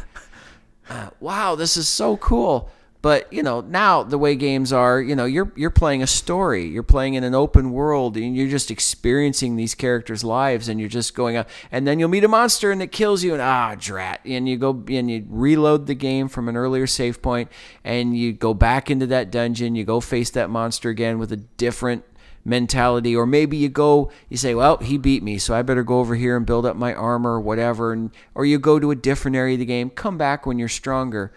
uh, 0.90 1.10
wow, 1.18 1.56
this 1.56 1.76
is 1.76 1.88
so 1.88 2.16
cool. 2.18 2.70
But 3.02 3.32
you 3.32 3.42
know, 3.42 3.62
now 3.62 4.02
the 4.02 4.18
way 4.18 4.34
games 4.34 4.72
are, 4.72 5.00
you 5.00 5.16
know, 5.16 5.24
you're 5.24 5.50
you're 5.56 5.70
playing 5.70 6.02
a 6.02 6.06
story. 6.06 6.66
You're 6.66 6.82
playing 6.82 7.14
in 7.14 7.24
an 7.24 7.34
open 7.34 7.72
world, 7.72 8.16
and 8.16 8.36
you're 8.36 8.48
just 8.48 8.70
experiencing 8.70 9.56
these 9.56 9.74
characters' 9.74 10.22
lives, 10.22 10.68
and 10.68 10.78
you're 10.78 10.88
just 10.88 11.14
going 11.14 11.36
up. 11.36 11.48
And 11.72 11.86
then 11.86 11.98
you'll 11.98 12.10
meet 12.10 12.24
a 12.24 12.28
monster, 12.28 12.70
and 12.70 12.82
it 12.82 12.92
kills 12.92 13.24
you, 13.24 13.32
and 13.32 13.40
ah, 13.40 13.74
drat! 13.78 14.20
And 14.26 14.46
you 14.46 14.58
go 14.58 14.84
and 14.88 15.10
you 15.10 15.26
reload 15.30 15.86
the 15.86 15.94
game 15.94 16.28
from 16.28 16.48
an 16.48 16.56
earlier 16.56 16.86
save 16.86 17.22
point, 17.22 17.50
and 17.84 18.16
you 18.16 18.34
go 18.34 18.52
back 18.52 18.90
into 18.90 19.06
that 19.06 19.30
dungeon. 19.30 19.74
You 19.74 19.84
go 19.84 20.00
face 20.00 20.30
that 20.30 20.50
monster 20.50 20.90
again 20.90 21.18
with 21.18 21.32
a 21.32 21.36
different 21.36 22.04
mentality 22.42 23.14
or 23.14 23.26
maybe 23.26 23.54
you 23.58 23.68
go 23.68 24.10
you 24.30 24.36
say 24.36 24.54
well 24.54 24.78
he 24.78 24.96
beat 24.96 25.22
me 25.22 25.36
so 25.36 25.54
i 25.54 25.60
better 25.60 25.82
go 25.82 25.98
over 25.98 26.14
here 26.14 26.38
and 26.38 26.46
build 26.46 26.64
up 26.64 26.74
my 26.74 26.94
armor 26.94 27.32
or 27.32 27.40
whatever 27.40 27.92
and 27.92 28.10
or 28.34 28.46
you 28.46 28.58
go 28.58 28.78
to 28.78 28.90
a 28.90 28.96
different 28.96 29.36
area 29.36 29.52
of 29.52 29.58
the 29.58 29.66
game 29.66 29.90
come 29.90 30.16
back 30.16 30.46
when 30.46 30.58
you're 30.58 30.66
stronger 30.66 31.30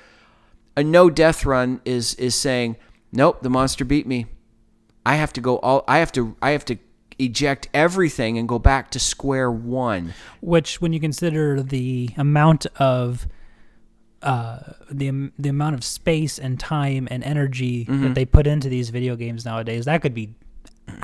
a 0.76 0.84
no 0.84 1.10
death 1.10 1.46
run 1.46 1.82
is 1.86 2.16
is 2.16 2.36
saying 2.36 2.76
nope 3.12 3.42
the 3.42 3.50
monster 3.50 3.86
beat 3.86 4.08
me 4.08 4.26
i 5.06 5.16
have 5.16 5.34
to 5.34 5.42
go 5.42 5.58
all 5.60 5.84
i 5.88 5.98
have 5.98 6.12
to 6.12 6.36
i 6.42 6.52
have 6.52 6.66
to 6.66 6.78
eject 7.20 7.70
everything 7.74 8.38
and 8.38 8.50
go 8.50 8.58
back 8.58 8.90
to 8.90 9.00
square 9.00 9.52
one 9.52 10.14
which 10.42 10.82
when 10.82 10.94
you 10.94 11.00
consider 11.00 11.62
the 11.62 12.10
amount 12.18 12.66
of 12.78 13.28
uh, 14.24 14.60
the 14.90 15.32
the 15.38 15.50
amount 15.50 15.76
of 15.76 15.84
space 15.84 16.40
and 16.40 16.60
time 16.60 17.08
and 17.12 17.24
energy 17.24 17.86
mm-hmm. 17.86 18.04
that 18.04 18.16
they 18.16 18.26
put 18.26 18.48
into 18.48 18.70
these 18.70 18.90
video 18.90 19.16
games 19.16 19.46
nowadays, 19.46 19.86
that 19.86 20.02
could 20.02 20.14
be 20.14 20.34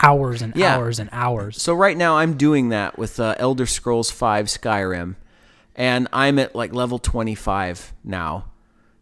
hours 0.02 0.42
and 0.42 0.56
yeah. 0.56 0.76
hours 0.76 1.00
and 1.00 1.10
hours. 1.12 1.62
So 1.62 1.74
right 1.74 1.98
now 1.98 2.18
I'm 2.18 2.36
doing 2.36 2.70
that 2.70 2.98
with 2.98 3.20
uh, 3.20 3.36
Elder 3.38 3.66
Scrolls 3.66 4.10
Five 4.10 4.46
Skyrim, 4.46 5.16
and 5.76 6.08
I'm 6.14 6.40
at 6.40 6.56
like 6.56 6.74
level 6.74 6.98
25 6.98 7.94
now, 8.04 8.46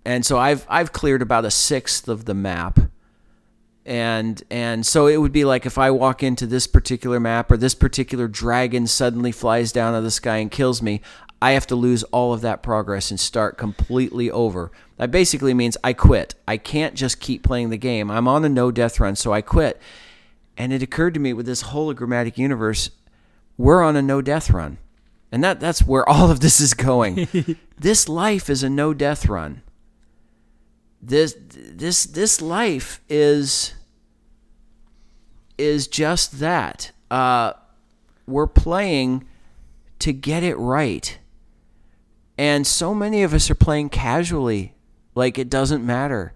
and 0.07 0.25
so 0.25 0.37
I've 0.37 0.65
I've 0.69 0.93
cleared 0.93 1.21
about 1.21 1.43
a 1.43 1.51
sixth 1.51 2.07
of 2.07 2.23
the 2.23 2.33
map, 2.33 2.79
and 3.85 4.41
and 4.49 4.85
so 4.85 5.07
it 5.07 5.17
would 5.17 5.33
be 5.33 5.43
like 5.43 5.65
if 5.65 5.77
I 5.77 5.91
walk 5.91 6.23
into 6.23 6.47
this 6.47 6.65
particular 6.65 7.19
map 7.19 7.51
or 7.51 7.57
this 7.57 7.75
particular 7.75 8.29
dragon 8.29 8.87
suddenly 8.87 9.33
flies 9.33 9.73
down 9.73 9.93
out 9.93 9.97
of 9.97 10.03
the 10.05 10.11
sky 10.11 10.37
and 10.37 10.49
kills 10.49 10.81
me. 10.81 11.01
I 11.41 11.51
have 11.51 11.67
to 11.67 11.75
lose 11.75 12.03
all 12.05 12.33
of 12.33 12.39
that 12.39 12.63
progress 12.63 13.11
and 13.11 13.19
start 13.19 13.57
completely 13.57 14.31
over. 14.31 14.71
That 14.95 15.11
basically 15.11 15.53
means 15.53 15.75
I 15.83 15.91
quit. 15.91 16.35
I 16.47 16.55
can't 16.55 16.95
just 16.95 17.19
keep 17.19 17.43
playing 17.43 17.69
the 17.69 17.77
game. 17.77 18.09
I'm 18.09 18.29
on 18.29 18.45
a 18.45 18.49
no 18.49 18.71
death 18.71 19.01
run, 19.01 19.17
so 19.17 19.33
I 19.33 19.41
quit. 19.41 19.79
And 20.55 20.71
it 20.71 20.81
occurred 20.81 21.15
to 21.15 21.19
me 21.19 21.33
with 21.33 21.45
this 21.45 21.63
hologrammatic 21.63 22.37
universe, 22.37 22.91
we're 23.57 23.83
on 23.83 23.97
a 23.97 24.01
no 24.01 24.21
death 24.21 24.49
run. 24.49 24.77
And 25.33 25.43
that, 25.43 25.59
that's 25.59 25.83
where 25.85 26.07
all 26.09 26.31
of 26.31 26.39
this 26.39 26.61
is 26.61 26.73
going. 26.73 27.27
this 27.77 28.07
life 28.09 28.49
is 28.49 28.63
a 28.63 28.69
no 28.69 28.93
death 28.95 29.27
run. 29.27 29.61
This 31.01 31.35
this 31.49 32.05
this 32.05 32.41
life 32.41 33.01
is 33.07 33.73
is 35.57 35.87
just 35.87 36.39
that. 36.39 36.91
Uh, 37.09 37.53
we're 38.25 38.47
playing 38.47 39.25
to 39.99 40.11
get 40.11 40.43
it 40.43 40.55
right. 40.55 41.17
And 42.37 42.67
so 42.67 42.93
many 42.93 43.23
of 43.23 43.33
us 43.33 43.49
are 43.49 43.55
playing 43.55 43.89
casually, 43.89 44.75
like 45.15 45.39
it 45.39 45.49
doesn't 45.49 45.85
matter. 45.85 46.33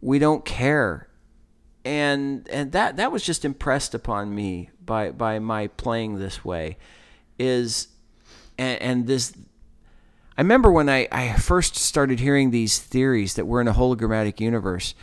We 0.00 0.18
don't 0.18 0.44
care 0.44 1.08
and 1.84 2.48
and 2.48 2.72
that 2.72 2.96
that 2.96 3.12
was 3.12 3.22
just 3.22 3.44
impressed 3.44 3.94
upon 3.94 4.34
me 4.34 4.70
by 4.84 5.10
by 5.10 5.38
my 5.38 5.66
playing 5.68 6.18
this 6.18 6.44
way 6.44 6.78
is 7.38 7.88
and, 8.56 8.80
and 8.80 9.06
this 9.06 9.34
I 10.36 10.40
remember 10.40 10.70
when 10.70 10.88
I, 10.88 11.06
I 11.12 11.32
first 11.34 11.76
started 11.76 12.18
hearing 12.18 12.50
these 12.50 12.78
theories 12.78 13.34
that 13.34 13.46
we're 13.46 13.60
in 13.60 13.68
a 13.68 13.74
hologrammatic 13.74 14.40
universe, 14.40 14.94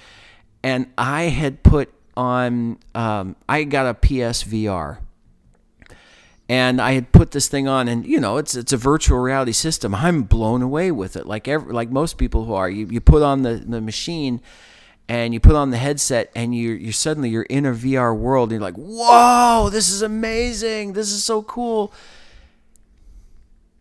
and 0.61 0.87
I 0.97 1.23
had 1.23 1.63
put 1.63 1.93
on, 2.17 2.79
um, 2.93 3.37
I 3.47 3.63
got 3.63 3.87
a 3.87 3.93
PSVR, 3.93 4.97
and 6.49 6.81
I 6.81 6.91
had 6.91 7.13
put 7.13 7.31
this 7.31 7.47
thing 7.47 7.69
on, 7.69 7.87
and 7.87 8.05
you 8.05 8.19
know, 8.19 8.35
it's 8.35 8.55
it's 8.55 8.73
a 8.73 8.77
virtual 8.77 9.19
reality 9.19 9.53
system. 9.53 9.95
I'm 9.95 10.23
blown 10.23 10.61
away 10.61 10.91
with 10.91 11.15
it, 11.15 11.25
like 11.25 11.47
every, 11.47 11.71
like 11.71 11.89
most 11.89 12.17
people 12.17 12.43
who 12.43 12.53
are. 12.53 12.69
You 12.69 12.87
you 12.87 12.99
put 12.99 13.23
on 13.23 13.43
the 13.43 13.53
the 13.55 13.79
machine, 13.79 14.41
and 15.07 15.33
you 15.33 15.39
put 15.39 15.55
on 15.55 15.69
the 15.69 15.77
headset, 15.77 16.29
and 16.35 16.53
you 16.53 16.71
you 16.71 16.91
suddenly 16.91 17.29
you're 17.29 17.43
in 17.43 17.65
a 17.65 17.71
VR 17.71 18.13
world, 18.13 18.51
and 18.51 18.59
you're 18.59 18.69
like, 18.69 18.75
whoa, 18.75 19.69
this 19.71 19.89
is 19.89 20.01
amazing, 20.01 20.91
this 20.91 21.09
is 21.09 21.23
so 21.23 21.41
cool. 21.41 21.93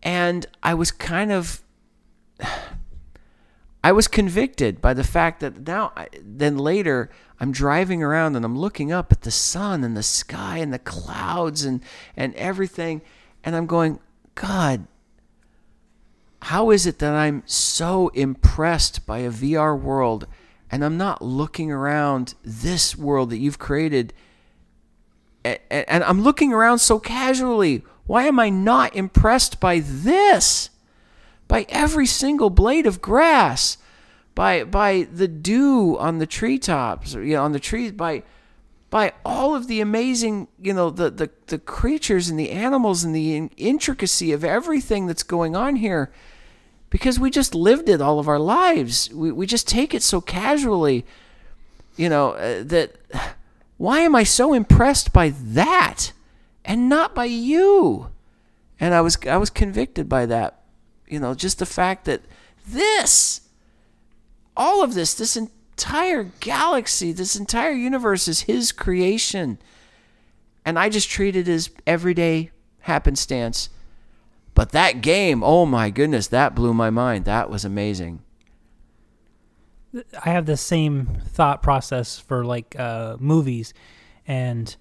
And 0.03 0.45
I 0.63 0.73
was 0.73 0.91
kind 0.91 1.31
of 1.31 1.61
I 3.83 3.91
was 3.91 4.07
convicted 4.07 4.79
by 4.79 4.93
the 4.93 5.03
fact 5.03 5.39
that 5.39 5.65
now, 5.65 5.91
then 6.21 6.57
later, 6.57 7.09
I'm 7.39 7.51
driving 7.51 8.03
around 8.03 8.35
and 8.35 8.45
I'm 8.45 8.57
looking 8.57 8.91
up 8.91 9.11
at 9.11 9.21
the 9.21 9.31
sun 9.31 9.83
and 9.83 9.97
the 9.97 10.03
sky 10.03 10.57
and 10.57 10.71
the 10.71 10.77
clouds 10.77 11.65
and, 11.65 11.81
and 12.15 12.35
everything. 12.35 13.01
And 13.43 13.55
I'm 13.55 13.65
going, 13.65 13.99
God, 14.35 14.85
how 16.43 16.69
is 16.69 16.85
it 16.85 16.99
that 16.99 17.15
I'm 17.15 17.41
so 17.47 18.09
impressed 18.09 19.07
by 19.07 19.19
a 19.19 19.31
VR 19.31 19.79
world 19.79 20.27
and 20.69 20.85
I'm 20.85 20.97
not 20.97 21.23
looking 21.23 21.71
around 21.71 22.35
this 22.43 22.95
world 22.95 23.31
that 23.31 23.39
you've 23.39 23.59
created? 23.59 24.13
And, 25.43 25.59
and 25.71 26.03
I'm 26.03 26.21
looking 26.21 26.53
around 26.53 26.77
so 26.77 26.99
casually. 26.99 27.83
Why 28.11 28.23
am 28.23 28.39
I 28.39 28.49
not 28.49 28.95
impressed 28.95 29.61
by 29.61 29.79
this? 29.79 30.69
by 31.51 31.65
every 31.67 32.05
single 32.05 32.49
blade 32.49 32.87
of 32.87 33.01
grass, 33.01 33.77
by 34.35 34.63
by 34.63 35.05
the 35.13 35.27
dew 35.27 35.97
on 35.99 36.17
the 36.17 36.25
treetops, 36.25 37.13
you 37.13 37.33
know, 37.33 37.43
on 37.43 37.51
the 37.51 37.59
trees, 37.59 37.91
by 37.91 38.23
by 38.89 39.11
all 39.25 39.53
of 39.53 39.67
the 39.67 39.81
amazing, 39.81 40.47
you 40.61 40.71
know, 40.71 40.89
the 40.89 41.09
the, 41.09 41.29
the 41.47 41.59
creatures 41.59 42.29
and 42.29 42.39
the 42.39 42.51
animals 42.51 43.03
and 43.03 43.13
the 43.13 43.49
intricacy 43.57 44.31
of 44.31 44.45
everything 44.45 45.07
that's 45.07 45.23
going 45.23 45.57
on 45.57 45.75
here. 45.75 46.09
Because 46.89 47.19
we 47.19 47.29
just 47.29 47.53
lived 47.53 47.89
it 47.89 48.01
all 48.01 48.17
of 48.17 48.29
our 48.29 48.39
lives. 48.39 49.09
We, 49.13 49.33
we 49.33 49.45
just 49.45 49.67
take 49.67 49.93
it 49.93 50.03
so 50.03 50.21
casually, 50.21 51.05
you 51.97 52.07
know, 52.07 52.31
uh, 52.31 52.63
that 52.63 52.95
why 53.77 53.99
am 53.99 54.15
I 54.15 54.23
so 54.23 54.53
impressed 54.53 55.11
by 55.11 55.33
that 55.35 56.13
and 56.65 56.89
not 56.89 57.15
by 57.15 57.25
you? 57.25 58.11
And 58.79 58.93
I 58.93 59.01
was 59.01 59.17
I 59.27 59.37
was 59.37 59.49
convicted 59.49 60.09
by 60.09 60.25
that 60.25 60.61
you 61.11 61.19
know, 61.19 61.35
just 61.35 61.59
the 61.59 61.65
fact 61.65 62.05
that 62.05 62.21
this, 62.65 63.41
all 64.55 64.81
of 64.81 64.93
this, 64.93 65.13
this 65.13 65.35
entire 65.35 66.23
galaxy, 66.39 67.11
this 67.11 67.35
entire 67.35 67.73
universe 67.73 68.29
is 68.29 68.41
his 68.41 68.71
creation. 68.71 69.59
And 70.63 70.79
I 70.79 70.87
just 70.87 71.09
treat 71.09 71.35
it 71.35 71.49
as 71.49 71.69
everyday 71.85 72.51
happenstance. 72.79 73.69
But 74.55 74.71
that 74.71 75.01
game, 75.01 75.43
oh 75.43 75.65
my 75.65 75.89
goodness, 75.89 76.27
that 76.27 76.55
blew 76.55 76.73
my 76.73 76.89
mind. 76.89 77.25
That 77.25 77.49
was 77.49 77.65
amazing. 77.65 78.21
I 80.23 80.29
have 80.29 80.45
the 80.45 80.55
same 80.55 81.19
thought 81.27 81.61
process 81.61 82.17
for 82.19 82.45
like 82.45 82.79
uh, 82.79 83.17
movies. 83.19 83.73
And 84.25 84.73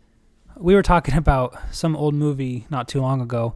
we 0.60 0.74
were 0.74 0.82
talking 0.82 1.14
about 1.16 1.56
some 1.72 1.96
old 1.96 2.14
movie 2.14 2.66
not 2.70 2.88
too 2.88 3.00
long 3.00 3.20
ago. 3.20 3.54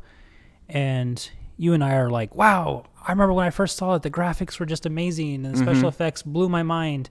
And 0.68 1.30
you 1.56 1.72
and 1.72 1.84
I 1.84 1.94
are 1.94 2.10
like, 2.10 2.34
wow, 2.34 2.86
I 3.06 3.12
remember 3.12 3.32
when 3.32 3.46
I 3.46 3.50
first 3.50 3.76
saw 3.76 3.94
it, 3.94 4.02
the 4.02 4.10
graphics 4.10 4.58
were 4.58 4.66
just 4.66 4.86
amazing 4.86 5.34
and 5.34 5.54
the 5.54 5.58
special 5.58 5.74
mm-hmm. 5.74 5.88
effects 5.88 6.22
blew 6.22 6.48
my 6.48 6.62
mind. 6.62 7.10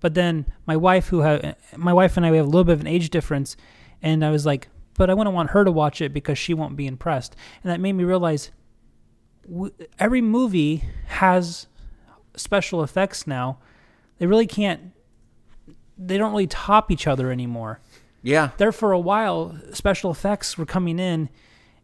But 0.00 0.14
then 0.14 0.46
my 0.66 0.76
wife, 0.76 1.08
who 1.08 1.20
have 1.20 1.56
my 1.76 1.92
wife 1.92 2.16
and 2.16 2.24
I, 2.24 2.30
we 2.30 2.36
have 2.36 2.46
a 2.46 2.48
little 2.48 2.64
bit 2.64 2.72
of 2.72 2.80
an 2.80 2.86
age 2.86 3.10
difference, 3.10 3.56
and 4.02 4.24
I 4.24 4.30
was 4.30 4.44
like, 4.44 4.68
but 4.94 5.10
I 5.10 5.14
wouldn't 5.14 5.34
want 5.34 5.50
her 5.50 5.64
to 5.64 5.70
watch 5.70 6.00
it 6.00 6.12
because 6.12 6.38
she 6.38 6.54
won't 6.54 6.76
be 6.76 6.88
impressed, 6.88 7.36
and 7.62 7.70
that 7.70 7.78
made 7.78 7.92
me 7.92 8.02
realize 8.02 8.50
w- 9.48 9.72
every 10.00 10.20
movie 10.20 10.84
has 11.06 11.68
special 12.36 12.82
effects 12.82 13.28
now. 13.28 13.58
They 14.18 14.26
really 14.26 14.48
can't. 14.48 14.92
They 15.96 16.18
don't 16.18 16.32
really 16.32 16.48
top 16.48 16.90
each 16.90 17.06
other 17.06 17.30
anymore. 17.30 17.80
Yeah. 18.22 18.50
There 18.56 18.72
for 18.72 18.92
a 18.92 18.98
while, 18.98 19.58
special 19.72 20.10
effects 20.10 20.56
were 20.56 20.66
coming 20.66 20.98
in 20.98 21.28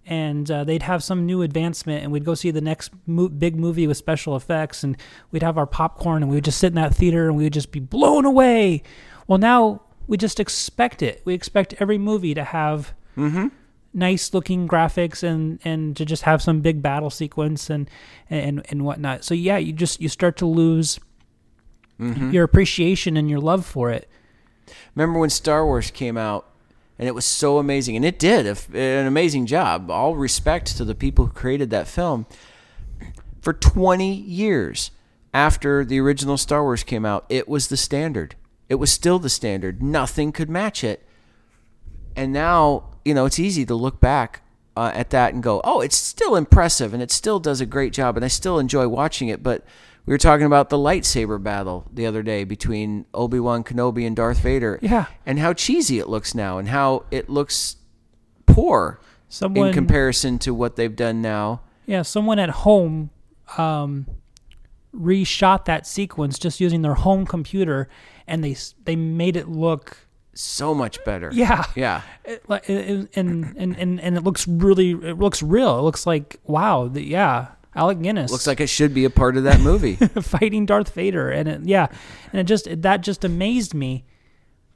and 0.08 0.50
uh, 0.50 0.64
they'd 0.64 0.82
have 0.82 1.04
some 1.04 1.26
new 1.26 1.42
advancement 1.42 2.02
and 2.02 2.10
we'd 2.10 2.24
go 2.24 2.34
see 2.34 2.50
the 2.50 2.62
next 2.62 2.90
mo- 3.06 3.28
big 3.28 3.54
movie 3.54 3.86
with 3.86 3.98
special 3.98 4.34
effects 4.36 4.82
and 4.82 4.96
we'd 5.30 5.42
have 5.42 5.58
our 5.58 5.66
popcorn 5.66 6.22
and 6.22 6.30
we 6.30 6.36
would 6.36 6.44
just 6.44 6.58
sit 6.58 6.68
in 6.68 6.74
that 6.76 6.94
theater 6.94 7.28
and 7.28 7.36
we 7.36 7.44
would 7.44 7.52
just 7.52 7.70
be 7.70 7.80
blown 7.80 8.24
away 8.24 8.82
well 9.26 9.38
now 9.38 9.82
we 10.06 10.16
just 10.16 10.40
expect 10.40 11.02
it 11.02 11.20
we 11.26 11.34
expect 11.34 11.74
every 11.78 11.98
movie 11.98 12.32
to 12.32 12.42
have 12.42 12.94
mm-hmm. 13.16 13.48
nice 13.92 14.32
looking 14.32 14.66
graphics 14.66 15.22
and 15.22 15.60
and 15.62 15.94
to 15.94 16.06
just 16.06 16.22
have 16.22 16.40
some 16.40 16.62
big 16.62 16.80
battle 16.80 17.10
sequence 17.10 17.68
and 17.68 17.90
and 18.30 18.64
and 18.70 18.86
whatnot 18.86 19.24
so 19.24 19.34
yeah 19.34 19.58
you 19.58 19.74
just 19.74 20.00
you 20.00 20.08
start 20.08 20.38
to 20.38 20.46
lose 20.46 20.98
mm-hmm. 22.00 22.30
your 22.30 22.44
appreciation 22.44 23.18
and 23.18 23.28
your 23.28 23.40
love 23.40 23.66
for 23.66 23.90
it 23.90 24.08
remember 24.94 25.18
when 25.18 25.30
star 25.30 25.64
wars 25.64 25.90
came 25.90 26.16
out 26.16 26.48
and 26.98 27.06
it 27.06 27.14
was 27.14 27.24
so 27.24 27.58
amazing. 27.58 27.96
And 27.96 28.04
it 28.04 28.18
did 28.18 28.46
an 28.74 29.06
amazing 29.06 29.46
job. 29.46 29.90
All 29.90 30.16
respect 30.16 30.76
to 30.76 30.84
the 30.84 30.94
people 30.94 31.26
who 31.26 31.32
created 31.32 31.70
that 31.70 31.86
film. 31.86 32.26
For 33.40 33.52
20 33.52 34.12
years 34.12 34.90
after 35.32 35.84
the 35.84 36.00
original 36.00 36.36
Star 36.36 36.62
Wars 36.62 36.82
came 36.82 37.06
out, 37.06 37.24
it 37.28 37.48
was 37.48 37.68
the 37.68 37.76
standard. 37.76 38.34
It 38.68 38.74
was 38.74 38.90
still 38.90 39.18
the 39.18 39.30
standard. 39.30 39.80
Nothing 39.80 40.32
could 40.32 40.50
match 40.50 40.82
it. 40.82 41.06
And 42.16 42.32
now, 42.32 42.90
you 43.04 43.14
know, 43.14 43.26
it's 43.26 43.38
easy 43.38 43.64
to 43.66 43.74
look 43.76 44.00
back 44.00 44.42
uh, 44.76 44.90
at 44.92 45.10
that 45.10 45.34
and 45.34 45.42
go, 45.42 45.60
oh, 45.62 45.80
it's 45.80 45.96
still 45.96 46.34
impressive 46.34 46.92
and 46.92 47.02
it 47.02 47.12
still 47.12 47.38
does 47.38 47.60
a 47.60 47.66
great 47.66 47.92
job 47.92 48.16
and 48.16 48.24
I 48.24 48.28
still 48.28 48.58
enjoy 48.58 48.88
watching 48.88 49.28
it. 49.28 49.42
But 49.42 49.64
we 50.08 50.14
were 50.14 50.18
talking 50.18 50.46
about 50.46 50.70
the 50.70 50.78
lightsaber 50.78 51.40
battle 51.40 51.86
the 51.92 52.06
other 52.06 52.22
day 52.22 52.44
between 52.44 53.04
Obi 53.12 53.38
Wan 53.38 53.62
Kenobi 53.62 54.06
and 54.06 54.16
Darth 54.16 54.38
Vader. 54.38 54.78
Yeah. 54.80 55.04
And 55.26 55.38
how 55.38 55.52
cheesy 55.52 55.98
it 55.98 56.08
looks 56.08 56.34
now, 56.34 56.56
and 56.56 56.66
how 56.68 57.04
it 57.10 57.28
looks 57.28 57.76
poor 58.46 59.00
someone, 59.28 59.68
in 59.68 59.74
comparison 59.74 60.38
to 60.38 60.54
what 60.54 60.76
they've 60.76 60.96
done 60.96 61.20
now. 61.20 61.60
Yeah, 61.84 62.00
someone 62.00 62.38
at 62.38 62.48
home 62.48 63.10
um, 63.58 64.06
reshot 64.96 65.66
that 65.66 65.86
sequence 65.86 66.38
just 66.38 66.58
using 66.58 66.80
their 66.80 66.94
home 66.94 67.26
computer, 67.26 67.90
and 68.26 68.42
they 68.42 68.56
they 68.84 68.96
made 68.96 69.36
it 69.36 69.46
look 69.46 70.08
so 70.32 70.74
much 70.74 71.04
better. 71.04 71.30
Yeah, 71.34 71.66
yeah, 71.76 72.00
it, 72.24 72.42
it, 72.48 73.10
and, 73.14 73.54
and 73.58 73.76
and 73.76 74.00
and 74.00 74.16
it 74.16 74.24
looks 74.24 74.48
really 74.48 74.92
it 74.92 75.18
looks 75.18 75.42
real. 75.42 75.78
It 75.78 75.82
looks 75.82 76.06
like 76.06 76.40
wow, 76.44 76.88
the, 76.88 77.02
yeah. 77.02 77.48
Alec 77.78 78.02
Guinness 78.02 78.32
looks 78.32 78.48
like 78.48 78.60
it 78.60 78.66
should 78.66 78.92
be 78.92 79.04
a 79.04 79.10
part 79.10 79.36
of 79.36 79.44
that 79.44 79.60
movie, 79.60 79.94
fighting 80.20 80.66
Darth 80.66 80.92
Vader, 80.92 81.30
and 81.30 81.48
it, 81.48 81.60
yeah, 81.62 81.86
and 82.32 82.40
it 82.40 82.44
just 82.44 82.66
that 82.82 83.02
just 83.02 83.24
amazed 83.24 83.72
me. 83.72 84.04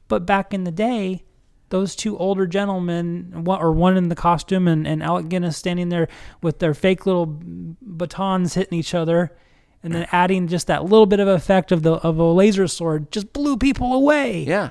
But 0.07 0.25
back 0.25 0.55
in 0.55 0.63
the 0.63 0.71
day, 0.71 1.25
those 1.71 1.97
two 1.97 2.17
older 2.17 2.47
gentlemen, 2.47 3.45
or 3.45 3.73
one 3.73 3.97
in 3.97 4.09
the 4.09 4.15
costume, 4.15 4.69
and, 4.69 4.87
and 4.87 5.03
Alec 5.03 5.29
Guinness 5.29 5.57
standing 5.57 5.89
there 5.89 6.07
with 6.43 6.61
their 6.61 6.75
fake 6.75 7.05
little 7.05 7.27
batons 7.27 8.55
hitting 8.55 8.79
each 8.79 8.95
other, 8.95 9.37
and 9.83 9.93
then 9.93 10.07
adding 10.13 10.47
just 10.47 10.69
that 10.69 10.85
little 10.85 11.07
bit 11.07 11.19
of 11.19 11.27
effect 11.27 11.73
of 11.73 11.83
the 11.83 11.95
of 11.95 12.19
a 12.19 12.25
laser 12.25 12.69
sword, 12.69 13.11
just 13.11 13.33
blew 13.33 13.57
people 13.57 13.95
away. 13.95 14.45
Yeah, 14.45 14.71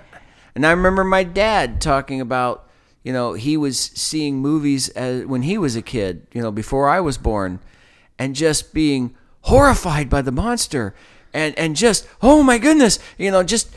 and 0.55 0.65
I 0.65 0.71
remember 0.71 1.03
my 1.03 1.25
dad 1.25 1.82
talking 1.82 2.21
about, 2.21 2.69
you 3.03 3.11
know, 3.11 3.34
he 3.34 3.57
was 3.57 3.77
seeing 3.77 4.38
movies 4.38 4.88
as, 4.89 5.25
when 5.25 5.41
he 5.41 5.57
was 5.57 5.75
a 5.75 5.82
kid, 5.82 6.27
you 6.32 6.41
know, 6.41 6.51
before 6.51 6.88
I 6.88 7.01
was 7.01 7.17
born 7.17 7.59
and 8.22 8.36
just 8.36 8.74
being 8.74 9.15
horrified 9.41 10.09
by 10.09 10.22
the 10.22 10.32
monster 10.32 10.93
and 11.34 11.57
and 11.57 11.76
just 11.76 12.07
oh 12.22 12.43
my 12.43 12.57
goodness 12.59 12.99
you 13.17 13.32
know 13.32 13.41
just 13.41 13.76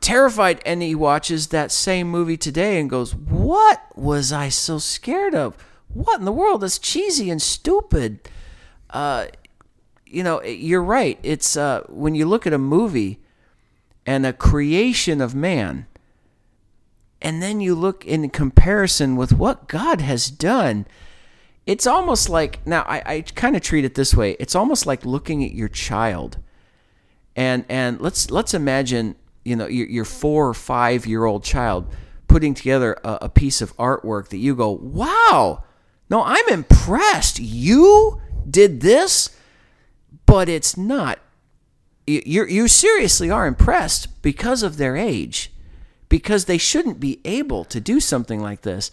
terrified. 0.00 0.60
And 0.64 0.82
he 0.82 0.94
watches 0.94 1.48
that 1.48 1.72
same 1.72 2.08
movie 2.08 2.36
today 2.36 2.78
and 2.78 2.90
goes 2.90 3.14
what 3.14 3.80
was 3.96 4.32
i 4.32 4.48
so 4.48 4.78
scared 4.78 5.34
of? 5.34 5.56
What 5.88 6.18
in 6.18 6.26
the 6.26 6.32
world? 6.32 6.60
That's 6.60 6.78
cheesy 6.78 7.30
and 7.30 7.40
stupid. 7.40 8.28
Uh 8.90 9.26
you 10.06 10.22
know 10.22 10.42
you're 10.42 10.82
right. 10.82 11.18
It's 11.22 11.56
uh 11.56 11.82
when 11.88 12.14
you 12.14 12.26
look 12.26 12.46
at 12.46 12.52
a 12.52 12.58
movie 12.58 13.20
and 14.04 14.26
a 14.26 14.32
creation 14.32 15.20
of 15.20 15.34
man 15.34 15.86
and 17.20 17.42
then 17.42 17.60
you 17.60 17.74
look 17.74 18.04
in 18.04 18.28
comparison 18.28 19.16
with 19.16 19.32
what 19.32 19.66
god 19.66 20.00
has 20.00 20.30
done 20.30 20.86
it's 21.66 21.86
almost 21.86 22.28
like 22.28 22.64
now 22.66 22.82
I, 22.82 23.02
I 23.06 23.20
kind 23.22 23.56
of 23.56 23.62
treat 23.62 23.84
it 23.84 23.94
this 23.94 24.14
way. 24.14 24.36
It's 24.38 24.54
almost 24.54 24.86
like 24.86 25.04
looking 25.04 25.44
at 25.44 25.52
your 25.52 25.68
child, 25.68 26.38
and 27.34 27.64
and 27.68 28.00
let's 28.00 28.30
let's 28.30 28.54
imagine 28.54 29.16
you 29.44 29.56
know 29.56 29.66
your, 29.66 29.86
your 29.88 30.04
four 30.04 30.48
or 30.48 30.54
five 30.54 31.06
year 31.06 31.24
old 31.24 31.44
child 31.44 31.86
putting 32.28 32.54
together 32.54 32.96
a, 33.04 33.18
a 33.22 33.28
piece 33.28 33.60
of 33.60 33.76
artwork 33.76 34.28
that 34.28 34.38
you 34.38 34.54
go, 34.54 34.70
wow, 34.70 35.62
no, 36.10 36.22
I'm 36.24 36.48
impressed. 36.48 37.38
You 37.38 38.20
did 38.48 38.80
this. 38.80 39.30
but 40.26 40.48
it's 40.48 40.76
not. 40.76 41.18
You 42.06 42.22
you 42.24 42.46
you 42.46 42.68
seriously 42.68 43.30
are 43.30 43.46
impressed 43.46 44.22
because 44.22 44.62
of 44.62 44.76
their 44.76 44.96
age, 44.96 45.52
because 46.08 46.44
they 46.44 46.58
shouldn't 46.58 47.00
be 47.00 47.20
able 47.24 47.64
to 47.66 47.80
do 47.80 48.00
something 48.00 48.40
like 48.40 48.62
this. 48.62 48.90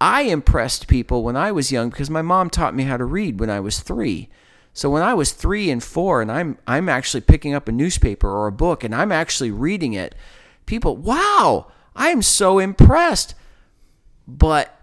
I 0.00 0.22
impressed 0.22 0.88
people 0.88 1.22
when 1.22 1.36
I 1.36 1.52
was 1.52 1.72
young 1.72 1.90
because 1.90 2.10
my 2.10 2.22
mom 2.22 2.50
taught 2.50 2.74
me 2.74 2.84
how 2.84 2.96
to 2.96 3.04
read 3.04 3.40
when 3.40 3.50
I 3.50 3.60
was 3.60 3.80
three. 3.80 4.28
So 4.72 4.90
when 4.90 5.02
I 5.02 5.14
was 5.14 5.32
three 5.32 5.70
and 5.70 5.82
four, 5.82 6.20
and 6.20 6.30
I'm 6.30 6.58
I'm 6.66 6.88
actually 6.88 7.22
picking 7.22 7.54
up 7.54 7.66
a 7.66 7.72
newspaper 7.72 8.28
or 8.28 8.46
a 8.46 8.52
book 8.52 8.84
and 8.84 8.94
I'm 8.94 9.10
actually 9.10 9.50
reading 9.50 9.94
it, 9.94 10.14
people, 10.66 10.96
wow, 10.96 11.72
I 11.94 12.10
am 12.10 12.20
so 12.20 12.58
impressed. 12.58 13.34
But 14.28 14.76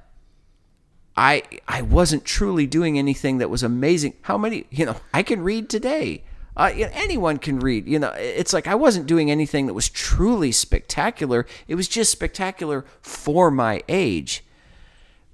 I 1.16 1.44
I 1.68 1.84
wasn't 1.84 2.26
truly 2.26 2.66
doing 2.66 2.98
anything 2.98 3.38
that 3.38 3.52
was 3.52 3.62
amazing. 3.62 4.16
How 4.24 4.38
many 4.38 4.66
you 4.72 4.86
know 4.86 4.96
I 5.14 5.22
can 5.22 5.44
read 5.44 5.70
today. 5.70 6.24
Uh, 6.56 6.72
you 6.76 6.86
know, 6.86 6.92
anyone 6.94 7.38
can 7.38 7.60
read. 7.60 7.88
You 7.88 7.98
know, 7.98 8.14
it's 8.16 8.54
like 8.54 8.68
I 8.68 8.76
wasn't 8.76 9.08
doing 9.08 9.32
anything 9.32 9.66
that 9.68 9.74
was 9.74 9.90
truly 9.90 10.52
spectacular. 10.52 11.48
It 11.68 11.76
was 11.76 11.88
just 11.88 12.12
spectacular 12.12 12.86
for 13.02 13.50
my 13.50 13.82
age. 13.88 14.43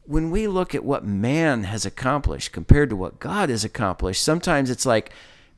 When 0.10 0.32
we 0.32 0.48
look 0.48 0.74
at 0.74 0.84
what 0.84 1.06
man 1.06 1.66
has 1.66 1.86
accomplished 1.86 2.52
compared 2.52 2.90
to 2.90 2.96
what 2.96 3.20
God 3.20 3.50
has 3.50 3.64
accomplished, 3.64 4.24
sometimes 4.24 4.72
it's 4.72 4.84
like 4.84 5.12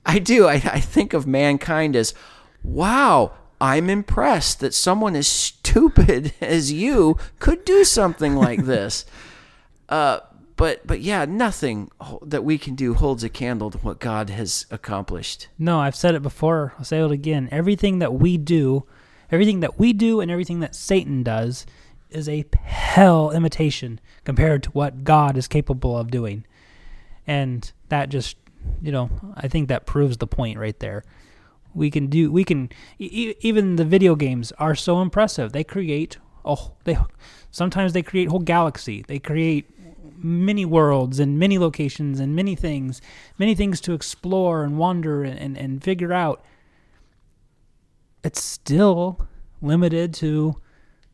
I 0.06 0.20
do. 0.20 0.45
I, 0.45 0.56
I 0.56 0.82
think 0.82 1.14
of 1.14 1.26
mankind 1.26 1.95
as, 1.95 2.14
wow, 2.62 3.32
I'm 3.62 3.89
impressed 3.89 4.60
that 4.60 4.74
someone 4.74 5.16
as 5.16 5.28
stupid 5.30 6.34
as 6.41 6.70
you 6.70 7.18
could 7.39 7.64
do 7.64 7.86
something 7.86 8.36
like 8.36 8.66
this. 8.66 9.06
Uh, 9.89 10.22
but 10.56 10.88
but 10.88 11.02
yeah, 11.02 11.26
nothing 11.26 11.91
that 12.22 12.45
we 12.45 12.58
can 12.58 12.76
do 12.76 12.93
holds 12.93 13.26
a 13.26 13.30
candle 13.30 13.70
to 13.72 13.78
what 13.80 13.99
God 13.99 14.30
has 14.30 14.66
accomplished. 14.72 15.49
No, 15.60 15.82
I've 15.82 15.97
said 15.97 16.16
it 16.16 16.22
before. 16.22 16.74
I'll 16.78 16.86
say 16.86 17.04
it 17.04 17.12
again. 17.12 17.49
Everything 17.52 17.99
that 17.99 18.14
we 18.14 18.38
do, 18.38 18.86
everything 19.30 19.60
that 19.60 19.78
we 19.78 19.91
do, 19.91 20.22
and 20.22 20.32
everything 20.32 20.62
that 20.62 20.74
Satan 20.74 21.24
does 21.24 21.66
is 22.12 22.30
a 22.30 22.45
hell 22.64 23.32
imitation 23.32 23.99
compared 24.24 24.64
to 24.64 24.70
what 24.72 25.03
God 25.03 25.38
is 25.38 25.47
capable 25.47 25.97
of 25.97 26.12
doing. 26.12 26.45
And 27.26 27.72
that 27.89 28.09
just, 28.09 28.38
you 28.82 28.91
know, 28.91 29.09
I 29.36 29.47
think 29.47 29.68
that 29.70 29.86
proves 29.86 30.18
the 30.18 30.28
point 30.28 30.59
right 30.59 30.78
there. 30.80 31.03
We 31.74 31.89
can 31.89 32.07
do, 32.07 32.32
we 32.32 32.43
can, 32.43 32.70
e- 32.99 33.36
even 33.39 33.78
the 33.78 33.86
video 33.86 34.16
games 34.16 34.51
are 34.53 34.76
so 34.76 35.01
impressive. 35.01 35.53
They 35.53 35.64
create, 35.64 36.18
oh, 36.43 36.74
they, 36.84 36.97
sometimes 37.49 37.93
they 37.93 38.03
create 38.03 38.28
whole 38.30 38.39
galaxy. 38.39 39.03
They 39.07 39.20
create 39.20 39.70
many 40.18 40.66
worlds 40.66 41.20
and 41.20 41.39
many 41.39 41.57
locations 41.57 42.20
and 42.20 42.36
many 42.36 42.55
things, 42.55 43.01
many 43.39 43.55
things 43.55 43.82
to 43.82 43.93
explore 43.93 44.64
and 44.64 44.78
wonder 44.78 45.24
and, 45.24 45.39
and, 45.39 45.57
and 45.57 45.84
figure 45.84 46.14
out. 46.14 46.43
It's 48.24 48.43
still 48.43 49.28
limited 49.62 50.14
to 50.16 50.57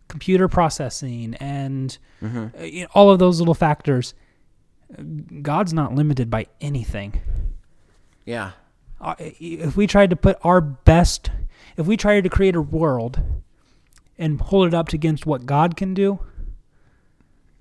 computer 0.07 0.47
processing 0.47 1.35
and 1.35 1.97
mm-hmm. 2.21 2.63
you 2.63 2.81
know, 2.83 2.87
all 2.93 3.11
of 3.11 3.19
those 3.19 3.39
little 3.39 3.53
factors. 3.53 4.13
God's 5.41 5.73
not 5.73 5.95
limited 5.95 6.29
by 6.29 6.47
anything. 6.61 7.19
Yeah. 8.25 8.51
Uh, 8.99 9.15
if 9.19 9.75
we 9.75 9.85
tried 9.85 10.09
to 10.09 10.15
put 10.15 10.37
our 10.43 10.61
best, 10.61 11.29
if 11.75 11.85
we 11.85 11.97
tried 11.97 12.23
to 12.23 12.29
create 12.29 12.55
a 12.55 12.61
world 12.61 13.21
and 14.17 14.39
hold 14.39 14.67
it 14.67 14.73
up 14.73 14.93
against 14.93 15.25
what 15.25 15.45
God 15.45 15.75
can 15.75 15.93
do, 15.93 16.19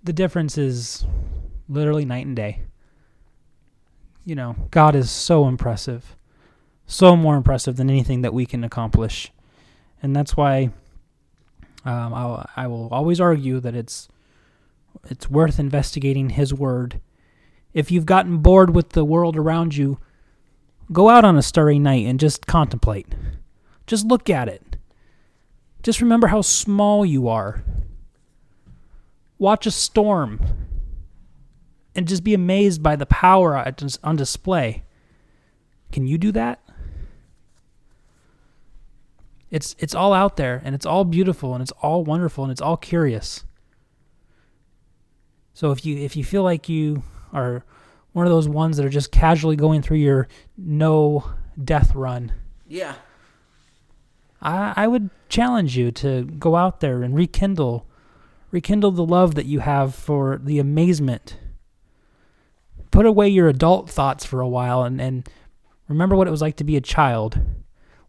the 0.02 0.12
difference 0.12 0.56
is 0.56 1.04
literally 1.68 2.04
night 2.04 2.26
and 2.26 2.36
day. 2.36 2.62
You 4.24 4.34
know, 4.34 4.56
God 4.70 4.94
is 4.94 5.10
so 5.10 5.46
impressive, 5.46 6.16
so 6.86 7.16
more 7.16 7.36
impressive 7.36 7.76
than 7.76 7.90
anything 7.90 8.22
that 8.22 8.34
we 8.34 8.46
can 8.46 8.64
accomplish, 8.64 9.32
and 10.02 10.16
that's 10.16 10.36
why 10.36 10.70
um, 11.86 12.12
I'll, 12.12 12.48
I 12.56 12.66
will 12.66 12.88
always 12.90 13.20
argue 13.20 13.60
that 13.60 13.74
it's 13.74 14.08
it's 15.08 15.30
worth 15.30 15.58
investigating 15.58 16.30
His 16.30 16.52
Word. 16.52 17.00
If 17.72 17.90
you've 17.90 18.06
gotten 18.06 18.38
bored 18.38 18.74
with 18.74 18.90
the 18.90 19.04
world 19.04 19.36
around 19.36 19.76
you, 19.76 19.98
go 20.92 21.08
out 21.08 21.24
on 21.24 21.36
a 21.36 21.42
starry 21.42 21.78
night 21.78 22.06
and 22.06 22.18
just 22.18 22.46
contemplate. 22.46 23.06
Just 23.86 24.06
look 24.06 24.28
at 24.28 24.48
it. 24.48 24.76
Just 25.82 26.00
remember 26.00 26.26
how 26.28 26.40
small 26.40 27.06
you 27.06 27.28
are. 27.28 27.62
Watch 29.38 29.66
a 29.66 29.70
storm 29.70 30.40
and 31.94 32.08
just 32.08 32.24
be 32.24 32.34
amazed 32.34 32.82
by 32.82 32.96
the 32.96 33.06
power 33.06 33.56
on 34.02 34.16
display. 34.16 34.82
Can 35.92 36.06
you 36.06 36.18
do 36.18 36.32
that? 36.32 36.60
It's 39.50 39.76
it's 39.78 39.94
all 39.94 40.12
out 40.12 40.36
there 40.36 40.60
and 40.64 40.74
it's 40.74 40.86
all 40.86 41.04
beautiful 41.04 41.54
and 41.54 41.62
it's 41.62 41.72
all 41.82 42.04
wonderful 42.04 42.44
and 42.44 42.50
it's 42.50 42.60
all 42.60 42.76
curious. 42.76 43.44
So 45.54 45.70
if 45.70 45.86
you 45.86 45.96
if 45.96 46.16
you 46.16 46.24
feel 46.24 46.42
like 46.42 46.68
you 46.68 47.02
are 47.32 47.64
one 48.12 48.26
of 48.26 48.32
those 48.32 48.48
ones 48.48 48.76
that 48.76 48.86
are 48.86 48.90
just 48.90 49.12
casually 49.12 49.56
going 49.56 49.82
through 49.82 49.98
your 49.98 50.28
no 50.56 51.30
death 51.62 51.94
run. 51.94 52.32
Yeah. 52.66 52.94
I 54.42 54.72
I 54.76 54.88
would 54.88 55.10
challenge 55.28 55.76
you 55.76 55.90
to 55.92 56.24
go 56.24 56.56
out 56.56 56.80
there 56.80 57.02
and 57.02 57.14
rekindle 57.14 57.86
rekindle 58.50 58.92
the 58.92 59.04
love 59.04 59.34
that 59.34 59.46
you 59.46 59.60
have 59.60 59.94
for 59.94 60.40
the 60.42 60.58
amazement 60.58 61.38
put 62.90 63.04
away 63.04 63.28
your 63.28 63.48
adult 63.48 63.90
thoughts 63.90 64.24
for 64.24 64.40
a 64.40 64.48
while 64.48 64.82
and, 64.82 65.00
and 65.00 65.28
remember 65.88 66.16
what 66.16 66.26
it 66.26 66.30
was 66.30 66.40
like 66.40 66.56
to 66.56 66.64
be 66.64 66.76
a 66.76 66.80
child 66.80 67.38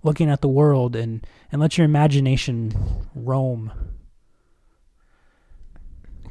looking 0.04 0.30
at 0.30 0.42
the 0.42 0.48
world 0.48 0.96
and, 0.96 1.26
and 1.52 1.62
let 1.62 1.78
your 1.78 1.86
imagination 1.86 2.74
roam. 3.16 3.72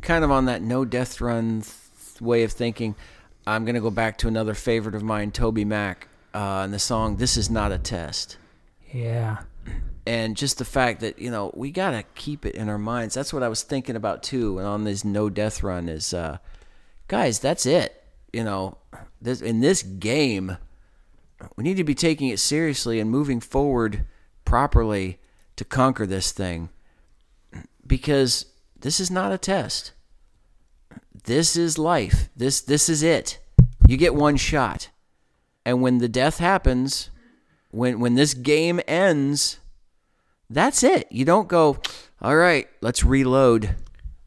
Kind 0.01 0.25
of 0.25 0.31
on 0.31 0.47
that 0.47 0.63
no 0.63 0.85
death 0.85 1.21
run 1.21 1.63
way 2.21 2.43
of 2.43 2.53
thinking, 2.53 2.95
I'm 3.47 3.65
going 3.65 3.75
to 3.75 3.81
go 3.81 3.91
back 3.91 4.19
to 4.19 4.29
another 4.29 4.55
favorite 4.55 4.95
of 4.95 5.03
mine, 5.03 5.31
TobyMac, 5.31 5.97
uh, 6.35 6.63
and 6.65 6.73
the 6.73 6.79
song 6.79 7.17
This 7.17 7.37
Is 7.37 7.51
Not 7.51 7.73
a 7.73 7.79
Test. 7.79 8.37
Yeah. 8.93 9.39
And 10.07 10.37
just 10.37 10.59
the 10.59 10.65
fact 10.65 11.01
that, 11.01 11.19
you 11.19 11.31
know, 11.31 11.51
we 11.55 11.73
got 11.73 11.91
to 11.91 12.05
keep 12.15 12.47
it 12.47 12.55
in 12.55 12.69
our 12.69 12.79
minds. 12.79 13.15
That's 13.15 13.33
what 13.33 13.43
I 13.43 13.49
was 13.49 13.63
thinking 13.63 13.97
about 13.97 14.23
too. 14.23 14.59
And 14.59 14.67
on 14.67 14.85
this 14.85 15.05
no 15.05 15.29
death 15.29 15.63
run 15.63 15.89
is, 15.89 16.15
uh, 16.15 16.39
guys, 17.09 17.41
that's 17.41 17.67
it 17.67 18.05
you 18.37 18.45
know, 18.45 18.77
this 19.19 19.41
in 19.41 19.61
this 19.61 19.83
game, 19.83 20.59
we 21.57 21.65
need 21.65 21.77
to 21.77 21.85
be 21.85 21.95
taking 21.95 22.29
it 22.29 22.39
seriously 22.39 23.01
and 23.01 23.11
moving 23.11 23.41
forward 23.41 24.07
properly 24.45 25.19
to 25.57 25.65
conquer 25.65 26.07
this 26.07 26.33
thing 26.33 26.69
because 27.87 28.47
this 28.79 29.01
is 29.01 29.11
not 29.11 29.33
a 29.33 29.39
test. 29.39 29.93
This 31.25 31.57
is 31.57 31.79
life. 31.79 32.29
This 32.37 32.61
this 32.61 32.89
is 32.89 33.03
it. 33.03 33.39
You 33.87 33.97
get 33.97 34.15
one 34.15 34.37
shot. 34.37 34.91
And 35.65 35.83
when 35.83 35.99
the 35.99 36.09
death 36.09 36.39
happens, 36.39 37.11
when 37.71 38.01
when 38.01 38.15
this 38.15 38.35
game 38.35 38.81
ends, 38.87 39.59
that's 40.49 40.83
it. 40.83 41.11
You 41.11 41.25
don't 41.25 41.49
go, 41.49 41.79
"All 42.23 42.37
right, 42.37 42.69
let's 42.81 43.05
reload. 43.05 43.75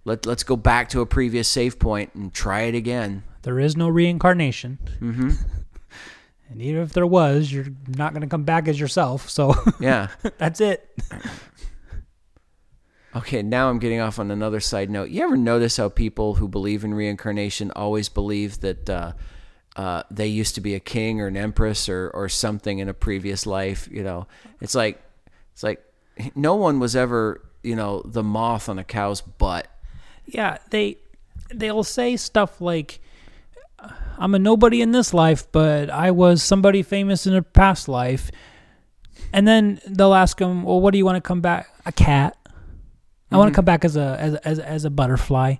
Let 0.03 0.25
let's 0.25 0.43
go 0.43 0.55
back 0.55 0.89
to 0.89 1.01
a 1.01 1.05
previous 1.05 1.47
save 1.47 1.79
point 1.79 2.13
and 2.13 2.33
try 2.33 2.61
it 2.63 2.75
again." 2.75 3.23
There 3.43 3.59
is 3.59 3.77
no 3.77 3.87
reincarnation. 3.87 4.79
Mm-hmm. 4.99 5.29
And 6.49 6.61
even 6.61 6.81
if 6.81 6.93
there 6.93 7.07
was, 7.07 7.51
you're 7.51 7.67
not 7.87 8.13
going 8.13 8.21
to 8.21 8.27
come 8.27 8.43
back 8.43 8.67
as 8.67 8.79
yourself. 8.79 9.29
So 9.29 9.53
yeah, 9.79 10.07
that's 10.37 10.61
it. 10.61 10.89
Okay, 13.15 13.41
now 13.41 13.69
I'm 13.69 13.79
getting 13.79 13.99
off 13.99 14.19
on 14.19 14.29
another 14.31 14.59
side 14.59 14.89
note. 14.89 15.09
You 15.09 15.23
ever 15.23 15.37
notice 15.37 15.77
how 15.77 15.89
people 15.89 16.35
who 16.35 16.47
believe 16.47 16.83
in 16.83 16.93
reincarnation 16.93 17.71
always 17.75 18.07
believe 18.07 18.59
that 18.61 18.89
uh, 18.89 19.13
uh, 19.75 20.03
they 20.11 20.27
used 20.27 20.55
to 20.55 20.61
be 20.61 20.75
a 20.75 20.79
king 20.79 21.19
or 21.19 21.27
an 21.27 21.37
empress 21.37 21.89
or, 21.89 22.11
or 22.13 22.29
something 22.29 22.79
in 22.79 22.87
a 22.87 22.93
previous 22.93 23.45
life? 23.47 23.87
You 23.91 24.03
know, 24.03 24.27
it's 24.61 24.75
like 24.75 25.01
it's 25.53 25.63
like 25.63 25.83
no 26.35 26.55
one 26.55 26.79
was 26.79 26.95
ever 26.95 27.41
you 27.63 27.75
know 27.75 28.01
the 28.05 28.23
moth 28.23 28.69
on 28.69 28.77
a 28.79 28.83
cow's 28.83 29.21
butt. 29.21 29.67
Yeah, 30.25 30.57
they 30.69 30.97
they'll 31.53 31.83
say 31.83 32.15
stuff 32.15 32.61
like 32.61 33.01
I'm 34.19 34.35
a 34.35 34.39
nobody 34.39 34.81
in 34.81 34.91
this 34.91 35.13
life, 35.13 35.49
but 35.51 35.89
I 35.89 36.11
was 36.11 36.43
somebody 36.43 36.83
famous 36.83 37.25
in 37.25 37.33
a 37.33 37.41
past 37.41 37.87
life. 37.87 38.29
And 39.31 39.47
then 39.47 39.79
they'll 39.87 40.13
ask 40.13 40.37
them, 40.37 40.63
"Well, 40.63 40.81
what 40.81 40.91
do 40.91 40.97
you 40.97 41.05
want 41.05 41.15
to 41.15 41.27
come 41.27 41.41
back? 41.41 41.73
A 41.85 41.91
cat? 41.91 42.37
I 42.45 42.49
mm-hmm. 42.49 43.37
want 43.37 43.53
to 43.53 43.55
come 43.55 43.65
back 43.65 43.85
as 43.85 43.95
a 43.95 44.17
as 44.19 44.35
as 44.35 44.59
as 44.59 44.85
a 44.85 44.89
butterfly." 44.89 45.55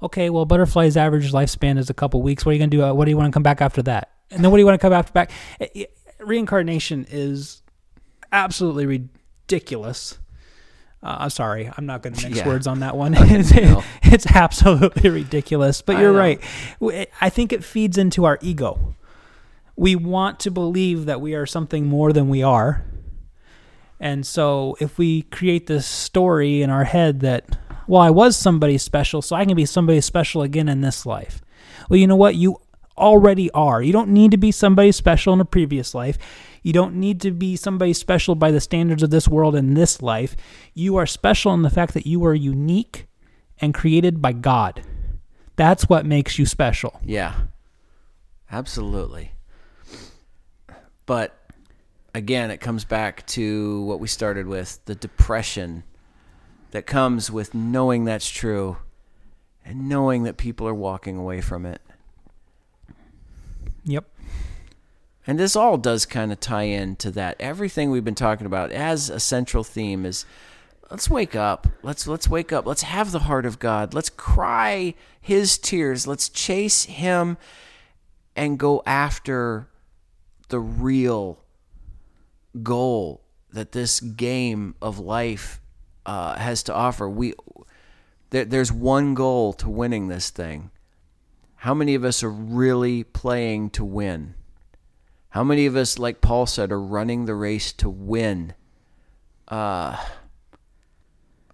Okay, 0.00 0.30
well, 0.30 0.44
butterfly's 0.44 0.96
average 0.96 1.32
lifespan 1.32 1.76
is 1.76 1.90
a 1.90 1.94
couple 1.94 2.22
weeks. 2.22 2.46
What 2.46 2.50
are 2.50 2.52
you 2.54 2.60
gonna 2.60 2.70
do? 2.70 2.84
Uh, 2.84 2.94
what 2.94 3.06
do 3.06 3.10
you 3.10 3.16
want 3.16 3.32
to 3.32 3.36
come 3.36 3.42
back 3.42 3.60
after 3.60 3.82
that? 3.82 4.12
And 4.30 4.44
then 4.44 4.50
what 4.50 4.58
do 4.58 4.60
you 4.60 4.66
want 4.66 4.80
to 4.80 4.84
come 4.84 4.92
after 4.92 5.12
back? 5.12 5.30
Reincarnation 6.20 7.06
is 7.10 7.62
absolutely 8.30 8.86
ridiculous. 8.86 10.18
Uh, 11.02 11.16
I'm 11.20 11.30
sorry, 11.30 11.70
I'm 11.76 11.86
not 11.86 12.02
going 12.02 12.14
to 12.14 12.28
mix 12.28 12.38
yeah. 12.38 12.46
words 12.46 12.66
on 12.66 12.80
that 12.80 12.96
one. 12.96 13.14
it's, 13.18 13.52
it's, 14.02 14.26
absolutely 14.26 15.10
ridiculous. 15.10 15.80
But 15.80 15.98
you're 15.98 16.12
right. 16.12 16.40
I 17.20 17.30
think 17.30 17.52
it 17.52 17.62
feeds 17.62 17.96
into 17.96 18.24
our 18.24 18.38
ego. 18.42 18.94
we 19.76 19.94
want 19.94 20.40
to 20.40 20.50
believe 20.50 21.06
that 21.06 21.20
we 21.20 21.34
are 21.34 21.46
something 21.46 21.86
more 21.86 22.12
than 22.12 22.28
we 22.28 22.42
are. 22.42 22.84
And 24.00 24.26
so 24.26 24.76
if 24.80 24.98
we 24.98 25.22
create 25.22 25.66
this 25.66 25.86
story 25.86 26.62
in 26.62 26.70
our 26.70 26.84
head 26.84 27.20
that, 27.20 27.58
well, 27.86 28.02
I 28.02 28.10
was 28.10 28.36
somebody 28.36 28.78
special, 28.78 29.22
so 29.22 29.34
I 29.34 29.44
can 29.44 29.56
be 29.56 29.66
somebody 29.66 30.00
special 30.00 30.42
again 30.42 30.68
in 30.68 30.80
this 30.80 31.06
life. 31.06 31.42
Well, 31.88 31.98
you 31.98 32.06
know 32.06 32.16
what? 32.16 32.34
You 32.34 32.60
already 32.96 33.50
are. 33.52 33.82
You 33.82 33.92
don't 33.92 34.10
need 34.10 34.32
to 34.32 34.36
be 34.36 34.52
somebody 34.52 34.92
special 34.92 35.32
in 35.32 35.40
a 35.40 35.44
previous 35.44 35.94
life. 35.94 36.18
You 36.62 36.72
don't 36.72 36.94
need 36.94 37.20
to 37.22 37.30
be 37.30 37.56
somebody 37.56 37.92
special 37.92 38.34
by 38.34 38.50
the 38.50 38.60
standards 38.60 39.02
of 39.02 39.10
this 39.10 39.28
world 39.28 39.54
and 39.54 39.76
this 39.76 40.02
life. 40.02 40.36
You 40.74 40.96
are 40.96 41.06
special 41.06 41.54
in 41.54 41.62
the 41.62 41.70
fact 41.70 41.94
that 41.94 42.06
you 42.06 42.24
are 42.24 42.34
unique 42.34 43.06
and 43.60 43.74
created 43.74 44.20
by 44.20 44.32
God. 44.32 44.82
That's 45.56 45.88
what 45.88 46.06
makes 46.06 46.38
you 46.38 46.46
special. 46.46 47.00
Yeah. 47.04 47.34
Absolutely. 48.50 49.32
But 51.06 51.36
again, 52.14 52.50
it 52.50 52.58
comes 52.58 52.84
back 52.84 53.26
to 53.28 53.82
what 53.82 54.00
we 54.00 54.08
started 54.08 54.46
with 54.46 54.84
the 54.84 54.94
depression 54.94 55.84
that 56.70 56.86
comes 56.86 57.30
with 57.30 57.54
knowing 57.54 58.04
that's 58.04 58.28
true 58.28 58.78
and 59.64 59.88
knowing 59.88 60.22
that 60.24 60.36
people 60.36 60.66
are 60.68 60.74
walking 60.74 61.16
away 61.16 61.40
from 61.40 61.66
it. 61.66 61.80
Yep. 63.84 64.06
And 65.28 65.38
this 65.38 65.54
all 65.54 65.76
does 65.76 66.06
kind 66.06 66.32
of 66.32 66.40
tie 66.40 66.62
into 66.62 67.10
that. 67.10 67.36
Everything 67.38 67.90
we've 67.90 68.02
been 68.02 68.14
talking 68.14 68.46
about 68.46 68.72
as 68.72 69.10
a 69.10 69.20
central 69.20 69.62
theme 69.62 70.06
is 70.06 70.24
let's 70.90 71.10
wake 71.10 71.36
up. 71.36 71.66
Let's 71.82 72.06
let's 72.06 72.30
wake 72.30 72.50
up. 72.50 72.64
Let's 72.64 72.80
have 72.80 73.12
the 73.12 73.18
heart 73.18 73.44
of 73.44 73.58
God. 73.58 73.92
Let's 73.92 74.08
cry 74.08 74.94
his 75.20 75.58
tears. 75.58 76.06
Let's 76.06 76.30
chase 76.30 76.84
him 76.84 77.36
and 78.34 78.58
go 78.58 78.82
after 78.86 79.68
the 80.48 80.60
real 80.60 81.44
goal 82.62 83.20
that 83.52 83.72
this 83.72 84.00
game 84.00 84.76
of 84.80 84.98
life 84.98 85.60
uh, 86.06 86.38
has 86.38 86.62
to 86.62 86.74
offer. 86.74 87.06
We 87.06 87.34
there, 88.30 88.46
there's 88.46 88.72
one 88.72 89.12
goal 89.12 89.52
to 89.54 89.68
winning 89.68 90.08
this 90.08 90.30
thing. 90.30 90.70
How 91.56 91.74
many 91.74 91.94
of 91.94 92.02
us 92.02 92.22
are 92.22 92.30
really 92.30 93.04
playing 93.04 93.70
to 93.70 93.84
win? 93.84 94.36
How 95.30 95.44
many 95.44 95.66
of 95.66 95.76
us, 95.76 95.98
like 95.98 96.20
Paul 96.20 96.46
said, 96.46 96.72
are 96.72 96.80
running 96.80 97.26
the 97.26 97.34
race 97.34 97.72
to 97.74 97.90
win? 97.90 98.54
Uh, 99.46 99.96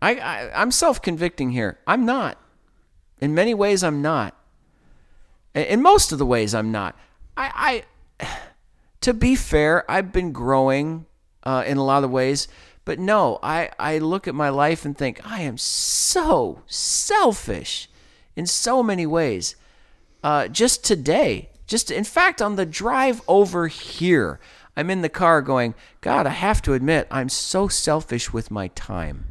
I, 0.01 0.17
I 0.17 0.51
I'm 0.55 0.71
self-convicting 0.71 1.51
here. 1.51 1.79
I'm 1.87 2.05
not. 2.05 2.39
In 3.21 3.35
many 3.35 3.55
ways, 3.55 3.83
I'm 3.83 4.03
not. 4.03 4.37
In 5.55 5.83
most 5.83 6.13
of 6.13 6.19
the 6.19 6.27
ways, 6.27 6.55
I'm 6.55 6.71
not. 6.73 6.97
I, 7.37 7.85
I 8.21 8.27
to 9.01 9.13
be 9.15 9.37
fair, 9.37 9.89
I've 9.91 10.13
been 10.13 10.33
growing 10.33 11.07
uh, 11.43 11.63
in 11.67 11.77
a 11.77 11.85
lot 11.85 12.05
of 12.05 12.11
ways, 12.11 12.49
but 12.85 12.99
no, 12.99 13.39
I, 13.43 13.71
I 13.79 13.99
look 13.99 14.27
at 14.27 14.35
my 14.35 14.49
life 14.49 14.85
and 14.85 14.97
think 14.97 15.21
I 15.31 15.43
am 15.43 15.59
so 15.59 16.63
selfish 16.67 17.89
in 18.35 18.47
so 18.47 18.83
many 18.83 19.07
ways. 19.07 19.57
Uh, 20.23 20.49
just 20.49 20.85
today, 20.85 21.51
just 21.67 21.91
in 21.91 22.05
fact, 22.05 22.43
on 22.43 22.57
the 22.57 22.67
drive 22.67 23.23
over 23.29 23.69
here, 23.69 24.41
I'm 24.77 24.91
in 24.91 25.03
the 25.03 25.09
car 25.09 25.41
going, 25.43 25.75
God, 26.01 26.27
I 26.27 26.31
have 26.31 26.61
to 26.63 26.75
admit, 26.75 27.07
I'm 27.11 27.29
so 27.29 27.69
selfish 27.69 28.33
with 28.33 28.51
my 28.51 28.69
time. 28.69 29.27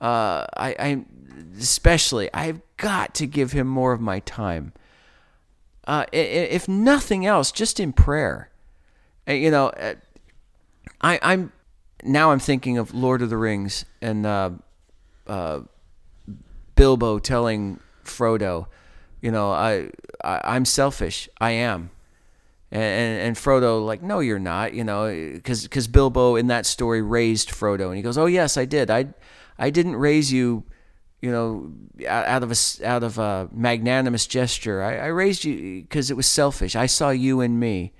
Uh, 0.00 0.46
I, 0.56 0.74
I 0.78 1.04
especially, 1.58 2.32
I've 2.32 2.60
got 2.76 3.14
to 3.14 3.26
give 3.26 3.52
him 3.52 3.66
more 3.66 3.92
of 3.92 4.00
my 4.00 4.20
time. 4.20 4.72
Uh, 5.86 6.06
if 6.12 6.68
nothing 6.68 7.26
else, 7.26 7.52
just 7.52 7.80
in 7.80 7.92
prayer. 7.92 8.50
Uh, 9.28 9.32
you 9.32 9.50
know, 9.50 9.68
uh, 9.68 9.94
I, 11.00 11.18
I'm 11.22 11.52
now 12.02 12.32
I'm 12.32 12.38
thinking 12.38 12.78
of 12.78 12.94
Lord 12.94 13.22
of 13.22 13.30
the 13.30 13.36
Rings 13.36 13.84
and 14.00 14.26
uh, 14.26 14.50
uh, 15.26 15.60
Bilbo 16.74 17.18
telling 17.18 17.80
Frodo, 18.04 18.66
you 19.20 19.30
know, 19.30 19.50
I, 19.52 19.90
I 20.24 20.56
am 20.56 20.64
selfish. 20.64 21.28
I 21.40 21.52
am. 21.52 21.90
And, 22.70 22.82
and, 22.82 23.20
and 23.28 23.36
Frodo 23.36 23.84
like, 23.84 24.02
no, 24.02 24.20
you're 24.20 24.38
not. 24.38 24.74
You 24.74 24.84
know, 24.84 25.08
because 25.34 25.86
Bilbo 25.88 26.36
in 26.36 26.46
that 26.46 26.66
story 26.66 27.02
raised 27.02 27.50
Frodo, 27.50 27.88
and 27.88 27.96
he 27.96 28.02
goes, 28.02 28.18
oh 28.18 28.26
yes, 28.26 28.56
I 28.56 28.64
did. 28.64 28.90
I 28.90 29.08
I 29.58 29.70
didn't 29.70 29.96
raise 29.96 30.32
you. 30.32 30.64
You 31.20 31.30
know, 31.30 31.72
out 32.08 32.42
of 32.42 32.50
a 32.50 32.86
out 32.86 33.04
of 33.04 33.18
a 33.18 33.48
magnanimous 33.52 34.26
gesture, 34.26 34.82
I, 34.82 34.96
I 34.96 35.06
raised 35.06 35.44
you 35.44 35.82
because 35.82 36.10
it 36.10 36.16
was 36.16 36.26
selfish. 36.26 36.74
I 36.74 36.86
saw 36.86 37.10
you 37.10 37.40
in 37.40 37.60
me, 37.60 37.92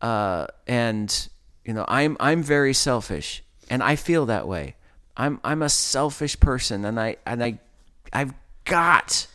uh, 0.00 0.46
and 0.66 1.28
you 1.64 1.74
know, 1.74 1.84
I'm 1.88 2.16
I'm 2.20 2.42
very 2.42 2.72
selfish, 2.72 3.44
and 3.68 3.82
I 3.82 3.96
feel 3.96 4.24
that 4.26 4.48
way. 4.48 4.76
I'm 5.14 5.40
I'm 5.44 5.60
a 5.60 5.68
selfish 5.68 6.40
person, 6.40 6.86
and 6.86 6.98
I 6.98 7.16
and 7.26 7.44
I 7.44 7.58
I've 8.14 8.32
got 8.64 9.26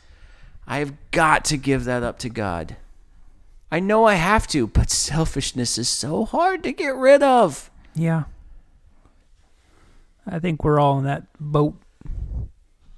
I 0.67 0.79
have 0.79 0.93
got 1.11 1.45
to 1.45 1.57
give 1.57 1.85
that 1.85 2.03
up 2.03 2.19
to 2.19 2.29
God. 2.29 2.75
I 3.71 3.79
know 3.79 4.05
I 4.05 4.15
have 4.15 4.47
to, 4.47 4.67
but 4.67 4.89
selfishness 4.89 5.77
is 5.77 5.89
so 5.89 6.25
hard 6.25 6.63
to 6.63 6.73
get 6.73 6.95
rid 6.95 7.23
of. 7.23 7.71
Yeah. 7.95 8.23
I 10.25 10.39
think 10.39 10.63
we're 10.63 10.79
all 10.79 10.97
in 10.99 11.05
that 11.05 11.23
boat 11.39 11.75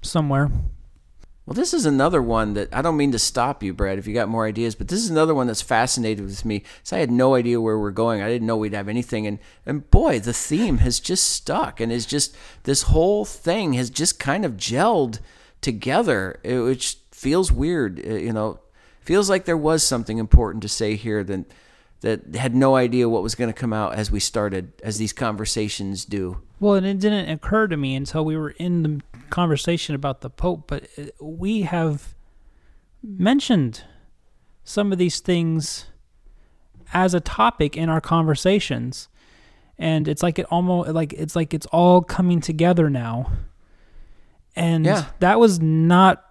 somewhere. 0.01 0.49
Well, 1.45 1.55
this 1.55 1.73
is 1.73 1.87
another 1.87 2.21
one 2.21 2.53
that 2.53 2.69
I 2.71 2.83
don't 2.83 2.97
mean 2.97 3.11
to 3.11 3.17
stop 3.17 3.63
you, 3.63 3.73
Brad, 3.73 3.97
if 3.97 4.05
you 4.05 4.13
got 4.13 4.29
more 4.29 4.45
ideas, 4.45 4.75
but 4.75 4.87
this 4.87 4.99
is 4.99 5.09
another 5.09 5.33
one 5.33 5.47
that's 5.47 5.63
fascinated 5.63 6.23
with 6.23 6.45
me. 6.45 6.63
So 6.83 6.95
I 6.95 6.99
had 6.99 7.09
no 7.09 7.33
idea 7.33 7.59
where 7.59 7.79
we're 7.79 7.89
going. 7.89 8.21
I 8.21 8.29
didn't 8.29 8.45
know 8.45 8.57
we'd 8.57 8.73
have 8.73 8.87
anything. 8.87 9.25
And, 9.25 9.39
and 9.65 9.89
boy, 9.89 10.19
the 10.19 10.33
theme 10.33 10.77
has 10.79 10.99
just 10.99 11.27
stuck 11.27 11.79
and 11.79 11.91
is 11.91 12.05
just 12.05 12.35
this 12.65 12.83
whole 12.83 13.25
thing 13.25 13.73
has 13.73 13.89
just 13.89 14.19
kind 14.19 14.45
of 14.45 14.57
gelled 14.57 15.19
together, 15.59 16.39
which 16.43 16.98
feels 17.19 17.51
weird. 17.51 17.99
Uh, 18.05 18.13
you 18.13 18.33
know, 18.33 18.59
feels 19.01 19.29
like 19.29 19.45
there 19.45 19.57
was 19.57 19.83
something 19.83 20.17
important 20.17 20.61
to 20.63 20.69
say 20.69 20.95
here 20.95 21.23
that 21.23 21.45
that 22.01 22.35
had 22.35 22.55
no 22.55 22.77
idea 22.77 23.09
what 23.09 23.21
was 23.21 23.35
going 23.35 23.49
to 23.49 23.59
come 23.59 23.73
out 23.73 23.93
as 23.93 24.09
we 24.09 24.21
started, 24.21 24.71
as 24.81 24.97
these 24.97 25.11
conversations 25.11 26.05
do. 26.05 26.41
Well, 26.61 26.75
and 26.75 26.85
it 26.85 26.97
didn't 26.99 27.29
occur 27.29 27.67
to 27.67 27.75
me 27.75 27.93
until 27.93 28.23
we 28.23 28.37
were 28.37 28.51
in 28.51 28.83
the 28.83 29.01
conversation 29.29 29.95
about 29.95 30.21
the 30.21 30.29
Pope, 30.29 30.63
but 30.67 30.87
uh, 30.97 31.03
we 31.19 31.63
have 31.63 32.15
mentioned 33.03 33.83
some 34.63 34.93
of 34.93 34.97
these 34.97 35.19
things 35.19 35.87
as 36.93 37.13
a 37.13 37.19
topic 37.19 37.75
in 37.75 37.89
our 37.89 38.01
conversations 38.01 39.09
and 39.77 40.07
it's 40.07 40.21
like 40.21 40.37
it 40.37 40.45
almost 40.51 40.89
like 40.89 41.13
it's 41.13 41.35
like 41.35 41.53
it's 41.53 41.65
all 41.67 42.01
coming 42.01 42.41
together 42.41 42.89
now 42.89 43.31
and 44.55 44.85
yeah. 44.85 45.05
that 45.19 45.39
was 45.39 45.59
not 45.61 46.28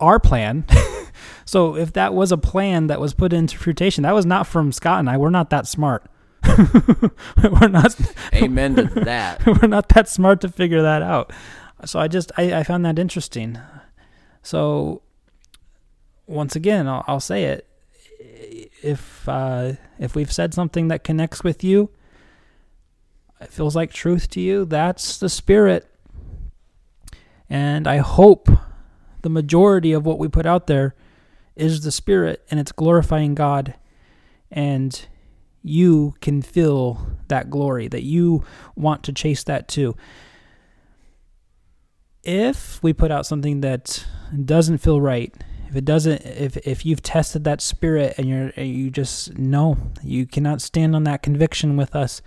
our 0.00 0.18
plan. 0.20 0.64
so 1.44 1.76
if 1.76 1.92
that 1.94 2.14
was 2.14 2.32
a 2.32 2.38
plan 2.38 2.86
that 2.88 3.00
was 3.00 3.14
put 3.14 3.32
into 3.32 3.58
fruition, 3.58 4.02
that 4.02 4.14
was 4.14 4.26
not 4.26 4.46
from 4.46 4.72
Scott 4.72 5.00
and 5.00 5.10
I. 5.10 5.16
We're 5.16 5.30
not 5.30 5.50
that 5.50 5.66
smart. 5.66 6.08
we're 7.42 7.68
not. 7.68 7.96
Amen 8.34 8.76
to 8.76 8.84
that. 9.00 9.44
we're 9.46 9.68
not 9.68 9.88
that 9.90 10.08
smart 10.08 10.40
to 10.42 10.48
figure 10.48 10.82
that 10.82 11.02
out. 11.02 11.32
So 11.84 11.98
I 11.98 12.08
just 12.08 12.32
I, 12.36 12.54
I 12.54 12.62
found 12.62 12.84
that 12.84 12.98
interesting. 12.98 13.58
So 14.42 15.02
once 16.26 16.56
again, 16.56 16.86
I'll, 16.86 17.04
I'll 17.06 17.20
say 17.20 17.44
it. 17.44 17.66
If 18.82 19.28
uh, 19.28 19.72
if 19.98 20.14
we've 20.14 20.32
said 20.32 20.54
something 20.54 20.88
that 20.88 21.04
connects 21.04 21.42
with 21.42 21.64
you, 21.64 21.90
it 23.40 23.48
feels 23.48 23.76
like 23.76 23.92
truth 23.92 24.30
to 24.30 24.40
you. 24.40 24.64
That's 24.64 25.18
the 25.18 25.28
spirit. 25.28 25.86
And 27.48 27.86
I 27.86 27.98
hope 27.98 28.48
the 29.26 29.30
majority 29.30 29.90
of 29.90 30.06
what 30.06 30.20
we 30.20 30.28
put 30.28 30.46
out 30.46 30.68
there 30.68 30.94
is 31.56 31.80
the 31.80 31.90
Spirit 31.90 32.46
and 32.48 32.60
it's 32.60 32.70
glorifying 32.70 33.34
God. 33.34 33.74
And 34.52 35.04
you 35.64 36.14
can 36.20 36.42
feel 36.42 37.04
that 37.26 37.50
glory, 37.50 37.88
that 37.88 38.04
you 38.04 38.44
want 38.76 39.02
to 39.02 39.12
chase 39.12 39.42
that 39.42 39.66
too. 39.66 39.96
If 42.22 42.80
we 42.84 42.92
put 42.92 43.10
out 43.10 43.26
something 43.26 43.62
that 43.62 44.06
doesn't 44.44 44.78
feel 44.78 45.00
right, 45.00 45.34
if 45.68 45.74
it 45.74 45.84
doesn't 45.84 46.24
if 46.24 46.56
if 46.58 46.86
you've 46.86 47.02
tested 47.02 47.42
that 47.42 47.60
spirit 47.60 48.14
and 48.18 48.28
you're 48.28 48.50
you 48.50 48.88
just 48.88 49.36
know 49.36 49.76
you 50.04 50.24
cannot 50.24 50.62
stand 50.62 50.94
on 50.94 51.02
that 51.02 51.24
conviction 51.24 51.76
with 51.76 51.96
us 51.96 52.22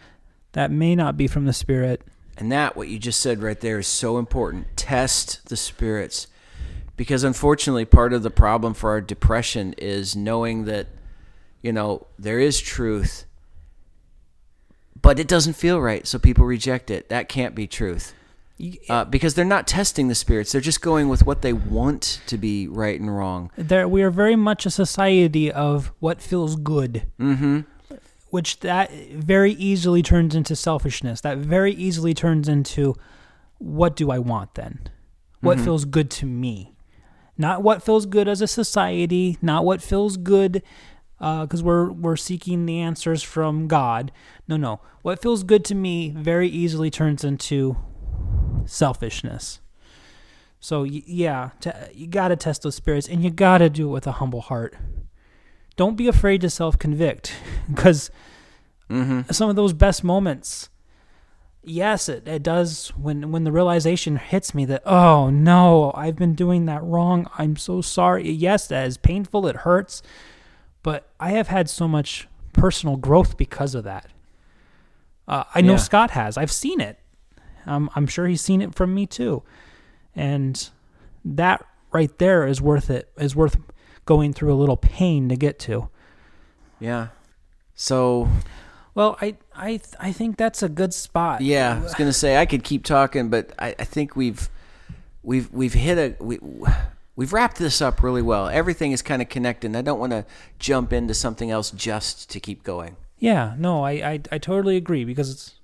that 0.51 0.69
may 0.69 0.93
not 0.93 1.15
be 1.15 1.25
from 1.25 1.45
the 1.45 1.53
spirit 1.53 2.01
and 2.37 2.51
that 2.51 2.75
what 2.75 2.89
you 2.89 2.99
just 2.99 3.21
said 3.21 3.41
right 3.41 3.61
there 3.61 3.79
is 3.79 3.87
so 3.87 4.17
important 4.17 4.67
test 4.75 5.47
the 5.47 5.55
spirits 5.55 6.27
because 6.99 7.23
unfortunately 7.23 7.85
part 7.85 8.11
of 8.11 8.23
the 8.23 8.29
problem 8.29 8.73
for 8.73 8.89
our 8.89 8.99
depression 8.99 9.73
is 9.77 10.17
knowing 10.17 10.65
that 10.65 10.85
you 11.61 11.71
know 11.71 12.05
there 12.19 12.39
is 12.39 12.59
truth 12.59 13.25
but 15.01 15.17
it 15.17 15.27
doesn't 15.27 15.53
feel 15.53 15.79
right 15.79 16.05
so 16.05 16.19
people 16.19 16.45
reject 16.45 16.91
it 16.91 17.07
that 17.07 17.29
can't 17.29 17.55
be 17.55 17.65
truth 17.65 18.13
uh, 18.89 19.05
because 19.05 19.35
they're 19.35 19.45
not 19.45 19.65
testing 19.65 20.09
the 20.09 20.15
spirits; 20.15 20.51
they're 20.51 20.59
just 20.59 20.81
going 20.81 21.07
with 21.07 21.25
what 21.25 21.41
they 21.41 21.53
want 21.53 22.19
to 22.27 22.37
be 22.37 22.67
right 22.67 22.99
and 22.99 23.15
wrong. 23.17 23.49
There, 23.57 23.87
we 23.87 24.03
are 24.03 24.09
very 24.11 24.35
much 24.35 24.65
a 24.65 24.69
society 24.69 25.49
of 25.49 25.93
what 26.01 26.21
feels 26.21 26.57
good. 26.57 27.03
Mm-hmm. 27.17 27.61
which 28.31 28.59
that 28.59 28.91
very 29.13 29.53
easily 29.53 30.01
turns 30.03 30.35
into 30.35 30.57
selfishness. 30.57 31.21
That 31.21 31.37
very 31.37 31.71
easily 31.71 32.13
turns 32.13 32.49
into 32.49 32.95
what 33.59 33.95
do 33.95 34.11
I 34.11 34.19
want 34.19 34.55
then? 34.55 34.79
What 35.39 35.57
Mhm. 35.57 35.63
feels 35.63 35.85
good 35.85 36.11
to 36.19 36.25
me? 36.25 36.73
Not 37.39 37.63
what 37.63 37.81
feels 37.81 38.05
good 38.05 38.27
as 38.27 38.41
a 38.41 38.47
society, 38.47 39.37
not 39.41 39.63
what 39.65 39.81
feels 39.81 40.17
good 40.17 40.61
because 41.17 41.63
we're 41.63 41.89
we're 41.91 42.15
seeking 42.17 42.65
the 42.65 42.79
answers 42.81 43.23
from 43.23 43.67
God. 43.67 44.11
No, 44.47 44.57
no. 44.57 44.81
What 45.01 45.21
feels 45.21 45.43
good 45.43 45.63
to 45.65 45.75
me 45.75 46.09
very 46.15 46.49
easily 46.49 46.91
turns 46.91 47.23
into 47.23 47.77
selfishness. 48.65 49.61
So 50.59 50.83
yeah, 50.83 51.51
t- 51.61 51.71
you 51.93 52.07
got 52.07 52.27
to 52.27 52.35
test 52.35 52.63
those 52.63 52.75
spirits 52.75 53.07
and 53.07 53.23
you 53.23 53.29
got 53.29 53.59
to 53.59 53.69
do 53.69 53.87
it 53.87 53.91
with 53.93 54.07
a 54.07 54.13
humble 54.13 54.41
heart. 54.41 54.75
Don't 55.77 55.95
be 55.95 56.07
afraid 56.09 56.41
to 56.41 56.49
self-convict 56.49 57.33
because 57.69 58.11
Mm-hmm. 58.89 59.31
some 59.31 59.51
of 59.51 59.55
those 59.55 59.71
best 59.73 60.03
moments 60.03 60.67
yes 61.69 62.09
it, 62.09 62.27
it 62.27 62.43
does 62.43 62.89
when 62.97 63.31
when 63.31 63.43
the 63.43 63.51
realization 63.51 64.17
hits 64.17 64.53
me 64.53 64.65
that 64.65 64.81
oh 64.85 65.29
no 65.29 65.91
i've 65.95 66.15
been 66.15 66.33
doing 66.35 66.65
that 66.65 66.83
wrong. 66.83 67.29
I'm 67.37 67.55
so 67.55 67.81
sorry. 67.81 68.29
Yes 68.29 68.67
that 68.67 68.87
is 68.87 68.97
painful 68.97 69.45
it 69.47 69.57
hurts 69.57 70.01
but 70.83 71.09
i 71.19 71.31
have 71.31 71.47
had 71.49 71.69
so 71.69 71.87
much 71.87 72.27
personal 72.53 72.97
growth 72.97 73.37
because 73.37 73.75
of 73.75 73.83
that. 73.83 74.07
Uh, 75.27 75.43
i 75.53 75.61
know 75.61 75.73
Yeah. 75.73 75.77
scott 75.77 76.11
has. 76.11 76.37
I've 76.37 76.51
seen 76.51 76.81
it. 76.81 76.97
Um, 77.65 77.89
i'm 77.95 78.07
sure 78.07 78.25
he's 78.27 78.41
seen 78.41 78.61
it 78.61 78.73
from 78.75 78.93
me 78.95 79.05
too. 79.05 79.43
And 80.15 80.69
that 81.23 81.65
right 81.91 82.17
there 82.17 82.47
is 82.47 82.61
worth 82.61 82.89
it 82.89 83.11
is 83.17 83.35
worth 83.35 83.57
going 84.05 84.33
through 84.33 84.51
a 84.53 84.57
little 84.57 84.77
pain 84.77 85.29
to 85.29 85.35
get 85.35 85.59
to. 85.59 85.89
Yeah. 86.79 87.07
So 87.75 88.27
well 88.99 89.17
i 89.21 89.35
i 89.55 89.79
i 89.99 90.11
think 90.11 90.37
that's 90.37 90.61
a 90.61 90.69
good 90.69 90.93
spot 90.93 91.41
yeah, 91.41 91.77
I 91.77 91.79
was 91.79 91.95
gonna 91.95 92.13
say 92.13 92.37
I 92.37 92.45
could 92.45 92.63
keep 92.63 92.83
talking, 92.83 93.29
but 93.29 93.53
I, 93.57 93.73
I 93.79 93.85
think 93.85 94.15
we've 94.15 94.49
we've 95.23 95.51
we've 95.51 95.73
hit 95.73 95.97
a 95.97 96.23
we 96.23 96.39
we've 97.19 97.33
wrapped 97.33 97.57
this 97.57 97.81
up 97.81 98.01
really 98.01 98.21
well. 98.21 98.47
Everything 98.47 98.93
is 98.93 99.01
kind 99.01 99.21
of 99.21 99.27
connected. 99.27 99.67
And 99.67 99.75
I 99.75 99.81
don't 99.81 99.99
want 99.99 100.13
to 100.13 100.23
jump 100.57 100.93
into 100.93 101.13
something 101.13 101.51
else 101.51 101.69
just 101.69 102.29
to 102.29 102.39
keep 102.39 102.63
going. 102.63 102.95
Yeah, 103.17 103.55
no, 103.57 103.83
I, 103.83 103.91
I, 103.91 104.21
I 104.31 104.37
totally 104.37 104.77
agree 104.77 105.03
because 105.03 105.29
it's, 105.29 105.55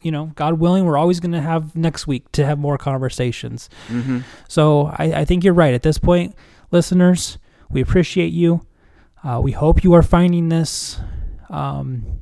you 0.00 0.12
know, 0.12 0.30
God 0.36 0.60
willing, 0.60 0.84
we're 0.84 0.96
always 0.96 1.18
going 1.18 1.32
to 1.32 1.40
have 1.40 1.74
next 1.74 2.06
week 2.06 2.30
to 2.32 2.46
have 2.46 2.56
more 2.56 2.78
conversations. 2.78 3.68
Mm-hmm. 3.88 4.20
So 4.46 4.94
I, 4.96 5.12
I 5.12 5.24
think 5.24 5.42
you're 5.42 5.54
right. 5.54 5.74
At 5.74 5.82
this 5.82 5.98
point, 5.98 6.36
listeners, 6.70 7.38
we 7.68 7.80
appreciate 7.80 8.32
you. 8.32 8.64
Uh, 9.24 9.40
we 9.42 9.50
hope 9.50 9.82
you 9.82 9.92
are 9.94 10.02
finding 10.02 10.50
this. 10.50 11.00
Um, 11.48 12.20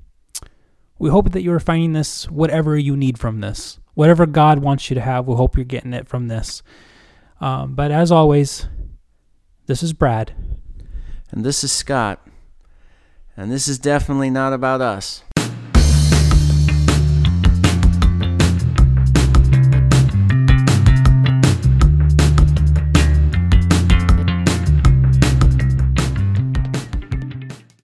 we 0.98 1.10
hope 1.10 1.32
that 1.32 1.42
you 1.42 1.52
are 1.52 1.60
finding 1.60 1.92
this, 1.92 2.30
whatever 2.30 2.76
you 2.76 2.96
need 2.96 3.18
from 3.18 3.40
this, 3.40 3.78
whatever 3.94 4.26
God 4.26 4.58
wants 4.60 4.90
you 4.90 4.94
to 4.94 5.00
have. 5.00 5.26
We 5.26 5.34
hope 5.34 5.56
you're 5.56 5.64
getting 5.64 5.92
it 5.92 6.08
from 6.08 6.28
this. 6.28 6.62
Um, 7.40 7.74
but 7.74 7.90
as 7.90 8.10
always, 8.10 8.66
this 9.66 9.82
is 9.82 9.92
Brad. 9.92 10.32
And 11.30 11.44
this 11.44 11.62
is 11.62 11.70
Scott. 11.70 12.26
And 13.36 13.52
this 13.52 13.68
is 13.68 13.78
definitely 13.78 14.30
not 14.30 14.52
about 14.52 14.80
us. 14.80 15.22